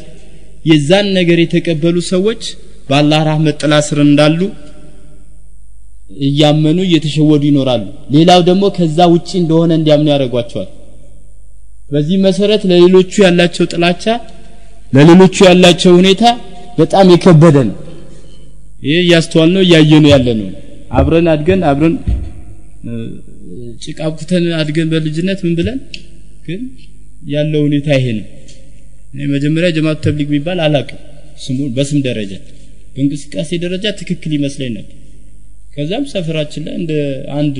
የዛን 0.65 1.07
ነገር 1.17 1.37
የተቀበሉ 1.41 1.97
ሰዎች 2.13 2.41
በአላህ 2.89 3.21
ራህመት 3.29 3.55
ጥላ 3.61 3.73
ስር 3.87 3.99
እንዳሉ 4.05 4.39
እያመኑ 6.27 6.77
እየተሸወዱ 6.85 7.43
ይኖራሉ። 7.49 7.85
ሌላው 8.15 8.41
ደግሞ 8.49 8.65
ከዛ 8.77 8.99
ውጪ 9.13 9.29
እንደሆነ 9.41 9.71
እንዲያምኑ 9.79 10.07
ያደርጓቸዋል 10.13 10.69
በዚህ 11.87 12.17
መሰረት 12.25 12.61
ለሌሎቹ 12.69 13.13
ያላቸው 13.25 13.65
ጥላቻ 13.73 14.05
ለሌሎቹ 14.93 15.35
ያላቸው 15.49 15.91
ሁኔታ 15.99 16.23
በጣም 16.79 17.05
የከበደ 17.13 17.57
ነው። 17.69 17.75
ይህ 18.83 18.97
እያስተዋል 19.03 19.49
ነው 19.55 19.61
እያየ 19.65 19.91
ነው 20.03 20.09
ያለ 20.13 20.27
ነው 20.39 20.49
አብረን 20.97 21.27
አድገን 21.33 21.61
አብረን 21.69 21.95
ጭቃ 23.81 23.99
ኩተን 24.17 24.45
አድገን 24.59 24.87
በልጅነት 24.91 25.39
ምን 25.45 25.53
ብለን 25.59 25.79
ግን 26.45 26.61
ያለው 27.31 27.61
ሁኔታ 27.67 27.87
ይሄ 27.99 28.07
ነው። 28.19 28.25
መጀመሪያ 29.33 29.69
ጀማቱ 29.75 29.97
ተብሊግ 30.05 30.29
የሚባል 30.31 30.59
አላቅም 30.65 30.99
ስሙ 31.45 31.59
በስም 31.75 31.99
ደረጃ 32.07 32.31
በእንቅስቃሴ 32.93 33.49
ደረጃ 33.65 33.85
ትክክል 33.99 34.31
ይመስለኝ 34.37 34.71
ነበር። 34.77 34.93
ከዛም 35.73 36.05
ሰፈራችን 36.13 36.63
ላይ 36.67 36.75
እንደ 36.81 36.93
አንድ 37.39 37.57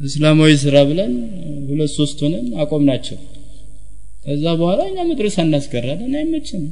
እስላማዊ 0.00 0.52
ስራ 0.62 0.76
ብለን 0.88 1.12
ሁለት 1.70 1.90
ሶስት 1.98 2.18
ሆነን 2.24 2.46
አቆም 2.62 2.82
ናቸው 2.90 3.18
ከዛ 4.24 4.44
በኋላ 4.60 4.80
እኛ 4.90 4.98
መድረሳ 5.10 5.36
እናስቀራለን 5.46 6.12
አይመችም። 6.20 6.62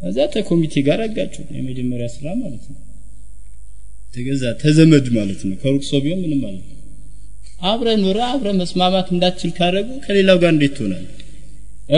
ከዛ 0.00 0.18
ተኮሚቴ 0.34 0.74
ጋር 0.86 1.00
አጋጩ 1.06 1.34
የመጀመሪያ 1.56 2.06
ስራ 2.14 2.26
ማለት 2.42 2.64
ነው። 2.72 2.78
ተገዛ 4.14 4.44
ተዘመድ 4.62 5.06
ማለት 5.16 5.40
ነው። 5.48 5.56
ከሩቅ 5.62 5.82
ሰው 5.90 6.00
ቢሆን 6.04 6.20
ምንም 6.24 6.40
ማለት 6.44 6.64
ነው። 6.64 6.74
አብረ 7.68 7.88
ኑረ 8.02 8.18
አብረ 8.32 8.48
መስማማት 8.60 9.08
እንዳትችል 9.14 9.50
ካደረጉ 9.56 9.88
ከሌላው 10.04 10.36
ጋር 10.42 10.50
እንዴት 10.54 10.74
ትሆናል 10.78 11.06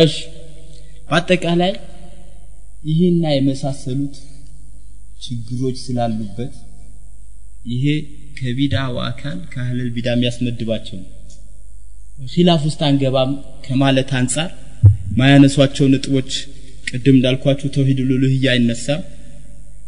እሺ 0.01 0.15
በአጠቃላይ 1.09 1.73
ይሄና 2.85 3.25
የመሳሰሉት 3.35 4.17
ችግሮች 5.25 5.79
ስላሉበት 5.85 6.55
ይሄ 7.69 7.85
ከቢዳው 8.39 8.95
አካል 9.07 9.39
ከአህለል 9.53 9.89
ቢዳ 9.95 10.09
የሚያስመድባቸው 10.15 10.97
ነው። 11.01 11.09
ኺላፍ 12.27 12.63
ውስጥ 12.69 12.81
አንገባም 12.89 13.31
ከማለት 13.67 14.11
አንጻር 14.19 14.51
ማያነሷቸው 15.19 15.87
ነጥቦች 15.93 16.31
ቅድም 16.91 17.17
እንዳልኳችሁ 17.17 17.69
ተውሂድ 17.75 17.99
ሉሉህያ 18.09 18.47
አይነሳም። 18.55 19.03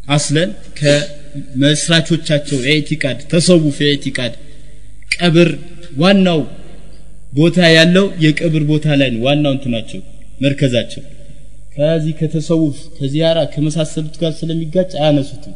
አስለን 0.08 0.50
ከመስራቾቻቸው 0.78 2.58
ኤቲቃድ 2.72 3.18
ተሰውፍ 3.32 3.78
ኤቲቃድ 3.90 4.32
ቀብር 5.16 5.50
ዋናው 5.98 6.40
ቦታ 7.32 7.58
ያለው 7.76 8.06
የቀብር 8.24 8.62
ቦታ 8.70 8.86
ላይ 9.00 9.10
ነው። 9.14 9.20
ዋናው 9.26 9.52
እንትናቸው 9.56 10.00
መርከዛቸው። 10.40 11.02
ከዚህ 11.76 12.14
ከተሰውፍ 12.18 12.78
ከዚያራ 12.96 13.38
ከመሳሰሉት 13.52 14.16
ጋር 14.22 14.32
ስለሚጋጭ 14.40 14.90
አያነሱትም 15.00 15.54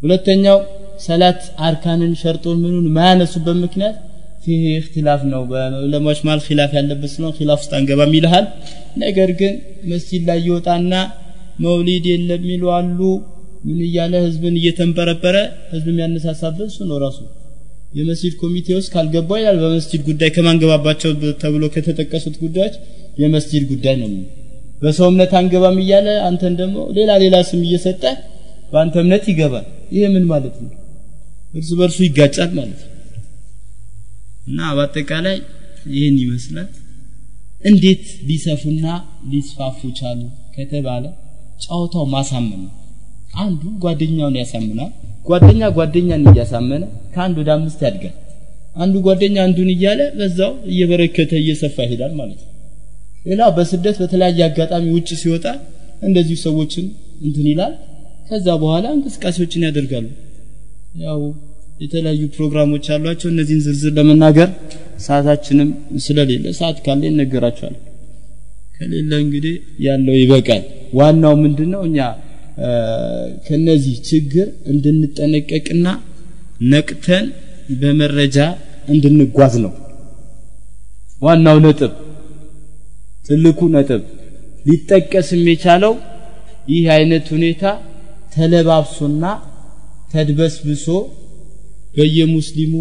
ሁለተኛው 0.00 0.58
ሰላት 1.06 1.40
አርካንን 1.66 2.12
ሸርጦን 2.20 2.58
ምኑን 2.62 2.86
ማያነሱበት 2.96 3.56
ምክንያት 3.64 3.96
ፊህ 4.44 4.62
እክትላፍ 4.76 5.20
ነው። 5.32 5.42
በዑለማዎች 5.50 6.20
ማል 6.26 6.40
ኺላፍ 6.46 6.70
ያለበት 6.78 7.10
ስለሆነ 7.14 7.32
ኺላፍ 7.38 7.58
ውስጥ 7.62 7.72
አንገባም 7.78 8.14
ይልሃል። 8.16 8.46
ነገር 9.02 9.30
ግን 9.40 9.52
መስጂድ 9.92 10.22
ላይ 10.28 10.38
ይወጣና 10.46 10.92
መውሊድ 11.64 12.04
የለም 12.12 12.44
ይሉ 12.50 12.64
አሉ 12.76 13.00
ምን 13.66 13.78
እያለ 13.86 14.14
ህዝብን 14.26 14.54
እየተንበረበረ 14.60 15.36
ህዝብ 15.72 15.86
የሚያነሳሳበት 15.92 16.68
እሱ 16.70 16.78
ነው 16.90 16.98
ራሱ። 17.04 17.18
የመስጂድ 17.94 18.34
ኮሚቴ 18.42 18.68
ውስጥ 18.78 18.90
ካልገባ 18.94 19.38
ይላል 19.40 19.56
በመስጂድ 19.62 20.02
ጉዳይ 20.08 20.30
ከማንገባባቸው 20.34 21.10
ተብሎ 21.42 21.64
ከተጠቀሱት 21.74 22.36
ጉዳዮች 22.44 22.74
የመስጂድ 23.22 23.64
ጉዳይ 23.72 23.94
ነው 24.02 24.10
በሰው 24.82 25.06
እምነት 25.12 25.32
አንገባም 25.40 25.78
እያለ 25.82 26.08
አንተን 26.28 26.54
ደግሞ 26.60 26.76
ሌላ 26.98 27.10
ሌላ 27.22 27.36
ስም 27.48 27.62
እየሰጠ 27.66 28.02
በአንተ 28.70 28.94
እምነት 29.02 29.24
ይገባል። 29.30 29.66
ይሄ 29.94 30.02
ምን 30.14 30.24
ማለት 30.32 30.56
ነው? 30.62 30.70
እርስ 31.54 31.70
በርሱ 31.78 31.98
ይጋጫል 32.06 32.50
ማለት 32.58 32.80
ነው። 32.82 32.90
እና 34.46 34.60
በአጠቃላይ 34.76 35.36
ይህን 35.94 36.16
ይመስላል። 36.22 36.68
እንዴት 37.64 38.04
ሊሰፉና 38.28 38.84
ሊስፋፉ 39.30 39.80
ቻሉ 39.98 40.20
ከተባለ 40.54 41.04
ጨዋታው 41.64 42.04
ማሳመን 42.14 42.60
ነው። 42.60 42.72
አንዱ 43.36 43.62
ጓደኛውን 43.82 44.36
ያሳምናል 44.40 44.90
ጓደኛ 45.26 45.62
ጓደኛን 45.76 46.22
እያሳመነ 46.30 46.82
ከአንድ 47.14 47.36
ወደ 47.42 47.50
አምስት 47.56 47.80
ያድጋል። 47.86 48.14
አንዱ 48.76 48.94
ጓደኛ 49.06 49.36
አንዱን 49.46 49.68
እያለ 49.74 50.00
በዛው 50.18 50.52
እየበረከተ 50.70 51.32
እየሰፋ 51.42 51.76
ይሄዳል 51.86 52.12
ማለት 52.20 52.40
ነው። 52.40 52.48
ሌላው 53.26 53.50
በስደት 53.56 53.96
በተለያየ 54.02 54.40
አጋጣሚ 54.48 54.84
ውጭ 54.96 55.10
ሲወጣ 55.22 55.46
እንደዚሁ 56.02 56.36
ሰዎችን 56.46 56.86
እንትን 57.22 57.46
ይላል 57.50 57.72
ከዛ 58.30 58.48
በኋላ 58.62 58.86
እንቅስቃሴዎችን 58.96 59.64
ያደርጋሉ። 59.66 60.06
ያው 61.02 61.20
የተለያዩ 61.80 62.22
ፕሮግራሞች 62.36 62.86
አሏቸው። 62.94 63.28
እነዚህን 63.32 63.62
ዝርዝር 63.66 63.92
ለመናገር 63.98 64.48
ሰዓታችንም 65.06 65.68
ስለሌለ 66.04 66.44
ሰዓት 66.58 66.78
ካለ 66.86 67.02
ይነገራቸዋል። 67.10 67.76
ከሌለ 68.76 69.12
እንግዲህ 69.24 69.54
ያለው 69.86 70.14
ይበቃል። 70.20 70.62
ዋናው 70.98 71.34
ምንድነው? 71.42 71.82
እኛ 71.88 71.98
ከነዚህ 73.46 73.96
ችግር 74.08 74.46
እንድንጠነቀቅና 74.72 75.86
ነቅተን 76.72 77.26
በመረጃ 77.80 78.38
እንድንጓዝ 78.88 79.54
ነው። 79.64 79.72
ዋናው 81.22 81.58
ነጥብ 81.64 81.92
ትልቁ 83.26 83.60
ነጥብ 83.74 84.02
ሊጠቀስም 84.66 85.42
የቻለው 85.50 85.94
ይህ 86.72 86.86
አይነት 86.96 87.26
ሁኔታ 87.34 87.62
ተለባብሶና 88.32 89.24
ተድበስብሶ 90.12 90.86
በየሙስሊሙ 91.94 92.74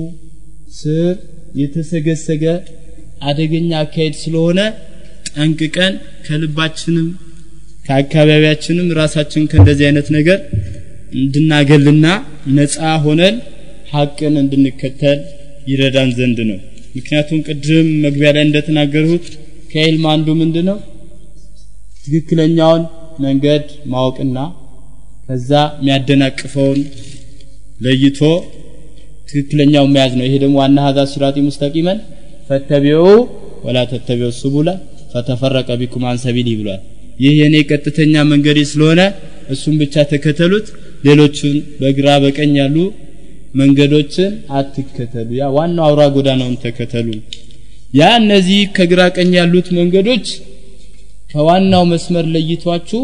ስር 0.79 1.13
የተሰገሰገ 1.61 2.43
አደገኛ 3.29 3.71
አካሄድ 3.83 4.15
ስለሆነ 4.21 4.59
ጠንቅቀን 5.29 5.93
ከልባችንም 6.25 7.07
ከአካባቢያችንም 7.85 8.87
ራሳችን 8.99 9.43
ከእንደዚህ 9.51 9.85
አይነት 9.87 10.07
ነገር 10.17 10.39
እንድናገልና 11.19 12.05
ነፃ 12.57 12.75
ሆነን 13.05 13.35
ሀቅን 13.93 14.35
እንድንከተል 14.43 15.19
ይረዳን 15.69 16.09
ዘንድ 16.17 16.39
ነው። 16.49 16.59
ምክንያቱም 16.95 17.39
ቅድም 17.47 17.87
መግቢያ 18.05 18.29
ላይ 18.35 18.43
እንደተናገርሁት 18.47 19.25
ከዕልም 19.71 20.05
አንዱ 20.13 20.27
ምንድን 20.41 20.65
ነው 20.69 20.77
ትክክለኛውን 22.03 22.83
መንገድ 23.25 23.65
ማወቅና 23.93 24.37
ከዛ 25.29 25.49
የሚያደናቅፈውን 25.79 26.79
ለይቶ 27.79 28.19
ትክክለኛው 29.27 29.85
መያዝ 29.93 30.13
ነው። 30.19 30.25
ይሄ 30.27 30.35
ደግሞ 30.43 30.55
ዋና 30.61 30.77
ሀዛ 30.85 30.99
ሲራጢ 31.11 31.37
ሙስተቂመን 31.47 31.97
ፈተቢዑ 32.47 33.01
ወላ 33.65 33.77
ተተቢዑ 33.91 34.29
ሱቡላ 34.39 34.69
ፈተፈረቀ 35.11 35.69
ቢኩም 35.81 36.03
አን 36.09 36.17
ሰቢሊ 36.23 36.49
ብሏል። 36.59 36.81
ይህ 37.19 37.33
የኔ 37.39 37.55
ቀጥተኛ 37.69 38.23
መንገዴ 38.31 38.59
ስለሆነ 38.71 39.01
እሱን 39.53 39.75
ብቻ 39.81 40.05
ተከተሉት። 40.11 40.67
ሌሎቹን 41.07 41.55
በግራ 41.79 42.07
በቀኝ 42.23 42.53
ያሉ 42.61 42.77
መንገዶችን 43.59 44.31
አትከተሉ። 44.57 45.29
ያ 45.39 45.45
ዋናው 45.55 45.85
አውራ 45.87 46.01
ጎዳናውን 46.15 46.57
ተከተሉ። 46.65 47.07
ያ 47.93 48.09
እነዚህ 48.19 48.59
ከግራ 48.77 49.01
ቀኝ 49.17 49.31
ያሉት 49.39 49.67
መንገዶች 49.79 50.27
ከዋናው 51.31 51.83
መስመር 51.91 52.25
ለይቷችሁ 52.35 53.01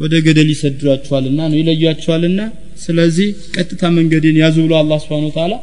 ወደ 0.00 0.14
ገደል 0.26 0.48
ይሰድዷችኋልና 0.52 1.40
ነው 1.50 1.58
ይለያችኋልና 1.60 2.40
ስለዚህ 2.84 3.28
ቀጥታ 3.54 3.82
መንገድን 3.96 4.36
ያዙ 4.42 4.56
ብሎ 4.66 4.74
አላህ 4.82 4.98
Subhanahu 5.04 5.32
Ta'ala 5.38 5.58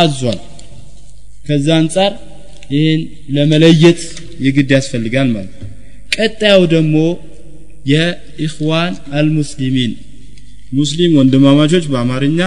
አዟል። 0.00 0.38
ከዛ 1.46 1.66
አንጻር 1.80 2.12
ይህን 2.74 3.00
ለመለየት 3.36 4.02
የግድ 4.44 4.70
ያስፈልጋል 4.76 5.28
ማለት 5.34 5.54
ቀጣዩ 6.16 6.60
ደግሞ 6.74 6.96
የኢኽዋን 7.92 8.94
አልሙስሊሚን 9.18 9.92
ሙስሊም 10.72 11.12
ወንድማማቾች 11.20 11.84
በአማርኛ 11.92 12.40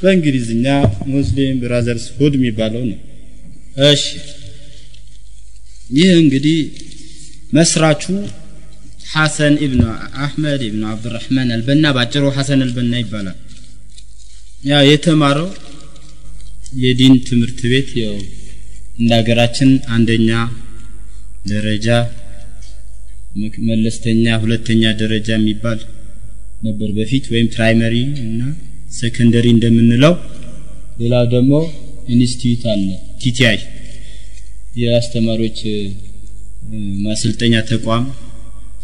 በእንግሊዝኛ 0.00 0.66
ሙስሊም 1.12 1.58
ብራዘርስ 1.62 2.06
ሁድ 2.16 2.34
የሚባለው 2.38 2.82
ነው። 2.88 2.98
እሺ። 3.90 4.02
ይህ 5.96 6.10
እንግዲህ 6.22 6.58
መስራቹ 7.52 8.02
ሐሰን 9.14 9.54
ኢብኑ 9.64 9.82
አህመድ 10.22 10.60
ኢብኑ 10.68 10.82
አብዱራህማን 10.92 11.50
አልበና 11.56 11.92
ባጭሩ 11.96 12.24
ሐሰን 12.36 12.62
አልበና 12.64 12.94
ይባላል። 13.02 13.36
ያ 14.62 14.80
የተማረው 14.88 15.48
የዲን 16.82 17.14
ትምህርት 17.28 17.60
ቤት 17.72 17.90
ያው 18.02 18.14
እንደ 18.98 19.10
ሀገራችን 19.18 19.70
አንደኛ 19.96 20.30
ደረጃ 21.50 21.88
መለስተኛ 23.68 24.24
ሁለተኛ 24.42 24.82
ደረጃ 25.00 25.28
የሚባል 25.36 25.78
ነበር 26.62 26.90
በፊት 26.98 27.24
ወይም 27.32 27.48
primary 27.54 27.94
እና 28.24 28.42
secondary 28.98 29.46
እንደምንለው። 29.54 30.14
ሌላው 31.00 31.24
ደግሞ 31.34 31.52
ኢንስቲትዩት 32.14 32.64
አለ 32.72 32.86
TTI 33.22 33.58
የአስተማሪዎች 34.82 35.58
ማሰልጠኛ 37.04 37.54
ተቋም 37.70 38.04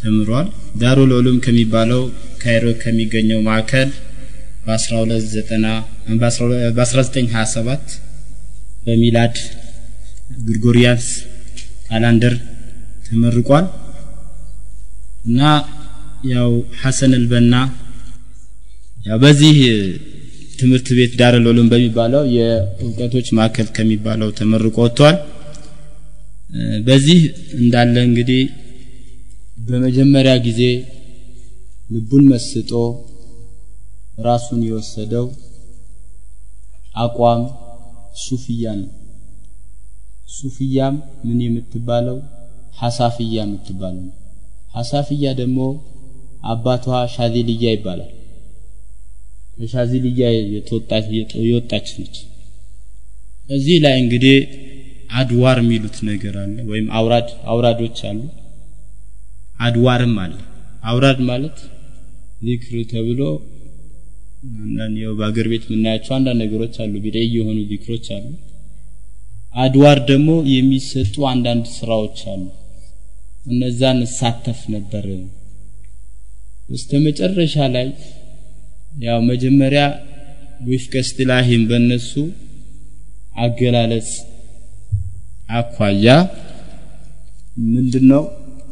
ተምሯል። 0.00 0.46
ዳሩል 0.80 1.10
ዑሉም 1.16 1.36
ከሚባለው 1.44 2.02
ካይሮ 2.42 2.64
ከሚገኘው 2.82 3.40
ማዕከል 3.48 3.88
በ1927 6.76 7.96
በ 8.84 9.02
ميلاد 9.02 9.36
Gregorian 10.46 11.06
calendar 11.86 12.34
ተመርቋል። 13.06 13.66
እና 15.26 15.40
ያው 16.30 16.50
ሐሰን 16.82 17.12
አልበና 17.18 17.54
ያው 19.06 19.18
በዚህ 19.22 19.56
ትምህርት 20.58 20.88
ቤት 20.96 21.12
ዳሩል 21.20 21.44
ዑሉም 21.50 21.68
በሚባለው 21.72 22.22
የእውቀቶች 22.36 23.28
ማዕከል 23.38 23.68
ከሚባለው 23.76 24.30
ተመርቆ 24.38 24.76
ወጥቷል። 24.84 25.16
በዚህ 26.86 27.20
እንዳለ 27.58 27.94
እንግዲህ 28.08 28.40
በመጀመሪያ 29.60 30.32
ጊዜ 30.44 30.60
ልቡን 31.90 32.24
መስጦ 32.30 32.70
ራሱን 34.26 34.60
የወሰደው 34.68 35.26
አቋም 36.96 37.42
ሱፍያ 38.22 38.64
ነው። 38.80 38.90
ሱፍያም 40.36 40.94
ምን 41.26 41.38
የምትባለው? 41.44 42.16
ሐሳፍያ 42.80 43.36
የምትባለው 43.42 44.02
ነው። 44.02 44.14
ሐሳፍያ 44.74 45.32
ደግሞ 45.40 45.58
አባቷ 46.52 46.84
ሻዚልያ 47.14 47.70
ይባላል። 47.76 48.12
ከሻዚልያ 49.54 50.26
የወጣች 51.44 51.88
ነች። 51.98 52.16
እዚህ 53.48 53.78
ላይ 53.84 53.96
እንግዲህ 54.02 54.36
አድዋር 55.12 55.58
የሚሉት 55.62 55.96
ነገር 56.10 56.34
አለ 56.42 56.56
ወይም 56.70 56.86
አውራድ 56.98 57.28
አውራዶች 57.52 57.98
አሉ 58.10 58.18
አድዋርም 59.60 60.14
አለ። 60.22 60.34
አውራድ 60.84 61.18
ማለት 61.30 61.56
ዚክር 62.46 62.76
ተብሎ 62.92 63.20
አንዳንድ 64.60 64.98
በአገር 65.18 65.46
ቤት 65.52 65.64
የምናያቸው 65.68 66.12
አንዳንድ 66.16 66.38
ነገሮች 66.44 66.76
አሉ 66.82 66.92
ቢደይ 67.04 67.26
የሆኑ 67.34 67.58
ዚክሮች 67.70 68.06
አሉ። 68.16 68.26
አድዋር 69.56 69.98
ደግሞ 70.08 70.30
የሚሰጡ 70.52 71.14
አንዳንድ 71.32 71.66
ስራዎች 71.76 72.18
አሉ። 72.32 72.42
እነዛን 73.46 73.98
እሳተፍ 74.06 74.60
ነበር። 74.74 75.06
በስተመጨረሻ 76.66 77.54
ላይ 77.74 77.86
ያው 79.04 79.18
መጀመሪያ 79.30 79.82
ዊፍቀ 80.68 80.94
እስጢላሂም 81.04 81.62
በእነሱ 81.70 82.10
አገላለጽ 83.42 84.10
አኳያ 85.50 86.06
ምንድነው 87.70 88.24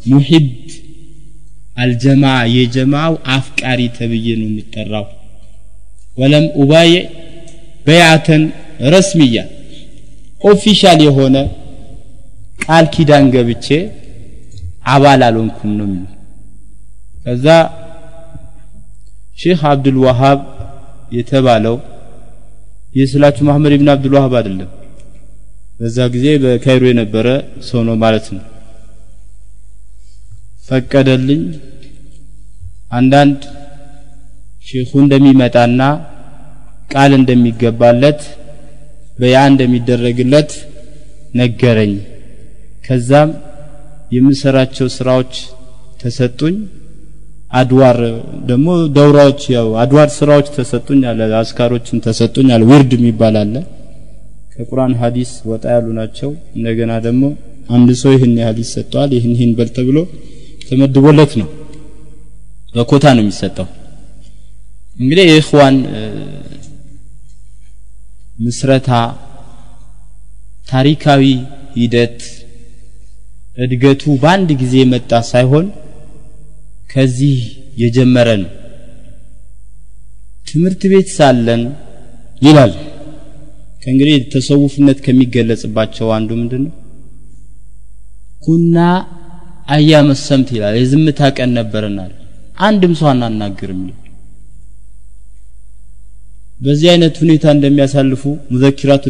ሙሂብ 0.05 0.47
አልጀማ 1.77 2.25
የጀማው 2.55 3.13
አፍቃሪ 3.35 3.81
ተብዬ 3.97 4.27
ነው 4.41 4.49
የሚጠራው። 4.49 5.07
ولم 6.19 6.45
أبايع 6.61 6.93
بيعة 7.87 8.43
رسمية 8.95 9.39
official 10.43 11.01
የሆነ 11.07 11.37
ቃል 12.65 12.87
ኪዳን 12.95 13.27
ገብቼ 13.35 13.67
አባል 14.93 15.21
አልሆንኩም 15.27 15.73
ነው 15.79 15.87
የሚለው። 15.89 16.15
ከዛ 17.25 17.47
ሼክ 19.39 19.63
አብዱል 19.71 19.97
ወሃብ 20.05 20.39
የተባለው 21.17 21.77
የስላችሁ 22.95 23.43
መሐመድ 23.49 23.73
ኢብን 23.77 23.91
አብዱል 23.93 24.15
ወሃብ 24.19 24.33
አይደለም። 24.39 24.71
በዛ 25.79 25.99
ጊዜ 26.15 26.27
በካይሮ 26.43 26.85
የነበረ 26.89 27.27
ሰው 27.69 27.81
ነው 27.89 27.97
ማለት 28.05 28.27
ነው 28.35 28.43
ፈቀደልኝ። 30.69 31.43
አንዳንድ 32.99 33.41
ሼኹ 34.67 34.91
እንደሚመጣና 35.03 35.81
ቃል 36.93 37.13
እንደሚገባለት 37.19 38.21
በያ 39.19 39.37
እንደሚደረግለት 39.51 40.51
ነገረኝ። 41.41 41.93
ከዛም 42.87 43.31
የምሰራቸው 44.13 44.87
ስራዎች 44.97 45.33
ተሰጡኝ። 46.03 46.57
አድዋር 47.59 47.99
ደግሞ 48.49 48.67
ደውራዎች 48.97 49.43
ያው 49.55 49.69
አድዋር 49.83 50.09
ስራዎች 50.17 50.47
ተሰጡኝ 50.57 51.01
አለ 51.11 51.21
አስካሮችም 51.41 52.03
ተሰጡኝ 52.07 52.49
አለ። 52.55 52.63
ውርድ 52.71 52.91
የሚባል 52.97 53.37
አለ። 53.43 53.55
ከቁርአን 54.53 54.95
ሐዲስ 55.03 55.31
ወጣ 55.51 55.65
ያሉ 55.75 55.87
ናቸው። 55.99 56.31
እንደገና 56.57 56.93
ደግሞ 57.07 57.25
አንድ 57.71 57.91
ሰው 58.03 58.13
ይህን 58.17 58.35
ያህል 58.43 58.59
ይሰጠዋል 58.65 59.11
ይህን 59.17 59.33
ይህን 59.37 59.53
በል 59.59 59.71
ተብሎ 59.77 59.99
ተመድቦለት 60.69 61.33
ነው። 61.41 61.49
በኮታ 62.75 63.07
ነው 63.17 63.23
የሚሰጠው። 63.25 63.69
እንግዲህ 64.97 65.25
የኢኽዋን 65.29 65.77
ምስረታ 68.39 68.91
ታሪካዊ 70.67 71.23
ሂደት 71.77 72.19
እድገቱ 73.57 74.03
በአንድ 74.23 74.51
ጊዜ 74.61 74.75
የመጣ 74.83 75.13
ሳይሆን 75.31 75.67
ከዚህ 76.91 77.39
የጀመረ 77.83 78.29
ነው። 78.43 78.51
ትምህርት 80.47 80.83
ቤት 80.93 81.09
ሳለን 81.17 81.63
ይላል። 82.43 82.73
ከእንግዲህ 83.83 84.17
ተሰውፍነት 84.33 84.99
ከሚገለጽባቸው 85.05 86.07
አንዱ 86.17 86.31
ምንድን 86.41 86.63
ነው 86.67 86.75
ኩና 88.43 88.77
አያመ 89.69 90.11
ሰምት 90.21 90.49
ይላል 90.55 90.75
የዝምታ 90.79 91.21
ቀን 91.37 91.51
ነበርናል 91.59 92.13
አንድም 92.67 92.93
ሰው 93.01 93.09
አናናግርም። 93.11 93.83
በዚህ 96.61 96.89
አይነት 96.93 97.17
ሁኔታ 97.23 97.45
እንደሚያሳልፉ 97.57 98.23
ሙዘኪራቱ 98.53 99.05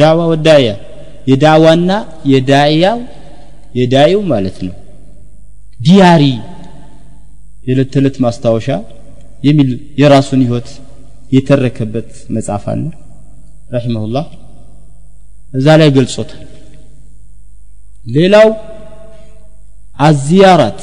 ዳዋ 0.00 0.18
ወዳያ 0.32 0.68
የዳዋና 1.30 1.90
የዳያው 2.32 2.98
የዳዩ 3.78 4.14
ማለት 4.32 4.58
ነው። 4.66 4.74
ዲያሪ 5.80 6.24
የዕለት 7.66 7.88
ተዕለት 7.94 8.16
ማስታወሻ 8.24 8.68
የሚል 9.42 9.70
የራሱን 10.00 10.42
ህይወት 10.46 10.68
የተረከበት 11.36 12.10
መጽሐፍ 12.36 12.64
አለ። 12.72 12.84
ረሂመሁላህ 13.74 14.26
እዛ 15.52 15.66
ላይ 15.80 15.88
ገልጾታል። 15.96 16.42
ሌላው 18.16 18.48
አዚያራት 19.98 20.80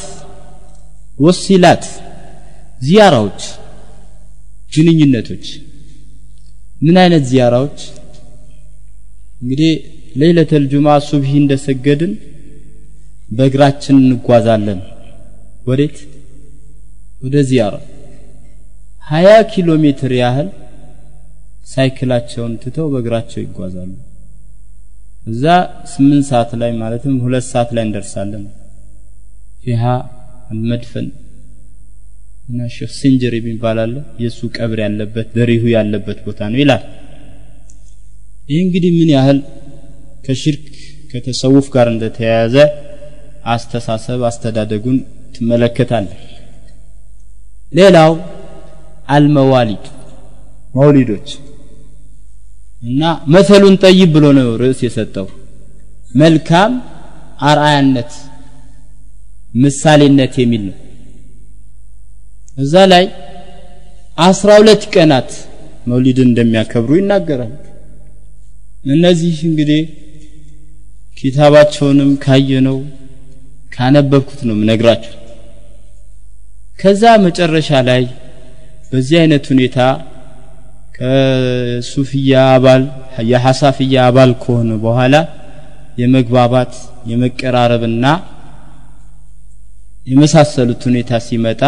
ወሲላት 1.17 1.83
ዚያራዎች 2.81 3.41
ግንኙነቶች 4.73 5.45
ምን 6.81 6.95
አይነት 7.01 7.23
ዚያራዎች? 7.31 7.77
እንግዲህ 9.41 9.71
ሌለተል 10.21 10.63
ጁማ 10.71 10.87
ሱብሂ 11.07 11.29
እንደሰገድን 11.41 12.13
በእግራችን 13.29 13.97
እንጓዛለን። 14.03 14.79
ወዴት? 15.67 15.97
ወደ 17.21 17.35
ዚያራ። 17.49 17.75
ሀያ 19.07 19.29
ኪሎ 19.51 19.69
ሜትር 19.83 20.11
ያህል 20.21 20.49
ሳይክላቸውን 21.73 22.53
ትተው 22.63 22.87
በእግራቸው 22.93 23.39
ይጓዛሉ። 23.43 23.91
እዛ 25.27 25.43
ስምንት 25.93 26.25
ሰዓት 26.31 26.51
ላይ 26.61 26.71
ማለትም 26.81 27.15
ሁለት 27.25 27.45
ሰዓት 27.51 27.69
ላይ 27.75 27.83
እንደርሳለን 27.87 28.43
ፊሃ 29.63 29.83
አልመድፈን 30.49 31.07
እና 32.49 32.65
ሼክ 32.75 32.91
ሲንጀር 32.97 33.33
የሚባል 33.37 33.77
አለ። 33.83 33.93
የእሱ 34.23 34.39
ቀብር 34.57 34.79
ያለበት 34.85 35.27
ደሪሁ 35.37 35.63
ያለበት 35.75 36.17
ቦታ 36.25 36.39
ነው 36.51 36.59
ይላል። 36.63 36.83
ይህ 38.49 38.59
እንግዲህ 38.65 38.91
ምን 38.97 39.09
ያህል 39.15 39.39
ከሽርክ 40.25 40.65
ከተሰውፍ 41.11 41.65
ጋር 41.75 41.87
እንደተያያዘ 41.93 42.55
አስተሳሰብ 43.53 44.21
አስተዳደጉን 44.29 44.97
ትመለከታለህ። 45.35 46.19
ሌላው 47.71 48.11
አልመዋሊድ 49.15 49.85
መውሊዶች 50.75 51.29
እና 52.81 53.01
መሰሉን 53.33 53.75
ጠይብ 53.83 54.09
ብሎ 54.15 54.25
ነው 54.37 54.47
ርዕስ 54.61 54.79
የሰጠው። 54.85 55.27
መልካም 56.15 56.71
አርአያነት 57.49 58.11
ምሳሌነት 59.53 60.33
የሚል 60.41 60.63
ነው። 60.69 60.77
እዛ 62.57 62.73
ላይ 62.91 63.05
አስራ 64.27 64.49
ሁለት 64.61 64.83
ቀናት 64.93 65.29
መውሊድን 65.89 66.27
እንደሚያከብሩ 66.29 66.91
ይናገራል 66.99 67.53
እነዚህ 68.87 69.35
እንግዲህ 69.49 69.81
ኪታባቸውንም 71.17 72.11
ካየነው 72.23 72.77
ካነበብኩት 73.75 74.41
ነው 74.47 74.55
ምነግራችሁ 74.61 75.13
ከዛ 76.79 77.03
መጨረሻ 77.25 77.69
ላይ 77.89 78.03
በዚህ 78.91 79.17
አይነት 79.21 79.45
ሁኔታ 79.53 79.77
ከሱፍያ 80.97 82.33
አባል 82.55 82.83
የሐሳፍያ 83.29 83.95
አባል 84.09 84.31
ከሆነ 84.43 84.71
በኋላ 84.83 85.15
የመግባባት 86.01 86.73
የመቀራረብና 87.11 88.05
የመሳሰሉት 90.03 90.81
ሁኔታ 90.87 91.11
ሲመጣ 91.25 91.61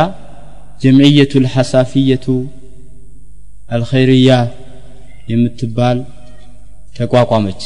ጀምዕየቱ 0.81 1.33
ልሐሳፊየቱ 1.43 2.25
አልኸይርያ 3.75 4.29
የምትባል 5.31 5.99
ተቋቋመች። 6.97 7.61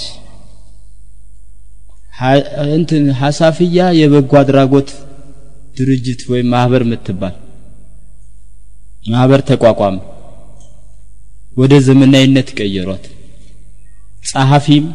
እንትን 2.75 3.03
ሐሳፍያ 3.21 3.85
የበጎ 3.99 4.31
አድራጎት 4.39 4.89
ድርጅት 5.77 6.21
ወይም 6.31 6.47
ማህበር 6.53 6.81
የምትባል 6.85 7.35
ማህበር 9.05 9.41
ተቋቋመ። 9.49 9.97
ወደ 11.57 11.73
ዘመናዊነት 11.87 12.49
ቀየሯት። 12.57 13.05
ጸሐፊም 14.23 14.85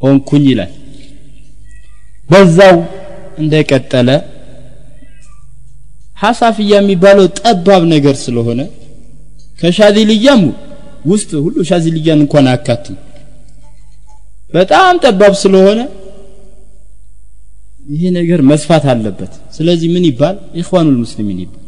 ሆንኩኝ 0.00 0.44
ይላል። 0.50 0.72
በዛው 2.30 2.76
እንደቀጠለ 3.43 4.09
ሐሳፍያ 6.23 6.73
የሚባለው 6.79 7.25
ጠባብ 7.39 7.83
ነገር 7.93 8.15
ስለሆነ 8.25 8.61
ከሻዚልያም 9.59 10.43
ውስጥ 11.11 11.31
ሁሉ 11.45 11.57
ሻዚልያን 11.69 12.21
እንኳን 12.25 12.45
አያካትም 12.51 12.95
በጣም 14.55 14.95
ጠባብ 15.05 15.33
ስለሆነ 15.43 15.79
ይሄ 17.93 18.03
ነገር 18.19 18.39
መስፋት 18.51 18.85
አለበት 18.93 19.33
ስለዚህ 19.57 19.89
ምን 19.95 20.03
ይባል 20.09 20.35
ኢኽዋኑል 20.61 20.97
ሙስሊሚን 21.03 21.39
ይባል 21.43 21.61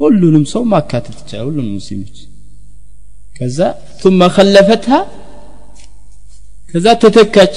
ሁሉንም 0.00 0.44
ሰው 0.52 0.62
ማካተት 0.72 1.16
ይቻላል 1.22 1.46
ሁሉንም 1.50 1.74
ሙስሊሞች 1.80 2.16
ከዛ 3.36 3.58
ثم 4.02 4.20
خلفتها 4.36 5.00
ከዛ 6.70 6.86
ተተካች 7.02 7.54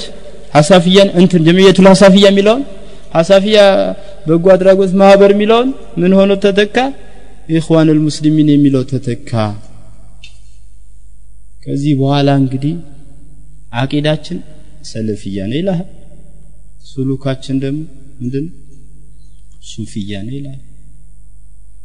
ሐሳፊያን 0.51 1.09
እንትን 1.21 1.41
ጀምየቱል 1.47 1.87
ሐሳፊያ 1.91 2.25
የሚለውን 2.29 2.63
ሐሳፊያ 3.15 3.59
በጎ 4.27 4.45
አድራጎት 4.53 4.91
ማህበር 5.01 5.31
የሚለውን 5.33 5.69
ምን 6.01 6.11
ሆኖ 6.17 6.31
ተተካ? 6.43 6.75
ኢኽዋኑል 7.51 7.99
ሙስሊሚን 8.05 8.49
የሚለው 8.51 8.83
ተተካ። 8.91 9.31
ከዚህ 11.63 11.93
በኋላ 11.99 12.29
እንግዲህ 12.41 12.75
አቂዳችን 13.81 14.37
ሰለፊያ 14.91 15.39
ነው 15.49 15.57
ይላል። 15.59 15.81
ሱሉካችን 16.91 17.57
ደግሞ 17.63 17.81
ምንድን 18.19 18.45
ሱፊያ 19.71 20.13
ነው 20.27 20.33
ይላል። 20.37 20.59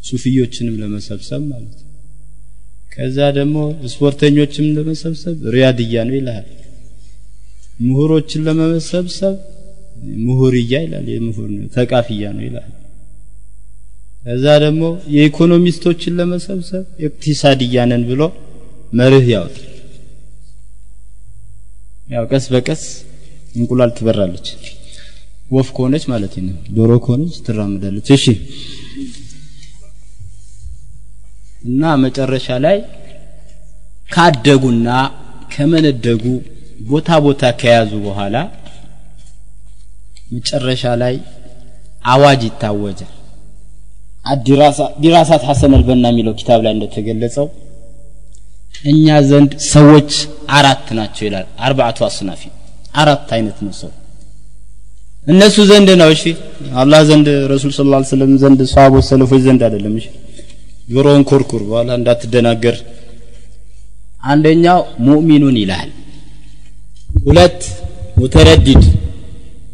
ሱፊዮችንም 0.04 0.74
ለመሰብሰብ 0.82 1.42
ማለት 1.50 1.76
ከዛ 2.92 3.18
ደግሞ 3.38 3.56
ስፖርተኞችም 3.92 4.66
ለመሰብሰብ 4.76 5.36
ሪያድያ 5.54 6.04
ነው 6.08 6.16
ይላል 6.18 6.46
ምሁሮችን 7.76 8.42
ለመሰብሰብ 8.46 9.34
ምሁርያ 10.24 10.72
ይላል 10.84 11.06
የምሁር 11.12 11.48
ነው 11.54 11.68
ተቃፊያ 11.76 12.32
ነው 12.36 12.44
ይላል። 12.46 12.70
ከዛ 14.22 14.44
ደግሞ 14.64 14.82
የኢኮኖሚስቶችን 15.14 16.16
ለመሰብሰብ 16.18 16.84
ኢቅቲሳድያ 17.06 17.84
ነን 17.90 18.02
ብሎ 18.08 18.22
መርህ 18.92 19.26
ያወጣል። 19.34 19.72
ያው 22.08 22.24
ቀስ 22.30 22.44
በቀስ 22.52 22.82
እንቁላል 23.56 23.90
ትበራለች። 23.96 24.48
ወፍ 25.50 25.68
ከሆነች 25.76 26.04
ማለት 26.12 26.34
ነው 26.46 26.56
ዶሮ 26.76 26.92
ከሆነች 27.04 27.36
ትራምዳለች 27.46 28.08
እሺ። 28.16 28.24
እና 31.64 31.92
መጨረሻ 32.02 32.48
ላይ 32.64 32.78
ካደጉና 34.10 34.88
ከመነደጉ 35.52 36.24
ቦታ 36.86 37.08
ቦታ 37.24 37.42
ከያዙ 37.60 37.92
በኋላ 38.06 38.36
መጨረሻ 40.34 40.84
ላይ 41.02 41.14
አዋጅ 42.12 42.40
ይታወጃል። 42.48 43.12
ዲራሳት 45.02 45.42
ሐሰን 45.48 45.72
አልበና 45.76 46.06
የሚለው 46.12 46.34
ኪታብ 46.40 46.60
ላይ 46.64 46.72
እንደተገለጸው 46.76 47.46
እኛ 48.84 49.06
ዘንድ 49.28 49.52
ሰዎች 49.72 50.10
አራት 50.58 50.86
ናቸው 50.98 51.24
ይላል። 51.28 51.46
አርባዕቱ 51.66 51.98
አስናፊ 52.08 52.42
አራት 53.02 53.28
አይነት 53.36 53.58
ነው 53.66 53.72
ሰው። 53.80 53.90
እነሱ 55.26 55.56
ዘንድ 55.70 55.88
ነው። 56.00 56.10
እሺ 56.16 56.24
አላህ 56.82 57.00
ዘንድ 57.08 57.28
ረሱል 57.52 57.72
ስ 57.76 57.84
ላ 57.92 58.00
ስለም 58.10 58.32
ዘንድ 58.42 58.60
ሰሃቦች 58.72 59.04
ሰለፎች 59.10 59.40
ዘንድ 59.46 59.62
አይደለም። 59.68 59.94
እሺ 60.00 60.06
ጆሮውን 60.88 61.24
ኮርኩር 61.30 61.62
በኋላ 61.68 61.90
እንዳትደናገር። 62.00 62.76
አንደኛው 64.24 64.78
ሙእሚኑን 65.06 65.56
ይላል 65.62 65.88
ሁለት 67.26 67.60
ሙተረዲድ 68.18 68.82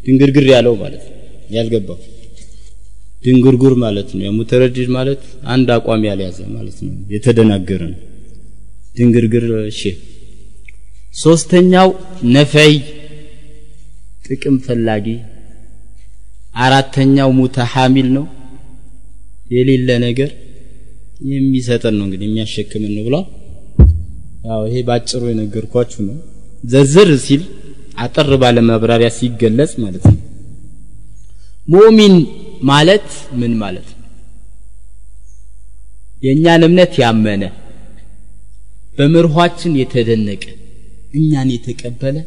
ድንግርግር 0.05 0.45
ያለው 0.53 0.73
ማለት 0.81 1.03
ነው። 1.03 1.17
ያልገባው 1.49 1.99
ድንጉርጉር 3.23 3.73
ማለት 3.83 4.09
ነው። 4.15 4.31
ሙተረዲድ 4.37 4.89
ማለት 4.95 5.21
አንድ 5.53 5.67
አቋም 5.75 6.01
ያልያዘ 6.09 6.39
ማለት 6.55 6.77
ነው። 6.85 6.93
የተደናገረ 7.13 7.81
ነው። 7.91 7.99
ድንግርግር 8.97 9.43
እሺ። 9.69 9.81
ሶስተኛው 11.15 11.89
ነፈይ 12.35 12.73
ጥቅም 14.25 14.57
ፈላጊ። 14.65 15.07
አራተኛው 16.57 17.29
ሙተሐሚል 17.39 18.07
ነው። 18.17 18.25
የሌለ 19.51 19.89
ነገር 20.05 20.29
የሚሰጠን 21.31 21.95
ነው። 21.97 22.05
እንግዲህ 22.07 22.27
የሚያሸክምን 22.29 22.93
ነው 22.97 23.03
ብሏል። 23.07 23.25
ያው 24.45 24.61
ይሄ 24.69 24.77
ባጭሩ 24.87 25.21
የነገርኳችሁ 25.31 26.01
ነው 26.09 26.17
ዘርዝር 26.63 27.09
ሲል 27.25 27.41
አጠር 28.03 28.29
ባለ 28.41 28.57
ማብራሪያ 28.67 29.09
ሲገለጽ 29.17 29.71
ማለት 29.83 30.05
ነው። 30.11 30.19
ሙእሚን 31.67 32.15
ማለት 32.69 33.07
ምን 33.39 33.53
ማለት 33.61 33.87
ነው? 33.91 33.99
የእኛን 36.23 36.61
እምነት 36.67 36.93
ያመነ 37.03 37.43
በመርኋችን 38.97 39.73
የተደነቀ 39.81 40.43
እኛን 41.13 41.49
የተቀበለ 41.55 42.17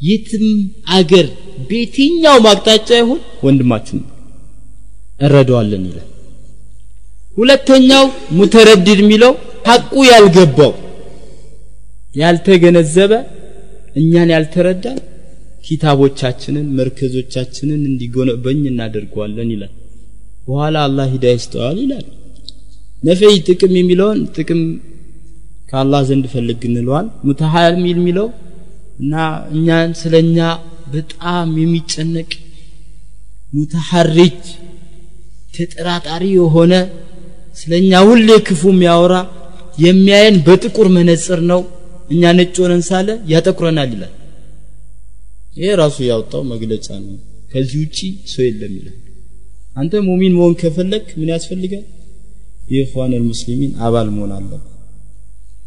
የትም 0.00 0.44
አገር 0.96 1.26
በየትኛው 1.68 2.36
አቅጣጫ 2.50 2.88
ይሁን 3.00 3.20
ወንድማችን 3.46 4.00
እረዳዋለን 5.20 5.84
ይላል። 5.88 6.08
ሁለተኛው 7.36 8.04
ሙተረድድ 8.38 8.98
የሚለው 9.02 9.32
ሐቁ 9.68 9.92
ያልገባው 10.10 10.72
ያልተገነዘበ 12.14 13.12
እኛን 13.96 14.30
ያልተረዳን 14.34 14.98
ኪታቦቻችንን 15.66 16.66
መርከዞቻችንን 16.78 17.80
እንዲጎነበኝ 17.90 18.60
እናደርገዋለን 18.70 19.48
ይላል። 19.54 19.72
በኋላ 20.46 20.76
አላህ 20.88 21.06
ሂዳ 21.14 21.26
ይስተዋል 21.36 21.78
ይላል። 21.84 22.04
ነፈይ 23.02 23.36
ጥቅም 23.48 23.72
የሚለውን 23.78 24.20
ጥቅም 24.36 24.60
ከአላህ 25.70 26.00
ዘንድ 26.08 26.26
ፈልግ 26.34 26.60
እንለዋል። 26.68 27.06
ሙተሐሚል 27.26 27.96
የሚለው 27.96 28.28
እና 29.00 29.14
እኛን 29.54 29.90
ስለኛ 30.02 30.38
በጣም 30.92 31.48
የሚጨነቅ 31.62 32.30
ሙተሐሪጅ 33.52 34.40
ተጠራጣሪ 35.54 36.24
የሆነ 36.36 36.72
ስለኛ 37.56 38.00
ሁሌ 38.08 38.28
ክፉ 38.46 38.62
የሚያወራ 38.72 39.14
የሚያየን 39.78 40.36
በጥቁር 40.46 40.88
መነጽር 40.96 41.40
ነው 41.50 41.60
እኛ 42.06 42.32
ነጭ 42.38 42.54
ሆነን 42.62 42.82
ሳለ 42.88 43.08
ያጠቁረናል 43.32 43.90
ይላል። 43.94 44.14
ይሄ 45.56 45.68
ራሱ 45.80 45.96
ያወጣው 46.08 46.42
መግለጫ 46.52 46.86
ነው። 47.02 47.16
ከዚህ 47.52 47.78
ውጪ 47.82 47.98
ሰው 48.32 48.42
የለም 48.46 48.72
ይላል። 48.78 48.96
አንተ 49.76 49.92
ሙሚን 50.08 50.32
መሆን 50.38 50.54
ከፈለክ 50.60 51.06
ምን 51.18 51.28
ያስፈልጋል? 51.34 51.84
የኢኽዋን 52.70 53.12
ሙስሊሚን 53.28 53.72
አባል 53.86 54.08
መሆን 54.14 54.30
አለበት 54.36 54.64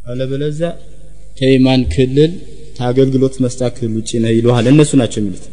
አለበለዚያ 0.05 0.69
ከኢማን 1.37 1.81
ክልል 1.93 2.31
ከአገልግሎት 2.77 3.35
መስጫ 3.43 3.61
ክልል 3.75 3.93
ውጪ 3.99 4.11
ነህ 4.23 4.31
ይለዋል 4.37 4.65
እነሱ 4.71 4.91
ናቸው 5.01 5.19
የሚሉት። 5.21 5.45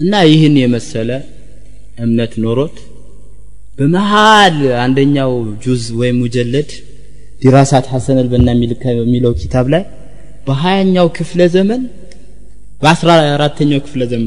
እና 0.00 0.12
ይህን 0.30 0.56
የመሰለ 0.62 1.10
እምነት 2.04 2.32
ኖሮት 2.44 2.76
በመሃል 3.78 4.56
አንደኛው 4.84 5.32
ጁዝ 5.64 5.84
ወይም 6.00 6.16
ሙጀለድ 6.22 6.70
ዲራሳት 7.36 7.86
ሐሰን 7.92 8.18
አልበና 8.20 8.48
የሚለው 8.98 9.32
ኪታብ 9.40 9.66
ላይ 9.74 9.82
በሀያኛው 10.46 11.06
ክፍለ 11.16 11.40
ዘመን 11.54 11.82
በአስራ 12.82 13.10
አራተኛው 13.34 13.80
ክፍለ 13.84 14.02
ዘመን 14.10 14.26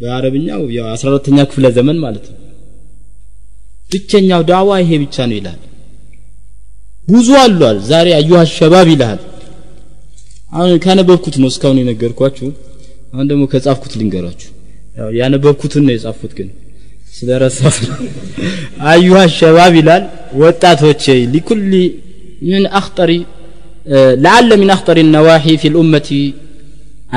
በአረብኛው 0.00 0.60
አስራ 0.92 1.06
አራተኛ 1.12 1.38
ክፍለ 1.50 1.66
ዘመን 1.76 1.98
ማለት 2.04 2.24
ነው። 2.30 2.36
ብቸኛው 3.90 4.42
ዳዋ 4.50 4.70
ይሄ 4.82 4.90
ብቻ 5.02 5.16
ነው 5.30 5.36
ይላል። 5.38 5.58
ብዙ 7.08 7.28
አሏል። 7.42 7.78
ዛሬ 7.90 8.08
አዩሃ 8.18 8.40
ሸባብ 8.52 8.88
ይልሃል። 8.92 9.20
አሁን 10.52 10.70
ካነበብኩት 10.84 11.36
ነው 11.42 11.48
እስካሁን 11.52 11.78
የነገርኳችሁ። 11.80 12.48
አሁን 13.12 13.26
ደግሞ 13.30 13.42
ከጻፍኩት 13.52 13.92
ልንገራችሁ። 14.00 14.50
ያነበብኩትን 15.18 15.82
ነው 15.86 15.92
የጻፍኩት 15.94 16.32
ግን 16.38 16.48
ስለረሳሁት 17.16 17.78
አዩሃ 18.90 19.20
ሸባብ 19.38 19.74
ይላል። 19.80 20.04
ወጣቶቼ 20.40 21.04
ሊኩል 21.32 21.60
ምን 22.49 22.63
አኽጠሪ 22.79 23.11
لعل 24.25 24.49
من 24.61 24.69
أخطر 24.69 24.97
النواحي 24.97 25.53
في 25.61 25.67
الأمة 25.71 26.09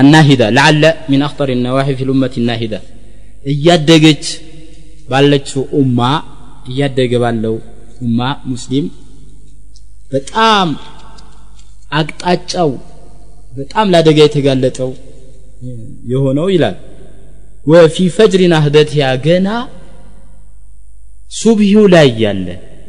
الناهدة 0.01 0.47
لعل 0.51 0.83
من 1.13 1.21
أخطر 1.29 1.49
النواحي 1.57 1.93
في 1.99 2.03
الأمة 2.07 2.35
الناهدة 2.41 2.81
እያደገች 3.53 4.25
ባለችው 5.11 5.63
ኡማ 5.79 5.99
እያደገ 6.71 7.13
ባለው 7.23 7.55
ኡማ 8.05 8.19
ሙስሊም 8.51 8.87
በጣም 10.13 10.69
አቅጣጫው 11.99 12.71
በጣም 13.59 13.87
ለአደጋ 13.93 14.19
የተጋለጠው 14.27 14.91
የሆነው 16.13 16.47
ይላል 16.55 16.77
ወፊ 17.71 17.97
ፈጅሪ 18.17 18.43
ናህደትያ 18.55 19.05
ገና 19.27 19.49
ሱብሂው 21.41 21.87
ላይ 21.95 22.09
ያለ 22.25 22.47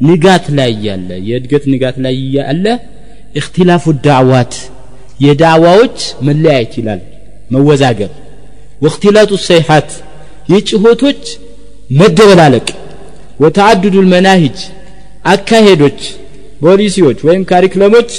ንጋት 0.08 0.44
ላይ 0.58 0.72
ያለ 0.86 1.10
የእድገት 1.28 1.64
ንጋት 1.72 1.96
ላይ 2.04 2.16
ያለ 2.36 2.66
እክትላፉ 3.40 3.92
ዳዕዋት 4.06 4.54
የዳዕዋዎች 5.24 5.96
መለያየት 6.26 6.72
ይላል 6.80 7.00
መወዛገብ 7.54 8.12
ወእክትላጡ 8.84 9.30
ሰይሓት 9.50 9.90
የጭሆቶች 10.52 11.22
መደበላለቅ 12.00 12.66
ወተዓድዱ 13.42 13.94
ልመናሂጅ 14.04 14.58
አካሄዶች 15.32 16.00
ፖሊሲዎች 16.62 17.18
ወይም 17.28 17.42
ካሪክለሞች 17.50 18.10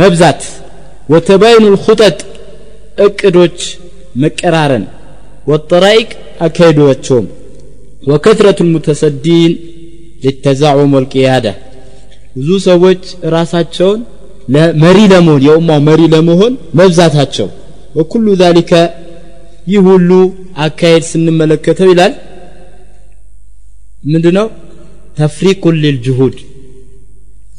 መብዛት 0.00 0.42
ወተባይኑ 1.12 1.64
ልኹጠጥ 1.74 2.18
እቅዶች 3.06 3.58
መቀራረን 4.22 4.84
ወጠራይቅ 5.50 6.10
አካሄዶቸውም 6.46 7.26
ወከትረቱ 8.10 8.58
ልሙተሰዲን 8.66 9.52
ሊተዛዑም 10.19 10.91
ወልቅያዳ 10.97 11.45
ብዙ 12.35 12.49
ሰዎች 12.67 13.03
ራሳቸውን 13.35 13.99
መሪ 14.83 14.97
ለመሆን 15.11 15.41
የኡማው 15.47 15.79
መሪ 15.87 16.01
ለመሆን 16.13 16.53
መብዛታቸው። 16.79 17.47
ወኩሉ 17.97 18.25
ዛሊከ 18.41 18.71
ይህ 19.67 19.81
ሁሉ 19.87 20.09
አካሄድ 20.65 21.03
ስንመለከተው 21.09 21.87
ይላል። 21.91 22.13
ምንድነው? 24.05 24.47
ተፍሪቁን 25.17 25.75
ሊልጅሁድ 25.83 26.35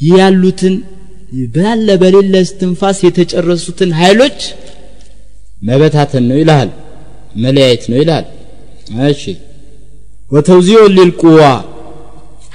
ይህ 0.00 0.14
ያሉትን 0.20 0.74
ባለ 1.54 1.88
በሌለ 2.02 2.34
እስትንፋስ 2.44 2.98
የተጨረሱትን 3.06 3.90
ኃይሎች 3.98 4.38
መበታተን 5.62 6.24
ነው 6.30 6.36
ይልሃል 6.40 6.70
መለያየት 7.42 7.82
ነው 7.90 7.98
ይልሃል። 8.00 8.26
እሺ። 9.08 9.22
ወተውዚዑ 10.28 10.80
ሊልቁዋ 10.96 11.40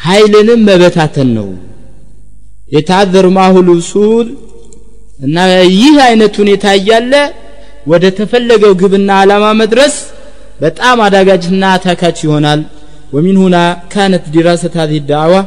ኃይልንም 0.04 0.60
መበታተን 0.68 1.28
ነው 1.38 1.48
የተዓዘሩ 2.76 3.26
ማሁል 3.38 3.68
ውሱል 3.74 4.28
እና 5.26 5.36
ይህ 5.76 5.96
አይነት 6.08 6.34
ሁኔታ 6.42 6.64
እያለ 6.78 7.12
ወደ 7.92 8.04
ተፈለገው 8.18 8.72
ግብና 8.80 9.10
ዓላማ 9.22 9.46
መድረስ 9.62 9.94
በጣም 10.64 10.98
አዳጋጅና 11.06 11.64
አታካች 11.76 12.20
ይሆናል 12.26 12.62
ومن 13.14 13.36
هنا 13.42 13.64
كانت 13.94 14.24
دراسة 14.34 14.72
هذه 14.76 14.96
الدعوة 15.02 15.40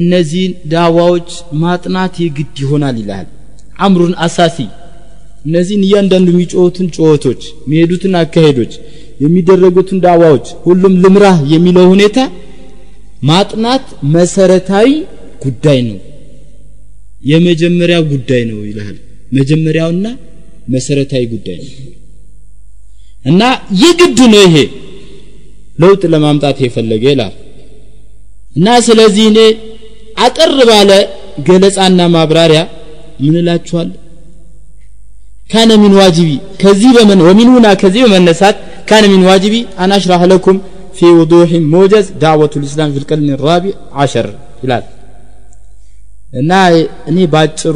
እነዚህን 0.00 0.52
ዳዋዎች 0.72 1.28
ማጥናት 1.62 2.14
የግድ 2.24 2.56
ይሆናል 2.64 2.96
ይላል 3.02 3.26
አምሩን 3.84 4.12
አሳሲ 4.26 4.56
እነዚህን 5.46 5.82
እያንዳንዱ 5.86 6.28
የሚጮሁትን 6.32 6.88
ጩኸቶች 6.96 7.40
የሚሄዱትን 7.64 8.14
አካሄዶች 8.22 8.72
የሚደረጉትን 9.24 9.98
ዳዋዎች 10.06 10.46
ሁሉም 10.66 10.94
ልምራህ 11.04 11.38
የሚለው 11.54 11.86
ሁኔታ 11.94 12.18
ማጥናት 13.23 13.85
መሰረታዊ 14.15 14.87
ጉዳይ 15.43 15.79
ነው። 15.87 15.99
የመጀመሪያው 17.23 18.03
ጉዳይ 18.13 18.41
ነው 18.51 18.59
ይላል 18.69 18.95
መጀመሪያውና 19.31 20.05
መሰረታዊ 20.69 21.23
ጉዳይ 21.33 21.57
ነው። 21.61 21.71
እና 23.25 23.41
የግድ 23.81 24.19
ነው 24.33 24.41
ይሄ 24.45 24.57
ለውጥ 25.79 26.01
ለማምጣት 26.13 26.57
የፈለገ 26.63 27.03
ይላል። 27.13 27.33
እና 28.55 28.67
ስለዚህ 28.87 29.25
እኔ 29.31 29.39
አጠር 30.17 30.51
ባለ 30.69 30.91
ገለጻና 31.47 32.01
ማብራሪያ 32.15 32.61
ምን 33.19 33.35
እላችኋል? 33.41 33.89
كان 35.49 35.71
من 35.81 35.93
واجبي 36.01 36.29
ከዚህ 36.61 36.91
በመን 36.97 37.19
ወሚን 37.27 37.49
ከዚህ 37.81 38.01
በመነሳት 38.05 38.57
كان 38.89 39.03
من 39.13 39.23
واجبي 39.29 39.55
أن 39.77 39.91
أشرح 39.95 40.21
لكم 40.31 40.57
في 40.95 41.09
وضوح 41.17 41.51
موجز 41.73 42.07
دعوة 42.23 42.53
الإسلام 42.63 42.91
في 42.93 43.01
القرن 43.03 43.27
الرابع 43.45 43.73
عشر 44.01 44.27
ይላል። 44.63 44.85
እና 46.39 46.51
እኔ 47.09 47.17
ባጭሩ 47.33 47.75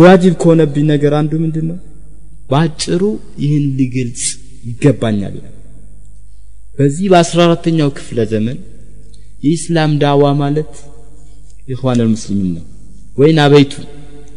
ዋጅብ 0.00 0.34
ከሆነብኝ 0.42 0.84
ነገር 0.92 1.12
አንዱ 1.20 1.32
ምንድን 1.44 1.66
ነው 1.70 1.78
ባጭሩ 2.50 3.02
ይህን 3.42 3.64
ሊገልጽ 3.78 4.24
ይገባኛል 4.68 5.34
ይላል። 5.38 5.54
በዚህ 6.76 7.06
በአስራ 7.12 7.38
አራተኛው 7.46 7.88
ክፍለ 7.96 8.18
ዘመን 8.32 8.58
የኢስላም 9.44 9.92
ዳዋ 10.02 10.24
ማለት 10.42 10.72
ኢኽዋን 11.68 11.98
አልሙስሊሚን 12.04 12.50
ነው። 12.56 12.64
ወይን 13.18 13.38
አበይቱ 13.44 13.72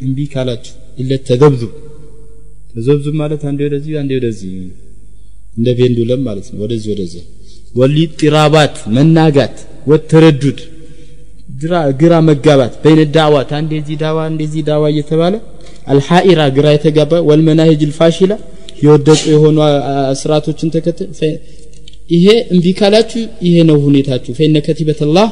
እምቢ 0.02 0.20
ካላችሁ 0.34 0.74
ኢለት 1.02 1.24
ተዘብዙብ። 1.30 1.74
ተዘብዙብ 2.72 3.16
ማለት 3.22 3.42
አንዴ 3.50 3.60
ወደዚህ 3.68 3.94
አንዴ 4.02 4.12
ወደዚህ 4.20 4.52
እንደ 5.58 5.68
ፔንዱለም 5.78 6.22
ማለት 6.28 6.48
ነው። 6.52 6.60
ወደዚህ 6.66 6.90
ወደዚህ 6.94 7.24
ወሊጥራባት 7.76 8.76
መናጋት 8.96 9.56
ወተረዱድ 9.92 10.60
ግራ 12.00 12.14
መጋባት 12.30 12.74
በይነ 12.84 13.02
ዳዋት 13.16 13.50
አንዴ 13.58 13.72
እዚህ 13.82 13.98
ዳዋ 14.02 14.18
አንዴ 14.30 14.40
እዚህ 14.48 14.64
ዳዋ 14.70 14.84
እየተባለ 14.94 15.36
አልሐኢራ 15.92 16.42
ግራ 16.56 16.68
የተጋባ 16.76 17.20
ወልመናሂጅ 17.30 17.82
ልፋሽላ 17.90 18.34
የወደቁ 18.84 19.22
የሆኑ 19.34 19.58
ስርዓቶችን 20.22 20.72
ተከተል 20.76 21.10
ይሄ 22.14 22.26
እምቢ 22.54 22.66
ካላችሁ 22.80 23.22
ይሄ 23.46 23.56
ነው 23.70 23.78
ሁኔታችሁ። 23.86 24.32
ፈኢነ 24.40 24.58
ከቲበተላህ 24.66 25.30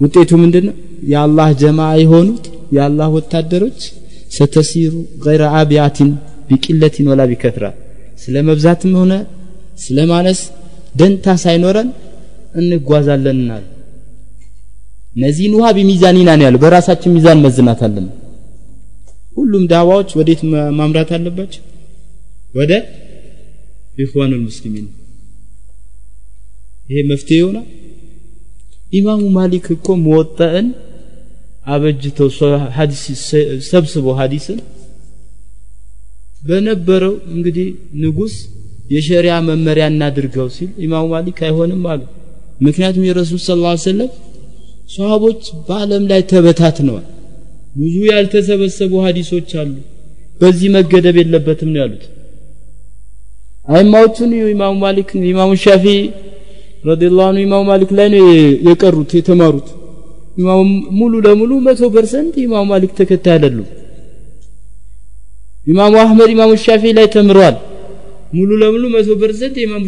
ውጤቱ 0.00 0.30
ምንድን 0.42 0.64
ነው 0.68 0.74
የአላህ 1.12 1.48
ጀማ 1.60 1.80
የሆኑት 2.02 2.44
የአላህ 2.76 3.08
ወታደሮች 3.16 3.80
ሰተሲሩ 4.36 4.92
ገይረ 5.24 5.42
አቢያቲን 5.60 6.10
ቢቅለቲን 6.48 7.06
ወላ 7.12 7.22
ቢከትራ። 7.30 7.64
ስለ 8.22 8.36
መብዛትም 8.48 8.92
ሆነ 9.00 9.12
ስለ 9.78 9.98
ማነስ 10.10 10.40
ደንታ 10.94 11.34
ሳይኖረን 11.42 11.88
እንጓዛለንናል 12.54 13.64
እነዚህን 15.14 15.54
ውሃ 15.58 15.66
ቢሚዛኒና 15.76 16.30
ነው 16.38 16.44
ያለው 16.46 16.60
በራሳችን 16.64 17.14
ሚዛን 17.16 17.38
መዝናታለን 17.46 18.06
ሁሉም 19.38 19.64
ዳዋዎች 19.72 20.10
ወዴት 20.18 20.40
ማምራት 20.78 21.10
አለባቸው? 21.16 21.62
ወደ 22.54 22.72
ኢኽዋኑል 24.02 24.40
ሙስሊሚን። 24.46 24.86
ይሄ 26.88 27.00
መፍትሄ 27.10 27.38
ይሆናል 27.40 27.66
ኢማሙ 28.92 29.22
ማሊክ 29.36 29.66
እኮ 29.76 29.86
መወጣን 30.04 30.66
አበጅተው 31.66 32.28
ሰብስቦ 33.70 34.06
ሐዲስን 34.20 34.60
በነበረው 36.42 37.14
እንግዲህ 37.34 37.68
ንጉስ 38.02 38.34
የሸሪያ 38.88 39.34
መመሪያ 39.48 39.84
እናድርገው 39.92 40.46
ሲል 40.54 40.70
ኢማሙ 40.84 41.04
ማሊክ 41.12 41.38
አይሆንም 41.46 41.82
አሉ። 41.92 42.02
ምክንያቱም 42.66 43.04
የረሱል 43.08 43.40
ስ 43.42 43.56
ላ 43.60 43.72
ሰለም 43.82 44.10
ሰሃቦች 44.94 45.40
በአለም 45.66 46.04
ላይ 46.10 46.20
ተበታትነዋል። 46.30 47.06
ብዙ 47.74 47.96
ያልተሰበሰቡ 48.10 48.92
ሀዲሶች 49.06 49.50
አሉ። 49.60 49.72
በዚህ 50.40 50.68
መገደብ 50.76 51.16
የለበትም 51.20 51.70
ነው 51.72 51.80
ያሉት። 51.82 52.04
አይማዎቹን 53.68 54.30
ኢማሙ 54.46 54.74
ማሊክ 54.84 55.08
ኢማሙ 55.30 55.50
ሻፊ 55.64 55.84
رضي 56.88 57.06
الله 57.06 57.24
عنه 57.28 57.40
ኢማሙ 57.46 57.62
ማሊክ 57.70 57.90
ላይ 57.98 58.08
ነው 58.12 58.22
የቀሩት 58.68 59.10
የተማሩት። 59.18 59.68
ኢማሙ 60.40 60.60
ሙሉ 60.98 61.12
ለሙሉ 61.24 61.52
መቶ 61.66 61.80
percent 61.94 62.34
ኢማሙ 62.44 62.64
ማሊክ 62.72 62.92
ተከታይ 62.98 63.32
አይደሉም። 63.34 63.68
ኢማሙ 65.66 65.94
አህመድ 66.02 66.30
ኢማሙ 66.34 66.52
ሻፊ 66.64 66.92
ላይ 66.98 67.06
ተምረዋል 67.14 67.56
ሙሉ 68.28 68.50
ለሙሉ 68.60 68.84
መቶ 68.94 69.08
percent 69.20 69.54
ኢማሙ 69.62 69.84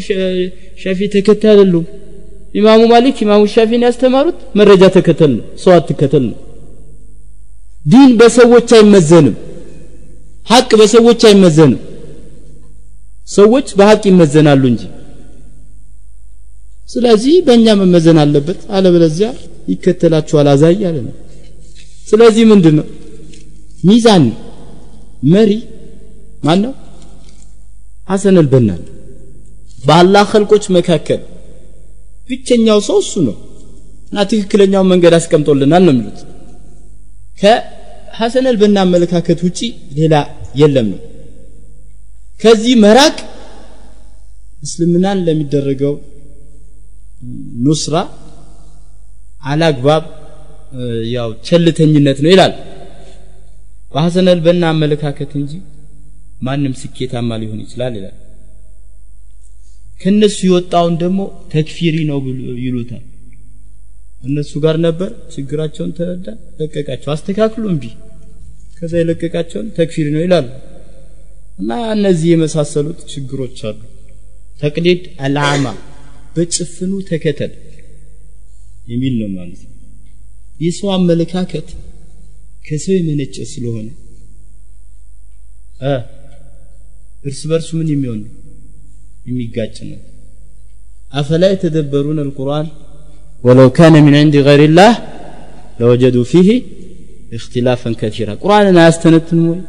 ሻፊ 0.83 0.99
ተከታይ 1.15 1.51
አይደሉም። 1.53 1.87
ኢማሙ 2.55 2.81
ማሊክ 2.93 3.19
ኢማሙ 3.25 3.43
ሻፊን 3.55 3.83
ያስተማሩት። 3.87 4.39
መረጃ 4.59 4.83
ተከተል 4.97 5.33
ነው 5.37 5.45
ሰው 5.63 5.73
አትከተል 5.77 6.25
ነው። 6.31 6.39
ዲን 7.85 8.11
በሰዎች 8.21 8.71
አይመዘንም። 8.79 9.37
ሀቅ 10.47 10.71
በሰዎች 10.81 11.21
አይመዘንም። 11.29 11.81
ሰዎች 13.31 13.69
በሀቅ 13.79 14.03
ይመዘናሉ 14.11 14.63
እንጂ። 14.73 14.83
ስለዚህ 16.89 17.35
በእኛ 17.47 17.67
መመዘን 17.81 18.19
አለበት። 18.23 18.61
አለበለዚያ 18.77 19.29
ይከተላችኋል 19.73 20.47
አዛይ 20.53 20.75
ያለ 20.85 20.97
ነው 21.07 21.15
ስለዚህ 22.09 22.45
ምንድን 22.51 22.75
ነው 22.79 22.87
ሚዛን 23.85 24.25
መሪ 25.33 25.51
ማን 26.45 26.59
ነው 26.65 26.73
ሐሰን 28.11 28.37
አልበናን 28.41 28.83
በአላህ 29.85 30.23
ኸልቆች 30.33 30.65
መካከል 30.77 31.21
ብቸኛው 32.29 32.79
ሰው 32.89 32.99
እሱ 33.03 33.13
ነው 33.29 33.37
እና 34.11 34.25
ትክክለኛው 34.31 34.83
መንገድ 34.93 35.15
አስቀምጦልናል 35.19 35.83
ነው 35.87 35.93
የሚሉት። 35.95 36.19
ከሐሰን 37.41 38.47
አልበና 38.51 38.79
አመለካከት 38.87 39.41
ውጪ 39.47 39.59
ሌላ 39.99 40.15
የለም 40.61 40.87
ነው። 40.93 41.01
ከዚህ 42.43 42.75
መራቅ 42.85 43.17
እስልምናን 44.63 45.19
ለሚደረገው 45.27 45.95
ኑስራ 47.67 47.95
አላግባብ 49.45 50.05
ያው 51.15 51.29
ቸልተኝነት 51.47 52.19
ነው 52.25 52.31
ይላል። 52.35 52.53
በሐሰን 53.93 54.29
አልበና 54.33 54.65
አመለካከት 54.75 55.31
እንጂ 55.41 55.53
ማንም 56.41 56.75
ስኬታማ 56.81 57.39
ሊሆን 57.43 57.61
ይችላል 57.65 57.95
ይላል። 57.99 58.17
ከነሱ 60.01 60.39
የወጣውን 60.47 60.95
ደግሞ 61.03 61.21
ተክፊሪ 61.53 61.97
ነው 62.11 62.19
ይሉታል። 62.63 63.05
እነሱ 64.23 64.53
ጋር 64.65 64.77
ነበር 64.87 65.11
ችግራቸውን 65.35 65.93
ተረዳ 65.99 66.27
ለቀቃቸው። 66.59 67.11
አስተካክሉ 67.15 67.65
እምቢ 67.73 67.85
ከዛ 68.77 68.93
የለቀቃቸውን 69.01 69.67
ተክፊሪ 69.79 70.07
ነው 70.15 70.23
ይላሉ። 70.25 70.49
እና 71.59 71.71
እነዚህ 71.95 72.29
የመሳሰሉት 72.33 73.01
ችግሮች 73.13 73.59
አሉ። 73.69 73.81
ተቅሊድ 74.61 75.03
አልዓማ 75.27 75.67
በጭፍኑ 76.35 76.93
ተከተል 77.09 77.53
የሚል 78.87 79.15
ነው 79.21 79.29
ማለት 79.37 79.61
ነው። 79.65 79.75
የሰው 80.61 80.91
አመለካከት 80.97 81.69
ከሰው 82.65 82.95
የመነጨ 82.97 83.37
ስለሆነ 83.53 83.89
እርስ 87.21 87.41
በርሱ 87.51 87.69
ምን 87.79 87.89
የሚሆን? 87.93 88.21
የሚጋጭ 89.27 89.77
ነው። 89.89 89.99
አፈላ 91.13 91.45
የተደበሩን 91.53 92.19
አልቁርአን? 92.23 92.67
ወለው 93.45 93.69
ካነ 93.77 93.95
ሚን 94.07 94.15
ዕንድ 94.21 94.35
ገይር 94.47 94.63
ላህ 94.79 94.95
ለወጀዱ 95.81 96.17
ፊህ 96.31 96.49
እክትላፈን 97.37 97.95
ከቲራ 98.01 98.31
ቁርአንን 98.43 98.77
አያስተነትንም 98.83 99.47
ወይ? 99.53 99.61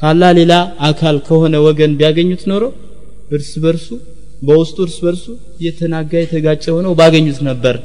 ካላ 0.00 0.22
ሌላ 0.38 0.52
አካል 0.88 1.16
ከሆነ 1.26 1.54
ወገን 1.66 1.92
ቢያገኙት 1.98 2.42
ኖሮ 2.50 2.64
እርስ 3.30 3.50
በርሱ 3.64 3.86
በውስጡ 4.42 4.76
እርስ 4.86 4.96
በርሱ 5.04 5.24
የተናጋ 5.64 6.12
የተጋጨ 6.20 6.64
ሆነው 6.76 6.92
ባገኙት 7.00 7.38
ነበር። 7.48 7.76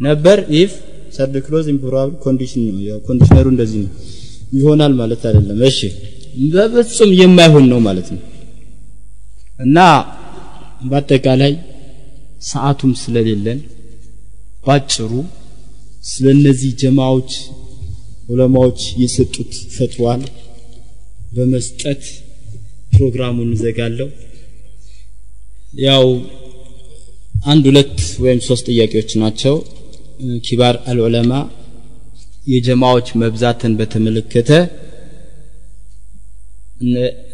ነበር 0.00 0.38
if 0.58 0.72
third 1.16 1.36
clause 1.46 1.66
improbable 1.72 2.12
condition 2.24 2.62
ነው። 2.68 2.82
ያው 2.88 2.98
condition 3.08 3.39
ኑ 3.39 3.46
እንደዚህ 3.54 3.80
ነው። 3.84 3.92
ይሆናል 4.58 4.92
ማለት 5.00 5.22
አይደለም። 5.28 5.58
እሺ 5.70 5.80
በፍጹም 6.52 7.10
የማይሆን 7.20 7.66
ነው 7.72 7.80
ማለት 7.86 8.08
ነው። 8.14 8.22
እና 9.58 9.78
በአጠቃላይ 10.84 11.52
ሰዓቱም 12.48 12.92
ስለሌለን 13.00 13.60
ባጭሩ 14.64 15.12
ስለ 16.04 16.26
እነዚህ 16.36 16.70
ጀማዎች 16.82 17.30
ዑለማዎች 18.28 18.80
የሰጡት 19.02 19.52
ፈትዋ 19.76 20.22
በመስጠት 21.32 22.02
ፕሮግራሙን 22.92 23.50
ዘጋለሁ 23.62 24.08
ያው 25.82 26.04
አንድ 27.44 27.64
ሁለት 27.70 27.94
ወይም 28.22 28.40
ሶስት 28.46 28.66
ጥያቄዎች 28.70 29.10
ናቸው። 29.22 29.56
ኪባር 30.46 30.76
አልዑለማ 30.90 31.32
የጀማዎች 32.46 33.08
መብዛትን 33.22 33.72
በተመለከተ 33.80 34.50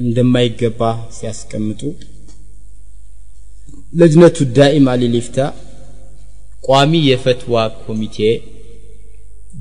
እንደማይገባ 0.05 0.81
ሲያስቀምጡ 1.17 1.81
ለጅነቱ 3.93 4.47
ዳኢማ 4.57 4.97
ሊሊፍታ 5.03 5.39
ቋሚ 6.67 6.93
የፈትዋ 7.09 7.55
ኮሚቴ 7.83 8.17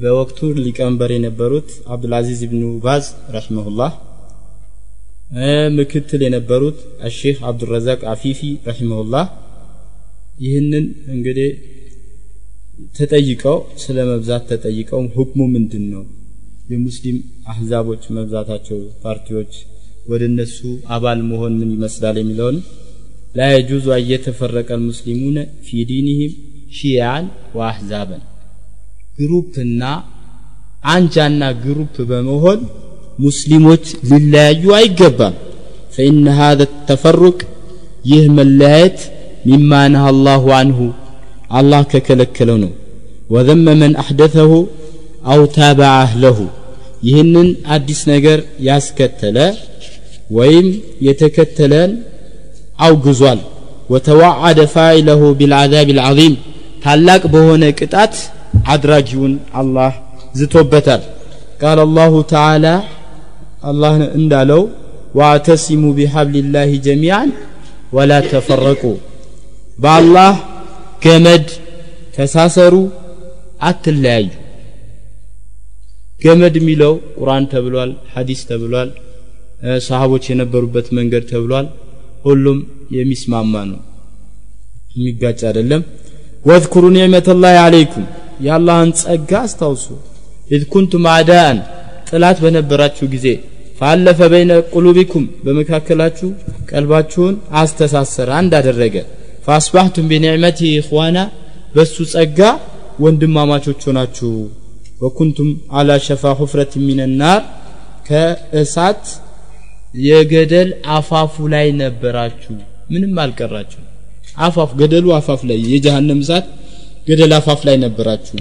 በወቅቱ 0.01 0.39
ሊቀመንበር 0.59 1.11
የነበሩት 1.15 1.69
አብዱልአዚዝ 1.93 2.41
ብኑ 2.51 2.63
ባዝ 2.85 3.05
ረሂመሁላህ 3.35 3.91
ምክትል 5.77 6.21
የነበሩት 6.25 6.79
አሼህ 7.07 7.37
አብዱረዛቅ 7.49 8.01
አፊፊ 8.13 8.39
ረሂመሁላህ 8.69 9.27
ይህንን 10.43 10.85
እንግዲህ 11.15 11.49
ተጠይቀው 12.97 13.57
ስለ 13.83 13.97
መብዛት 14.09 14.43
ተጠይቀው 14.51 15.01
ሁክሙ 15.17 15.41
ምንድን 15.55 15.85
ነው 15.93 16.03
የሙስሊም 16.71 17.17
አህዛቦች 17.51 18.03
መብዛታቸው 18.17 18.79
ፓርቲዎች 19.05 19.53
ወደ 20.11 20.21
እነሱ 20.31 20.57
አባል 20.95 21.19
መሆን 21.31 21.53
ምን 21.59 21.69
ይመስላል 21.77 22.17
የሚለውን 22.21 22.57
لا 23.35 23.47
يجوز 23.57 23.85
أن 23.89 24.03
يتفرق 24.11 24.67
المسلمون 24.71 25.37
في 25.65 25.77
ሺያን 26.77 27.25
ወአሕዛብን 27.57 28.21
ግሩፕና 29.17 29.81
አንጃና 30.93 31.41
ግሩፕ 31.63 31.95
በመሆን 32.11 32.59
ሙስሊሞች 33.25 33.85
ሊለያዩ 34.09 34.63
አይገባም። 34.79 35.35
ፈኢነ 35.95 36.27
ሀዘ 36.39 36.59
ተፈሩቅ 36.89 37.37
ይህ 38.11 38.23
መለያየት 38.37 38.99
ሚማ 39.49 39.71
ነሃ 39.93 40.05
አላሁ 40.13 40.45
አንሁ 40.61 40.79
አላህ 41.59 41.81
ከከለከለው 41.91 42.57
ነው። 42.63 42.71
ወዘመ 43.33 43.65
መን 43.81 43.93
አሕደተሁ 44.03 44.51
አው 45.33 45.41
ታበ 45.57 45.79
አህለሁ 45.99 46.37
ይህንን 47.07 47.47
አዲስ 47.75 48.01
ነገር 48.13 48.39
ያስከተለ 48.67 49.37
ወይም 50.29 50.67
የተከተለን 51.07 51.91
አውግዟል። 52.79 53.39
وتوعد 53.89 54.59
فاعله 54.73 55.21
بالعذاب 55.39 55.87
العظيم 55.97 56.35
ታላቅ 56.83 57.21
በሆነ 57.33 57.63
ቅጣት 57.79 58.13
አድራጊውን 58.73 59.33
አላህ 59.59 59.91
ዝቶበታል። 60.39 61.01
ቃል 61.61 61.79
አላሁ 61.85 62.13
ተዓላ 62.31 62.65
አላህ 63.63 63.95
እንዳለው 64.19 64.61
ዋዕተሲሙ 65.15 65.83
ቢሐብሊላህ 65.97 66.69
ጀሚዓን 66.85 67.29
ወላ 67.93 68.11
ተፈረቁ። 68.31 68.83
በአላህ 69.77 70.33
ገመድ 71.05 71.45
ተሳሰሩ 72.15 72.73
አትለያዩ። 73.61 74.27
ገመድ 76.23 76.55
የሚለው 76.59 76.93
ቁርአን 77.17 77.45
ተብሏል 77.53 77.91
ሐዲስ 78.13 78.41
ተብሏል 78.49 78.89
ሰሃቦች 79.85 80.23
የነበሩበት 80.31 80.87
መንገድ 80.97 81.23
ተብሏል። 81.31 81.67
ሁሉም 82.25 82.57
የሚስማማ 82.97 83.53
ነው። 83.69 83.79
የሚጋጭ 84.95 85.39
አይደለም። 85.49 85.81
واذكروا 86.45 86.83
نعمة 86.95 87.30
الله 87.30 87.55
عليكم 87.63 88.05
የአላህን 88.45 88.91
ጸጋ 89.01 89.31
አስታውሱ። 89.45 89.85
إذ 90.49 90.63
كنتم 90.73 91.05
أعداء 91.13 91.59
ጥላት 92.09 92.37
በነበራችሁ 92.43 93.05
ጊዜ 93.13 93.27
فألف 93.79 94.19
بين 94.31 94.53
قلوبكم 94.73 95.23
በመካከላችሁ 95.45 96.29
ቀልባችሁን 96.69 97.33
አስተሳሰረ 97.61 98.29
አንድ 98.39 98.53
አደረገ 98.59 98.95
فأصبحتم 99.45 100.05
بنعمته 100.11 100.59
إخوانا 100.73 101.17
በሱ 101.75 101.95
ጸጋ 102.13 102.39
ወንድማማቾች 103.03 103.81
ሆናችሁ። 103.87 104.31
وكنتم 105.03 105.49
على 105.77 105.91
شفا 106.05 106.33
حفرة 106.39 106.73
من 106.85 107.08
النار 107.08 107.41
ከእሳት 108.07 109.01
የገደል 109.93 110.69
አፋፉ 110.93 111.33
ላይ 111.53 111.67
ነበራችሁ። 111.81 112.55
ምንም 112.91 113.17
አልቀራችሁ 113.23 113.81
አፋፍ 114.37 114.71
ገደሉ 114.79 115.07
አፋፍ 115.17 115.41
ላይ 115.49 115.59
የጀሃነም 115.71 116.21
እሳት 116.23 116.45
ገደል 117.07 117.33
አፋፍ 117.37 117.61
ላይ 117.67 117.75
ነበራችሁ። 117.83 118.37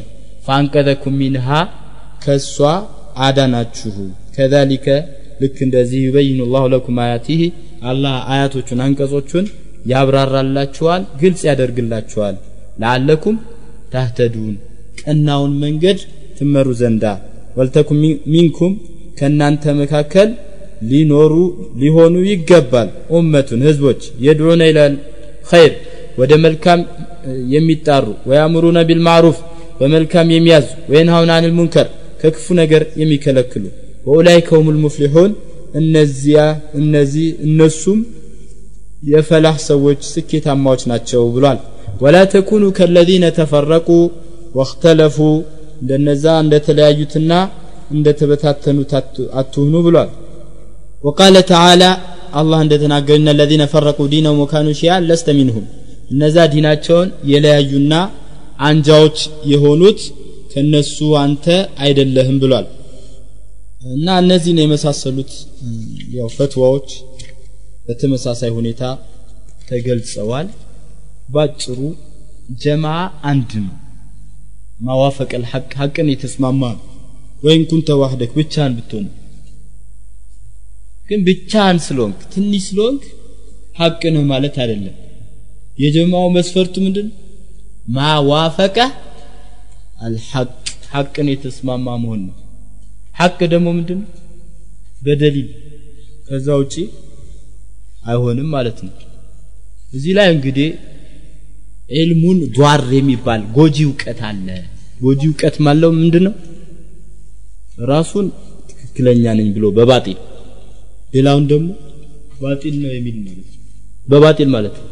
ፋንቀዘኩም 0.47 1.16
ሚንሃ 1.20 1.49
ከሷ 2.24 2.57
አዳናችሁ። 3.24 3.95
ከዛሊከ 4.37 4.87
ልክ 5.43 5.57
እንደዚህ 5.66 6.01
ይበይኑ 6.07 6.41
ላሁ 6.53 6.65
ለኩም 6.73 6.99
አያቲህ 7.05 7.41
አላህ 7.83 8.15
አያቶቹን 8.33 8.81
አንቀጾቹን 8.85 9.47
ያብራራላችኋል 9.93 11.03
ግልጽ 11.20 11.41
ያደርግላችኋል። 11.49 12.37
ለአለኩም 12.79 13.37
ታህተዱን 13.93 14.55
ቀናውን 15.01 15.53
መንገድ 15.65 15.99
ትመሩ 16.39 16.69
ዘንዳ። 16.81 17.05
ወልተኩም 17.57 17.99
ሚንኩም 18.35 18.73
ከእናንተ 19.19 19.74
መካከል 19.81 20.29
ሊኖሩ 20.90 21.32
ሊሆኑ 21.80 22.14
ይገባል። 22.28 22.88
ኡመቱን 23.12 23.60
ህዝቦች 23.68 24.00
የድዑነ 24.26 24.62
ኢላል 24.70 24.94
ኸይር 25.50 25.72
ወደ 26.20 26.32
መልካም 26.44 26.80
የሚጣሩ 27.54 28.06
ወያምሩነ 28.30 28.78
ቢልማዕሩፍ 28.88 29.38
በመልካም 29.78 30.28
የሚያዙ 30.34 30.66
ወየንሃውን 30.90 31.30
አኒል 31.36 31.52
ሙንከር 31.59 31.86
ከክፉ 32.22 32.46
ነገር 32.60 32.82
የሚከለክሉ። 33.00 33.64
ወኡላይከ 34.06 34.48
ሁሙል 34.59 34.76
እነዚያ 35.80 36.38
እነዚህ 36.80 37.26
እነሱም 37.46 38.00
የፈላህ 39.12 39.56
ሰዎች 39.68 40.00
ስኬታማዎች 40.10 40.82
ናቸው 40.90 41.22
ብሏል። 41.34 41.60
ወላ 42.02 42.16
ተኩኑ 42.32 42.64
ከለዚነ 42.78 43.24
ተፈረቁ 43.38 43.88
ወእክተለፉ 44.59 45.16
እንደነዛ 45.82 46.24
እንደተለያዩትና 46.44 47.32
እንደተበታተኑት 47.94 48.92
አትሁኑ 49.40 49.74
ብሏል 49.86 50.10
وقال 51.06 51.35
تعالى 51.53 51.89
الله 52.39 52.60
እንደተናገረ 52.65 53.15
እነ 53.22 53.27
الذين 53.38 53.64
فرقوا 53.73 54.11
دينهم 54.14 54.38
وكانوا 54.44 54.73
شيعا 54.81 54.99
لست 55.10 55.27
منهم 55.39 55.65
እነዛ 56.14 56.35
ዲናቸውን 56.53 57.10
የለያዩና 57.31 57.94
አንጃዎች 58.68 59.18
የሆኑት 59.52 59.99
ከነሱ 60.52 60.98
አንተ 61.23 61.45
አይደለህም 61.85 62.38
ብሏል 62.44 62.68
እና 63.95 64.07
እነዚህን 64.23 64.61
የመሳሰሉት 64.64 65.31
ያው 66.18 66.30
ፈትዋዎች 66.38 66.89
በተመሳሳይ 67.88 68.52
ሁኔታ 68.60 68.81
ተገልጸዋል 69.69 70.48
ባጭሩ 71.35 71.80
ጀማ 72.64 72.85
አንድ 73.31 73.52
ነው 73.65 73.76
ማዋፈቅ 74.85 75.31
الحق 75.39 75.72
ሐቅን 75.80 76.07
የተስማማ 76.14 76.64
ወይን 77.45 77.64
ኩንተ 77.72 77.89
ዋህደክ 78.02 78.31
ብቻህን 78.39 78.73
ብትሆን 78.77 79.06
ግን 81.12 81.22
ብቻህን 81.24 81.78
ስለሆንክ 81.86 82.20
ትንሽ 82.34 82.62
ስለሆንክ 82.68 83.02
ሐቅ 83.78 84.02
ነህ 84.14 84.24
ማለት 84.30 84.55
አይደለም። 84.62 84.94
የጀማው 85.78 86.26
መስፈርቱ 86.36 86.74
ምንድን 86.84 87.09
ማዋፈቀ 87.97 88.76
አልሐቅ። 90.05 90.51
ሐቅን 90.93 91.28
የተስማማ 91.30 91.86
መሆን 92.01 92.20
ነው። 92.26 92.34
ሐቅ 93.18 93.39
ደግሞ 93.52 93.68
ምንድን 93.76 94.01
በደሊል። 95.02 95.48
ከዛ 96.26 96.48
ውጪ 96.60 96.74
አይሆንም 98.05 98.48
ማለት 98.55 98.78
ነው። 98.86 98.93
እዚህ 99.93 100.12
ላይ 100.18 100.28
እንግዲህ 100.34 100.68
ዒልሙን 101.97 102.39
ዷር 102.56 102.84
የሚባል 102.98 103.40
ጎጂ 103.56 103.76
እውቀት 103.89 104.20
አለ። 104.28 104.47
ጎጂ 105.01 105.22
እውቀት 105.30 105.56
ማለው 105.66 105.90
ምንድን 105.98 106.24
ነው? 106.28 106.34
ራሱን 107.90 108.26
ትክክለኛ 108.70 109.24
ነኝ 109.39 109.48
ብሎ 109.56 109.64
በባጢል 109.78 110.18
ሌላውን 111.12 111.44
ደግሞ 111.51 111.68
ባጢል 112.43 112.74
ነው 112.82 112.90
የሚል 112.97 113.16
ማለት 113.22 113.48
በባጢል 114.09 114.48
ማለት 114.55 114.74
ነው። 114.80 114.89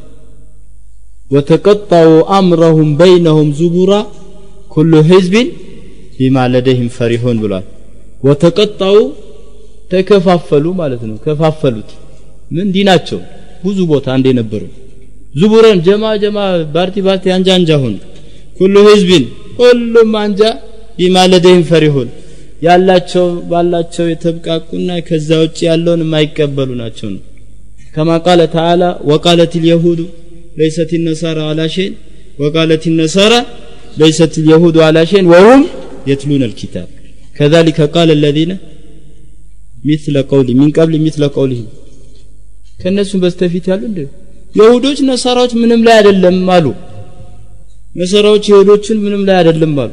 ወተቀጣው 1.30 2.08
አምረሁም 2.36 2.90
በይነሁም 3.00 3.48
ዙቡራ 3.58 3.92
ኩሉ 4.72 4.92
ህዝብን 5.10 5.48
ቢማ 6.16 6.36
ለደህም 6.52 6.88
ፈሪሆን 6.96 7.36
ብሏል። 7.42 7.66
ወተቀጣው 8.24 8.96
ተከፋፈሉ 9.92 10.66
ማለት 10.80 11.02
ነው። 11.08 11.16
ከፋፈሉት 11.24 11.90
ምን? 12.50 12.64
እንዲህ 12.64 12.84
ናቸው 12.90 13.20
ብዙ 13.64 13.78
ቦታ 13.92 14.06
እንደ 14.18 14.28
ነበሩ። 14.40 14.62
ዙቡረን 15.34 15.78
ጀማ 15.86 16.04
ጀማ 16.22 16.38
ባርቲ 16.74 16.96
ባርቲ 17.06 17.24
አንጃ 17.34 17.48
አንጃ 17.58 17.70
ሁን 17.82 17.94
ኩሉ 18.58 18.74
ህዝብን 18.88 19.24
ሁሉም 19.60 20.12
አንጃ 20.22 20.40
ቢማ 20.98 21.16
ለደህም 21.32 21.62
ፈሪሆን 21.70 22.08
ያላቸው 22.60 23.26
ባላቸው 23.50 24.06
የተብቃቁና 24.10 24.90
ከዛ 25.08 25.28
ውጭ 25.42 25.58
ያለውን 25.68 26.02
የማይቀበሉ 26.04 26.70
ናቸው 26.80 27.08
ነው። 27.14 27.22
ከማ 27.94 28.10
ቃለ 28.26 28.40
ተዓላ 28.54 28.82
ወቃለት 29.10 29.54
ልየሁዱ 29.62 30.00
ለይሰት 30.58 30.90
ነሳራ 31.06 31.38
አላሼን 31.50 31.92
ወቃለት 32.38 32.84
ነሳራ 33.00 33.32
ለይሰት 34.00 34.34
ልየሁዱ 34.44 34.76
አላሼን 34.88 35.26
ወሁም 35.32 35.62
የትሉን 36.10 36.44
ልኪታብ 36.50 36.88
ከዛሊከ 37.36 37.88
ቃለ 37.94 38.10
ለዚነ 38.22 38.52
ሚስለ 39.84 40.16
ቀውሊ 40.30 40.48
ሚን 40.60 40.70
ቀብል 40.76 40.96
ሚስለ 41.04 41.24
ከእነሱም 42.80 43.20
በስተፊት 43.22 43.64
ያሉ 43.70 43.82
እንደ 43.88 44.00
የሁዶች 44.54 44.98
ነሳራዎች 45.08 45.52
ምንም 45.60 45.80
ላይ 45.86 45.94
አይደለም 45.98 46.38
አሉ። 46.54 46.66
ነሳራዎች 47.94 48.44
የሁዶችን 48.50 48.98
ምንም 49.04 49.22
ላይ 49.28 49.36
አይደለም 49.40 49.74
አሉ። 49.82 49.90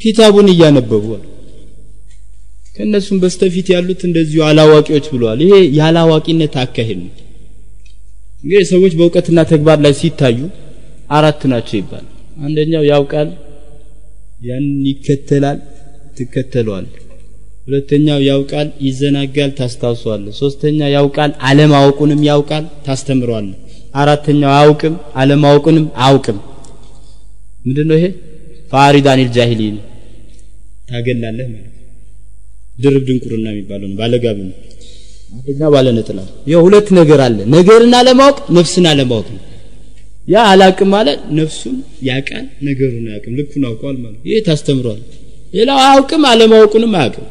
ኪታቡን 0.00 0.48
እያነበቡ 0.52 1.04
አሉ። 1.16 1.22
ከነሱም 2.74 3.18
በስተፊት 3.22 3.66
ያሉት 3.72 4.00
እንደዚሁ 4.08 4.40
አላዋቂዎች 4.46 5.06
ብለዋል። 5.12 5.40
ይሄ 5.44 5.54
ያላዋቂነት 5.78 6.54
አካሄድ 6.62 6.98
ነው። 7.02 7.12
እንግዲህ 8.38 8.66
ሰዎች 8.72 8.92
በእውቀትና 8.98 9.40
ተግባር 9.50 9.78
ላይ 9.84 9.92
ሲታዩ 10.00 10.38
አራት 11.10 11.42
ናቸው 11.52 11.76
ይባላል። 11.80 12.08
አንደኛው 12.40 12.84
ያውቃል 12.90 13.28
ያን 14.40 14.66
ይከተላል 14.88 15.58
ትከተለዋል። 16.16 16.86
ሁለተኛው 17.66 18.18
ያውቃል 18.26 18.68
ይዘናጋል 18.86 19.50
ታስታውሰዋል 19.58 20.24
ሶስተኛ 20.40 20.88
ያውቃል 20.94 21.30
አለማወቁንም 21.48 22.20
ያውቃል 22.28 22.64
ታስተምረዋል 22.86 23.46
አራተኛው 23.94 24.50
አያውቅም 24.54 24.94
አለማወቁንም 25.14 25.86
አያውቅም። 25.98 26.38
ምንድነው 27.64 27.96
ይሄ? 27.98 28.06
ፋሪዳን 28.72 29.18
ልጃሂሊን 29.22 29.76
ታገላለህ 30.88 31.46
ማለት 31.48 31.73
ድርብ 32.74 33.02
ድንቁርና 33.08 33.46
የሚባለው 33.52 33.86
ነው 33.90 33.96
ባለጋቢ 34.00 34.38
ነው። 34.44 34.56
አንደኛ 35.34 35.68
ባለ 35.74 35.86
ነጥላ 35.96 36.18
ያው 36.52 36.60
ሁለት 36.66 36.88
ነገር 36.98 37.20
አለ። 37.24 37.38
ነገርን 37.54 37.94
አለማወቅ 38.00 38.36
ነፍስን 38.56 38.86
አለማወቅ 38.90 39.26
ነው። 39.34 39.42
ያ 40.28 40.42
አላቅም 40.50 40.90
ማለት 40.94 41.20
ነፍሱን 41.38 41.76
ያቃል 42.08 42.44
ነገሩን 42.68 43.06
አያውቅም 43.08 43.32
ልኩን 43.38 43.64
አውቋል 43.70 43.96
ማለት 44.04 44.20
ይሄ 44.28 44.36
ታስተምሯል 44.46 45.00
ሌላው 45.54 45.78
አያውቅም 45.82 46.22
አለማወቁንም 46.30 46.92
አያውቅም። 47.00 47.26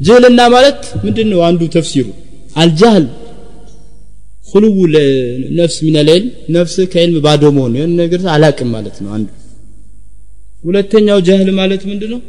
ጅህልና 0.00 0.40
ማለት 0.54 0.80
ምንድን 1.04 1.28
ነው 1.32 1.40
አንዱ 1.48 1.62
ተፍሲሩ። 1.74 2.06
አልጃህል 2.56 3.06
ሁልው 4.48 4.74
ነፍስ 5.58 5.76
ለይል 5.98 6.24
ነፍስ 6.56 6.74
ከዕልም 6.92 7.22
ባዶ 7.24 7.44
መሆን 7.56 7.72
ነገር 8.00 8.20
አላቅም 8.34 8.68
ማለት 8.74 8.96
ነው 9.04 9.10
አንዱ። 9.16 9.28
ሁለተኛው 10.64 11.18
ጃህል 11.26 11.48
ማለት 11.58 11.82
ምንድን 11.90 12.10
ነው 12.14 12.20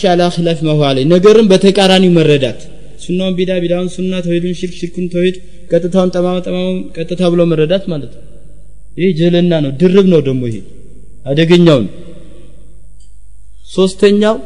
ሻላ 0.00 0.22
ኺላፍ 0.34 0.58
ማሁ 0.66 0.80
አለይ 0.88 1.04
ነገርን 1.12 1.46
በተቃራኒው 1.52 2.12
መረዳት። 2.18 2.60
ሱናውን 3.04 3.34
ቢዳ 3.38 3.52
ቢዳውን 3.62 3.88
ሱና 3.94 4.12
ተውሂዱን 4.24 4.54
ሽርክ 4.60 4.74
ሽርኩን 4.80 5.06
ተውሂድ 5.14 5.36
ቀጥታውን 5.70 6.10
ጠማማ 6.14 6.36
ጠማማውን 6.46 6.78
ቀጥታ 6.96 7.22
ብሎ 7.32 7.40
መረዳት 7.50 7.84
ማለት 7.92 8.12
ነው። 8.16 8.22
ይህ 8.96 9.10
ጅህልና 9.18 9.52
ነው 9.64 9.72
ድርብ 9.80 10.06
ነው 10.12 10.20
ደግሞ 10.28 10.42
ይሄ 10.50 10.58
አደገኛው 11.26 11.80
ሶስተኛው 13.70 14.36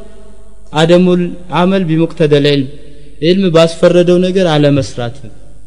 አደሙል 0.72 1.22
አመል 1.60 1.82
ቢሙቅተደል 1.88 2.46
ዒልም 2.48 2.66
ዒልም 3.24 3.46
ባስፈረደው 3.56 4.18
ነገር 4.26 4.46
አለመስራት 4.54 5.16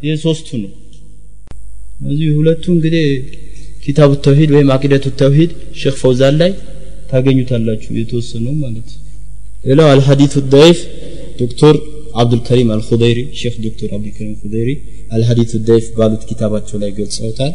ይህ 0.05 0.15
ሶስቱ 0.25 0.49
ነው። 0.63 0.71
እዚህ 2.05 2.29
ሁለቱ 2.37 2.63
እንግዲህ 2.75 3.05
ኪታቡ 3.83 4.11
ተውሂድ 4.25 4.51
ወይም 4.55 4.69
አቂደቱ 4.75 5.05
ተውሂድ 5.21 5.51
ሼክ 5.81 5.95
ፈውዛን 6.01 6.35
ላይ 6.41 6.51
ታገኙታላችሁ 7.13 7.91
የተወሰነው 7.99 8.53
ማለት 8.63 8.89
ሌላው 9.65 9.89
الحديث 9.93 10.35
الضعيف 10.53 10.79
ዶክተር 11.41 11.75
አብዱልከሪም 12.21 12.69
አልኹደይሪ 12.75 13.19
ሼክ 13.39 13.55
ዶክተር 13.65 13.89
አብዱልከሪም 13.95 14.33
ኹደይሪ 14.41 14.69
الحديث 15.15 15.61
الضعيف 15.69 15.85
ባሉት 15.97 16.23
ኪታባቸው 16.29 16.77
ላይ 16.83 16.91
ገልጸውታል። 16.97 17.53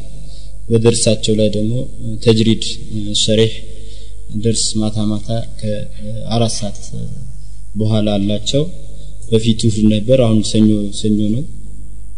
በደርሳቸው 0.69 1.35
ላይ 1.39 1.49
ደግሞ 1.55 1.75
التجريد 2.25 2.65
الصريح 3.21 3.53
ደርስ 4.45 4.65
ማታ 4.81 4.97
ማታ 5.11 5.29
ከአራት 5.61 6.55
ሰዓት 6.57 6.81
በኋላ 7.79 8.09
አላቸው። 8.19 8.65
በፊት 9.31 9.61
እሑድ 9.69 9.87
ነበር 9.95 10.19
አሁን 10.27 10.41
ሰኞ 10.51 10.69
ሰኞ 11.01 11.19
ነው። 11.35 11.43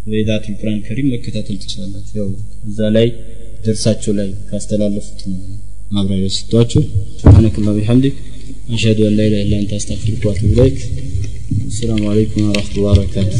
በ 0.05 0.21
إذاعة 0.21 0.55
القرآن 0.61 0.81
الكريم 0.87 1.09
መከታተል 1.15 1.57
ትችላላችሁ። 1.63 2.15
ያው 2.21 2.29
እዛ 2.69 2.81
ላይ 2.97 3.09
ደርሳቸው 3.65 4.13
ላይ 4.21 4.29
ካስተላለፉት 4.51 5.21
ነው 5.31 5.39
ማብራሪያ 5.96 6.30
ሰጥቷችሁ 6.38 6.82
سبحانك 7.22 7.56
اللهم 7.60 7.78
وبحمدك 7.78 8.16
أشهد 8.76 8.98
أن 9.10 9.14
لا 9.20 9.24
إله 9.30 9.42
إلا 9.46 9.58
أنت 9.62 9.72
أستغفرك 9.80 10.22
وأتوب 10.28 10.52
إليك 10.56 10.78
السلام 11.72 12.02
عليكم 12.12 12.40
ورحمة 12.50 12.76
الله 12.78 12.94
وبركاته 13.00 13.40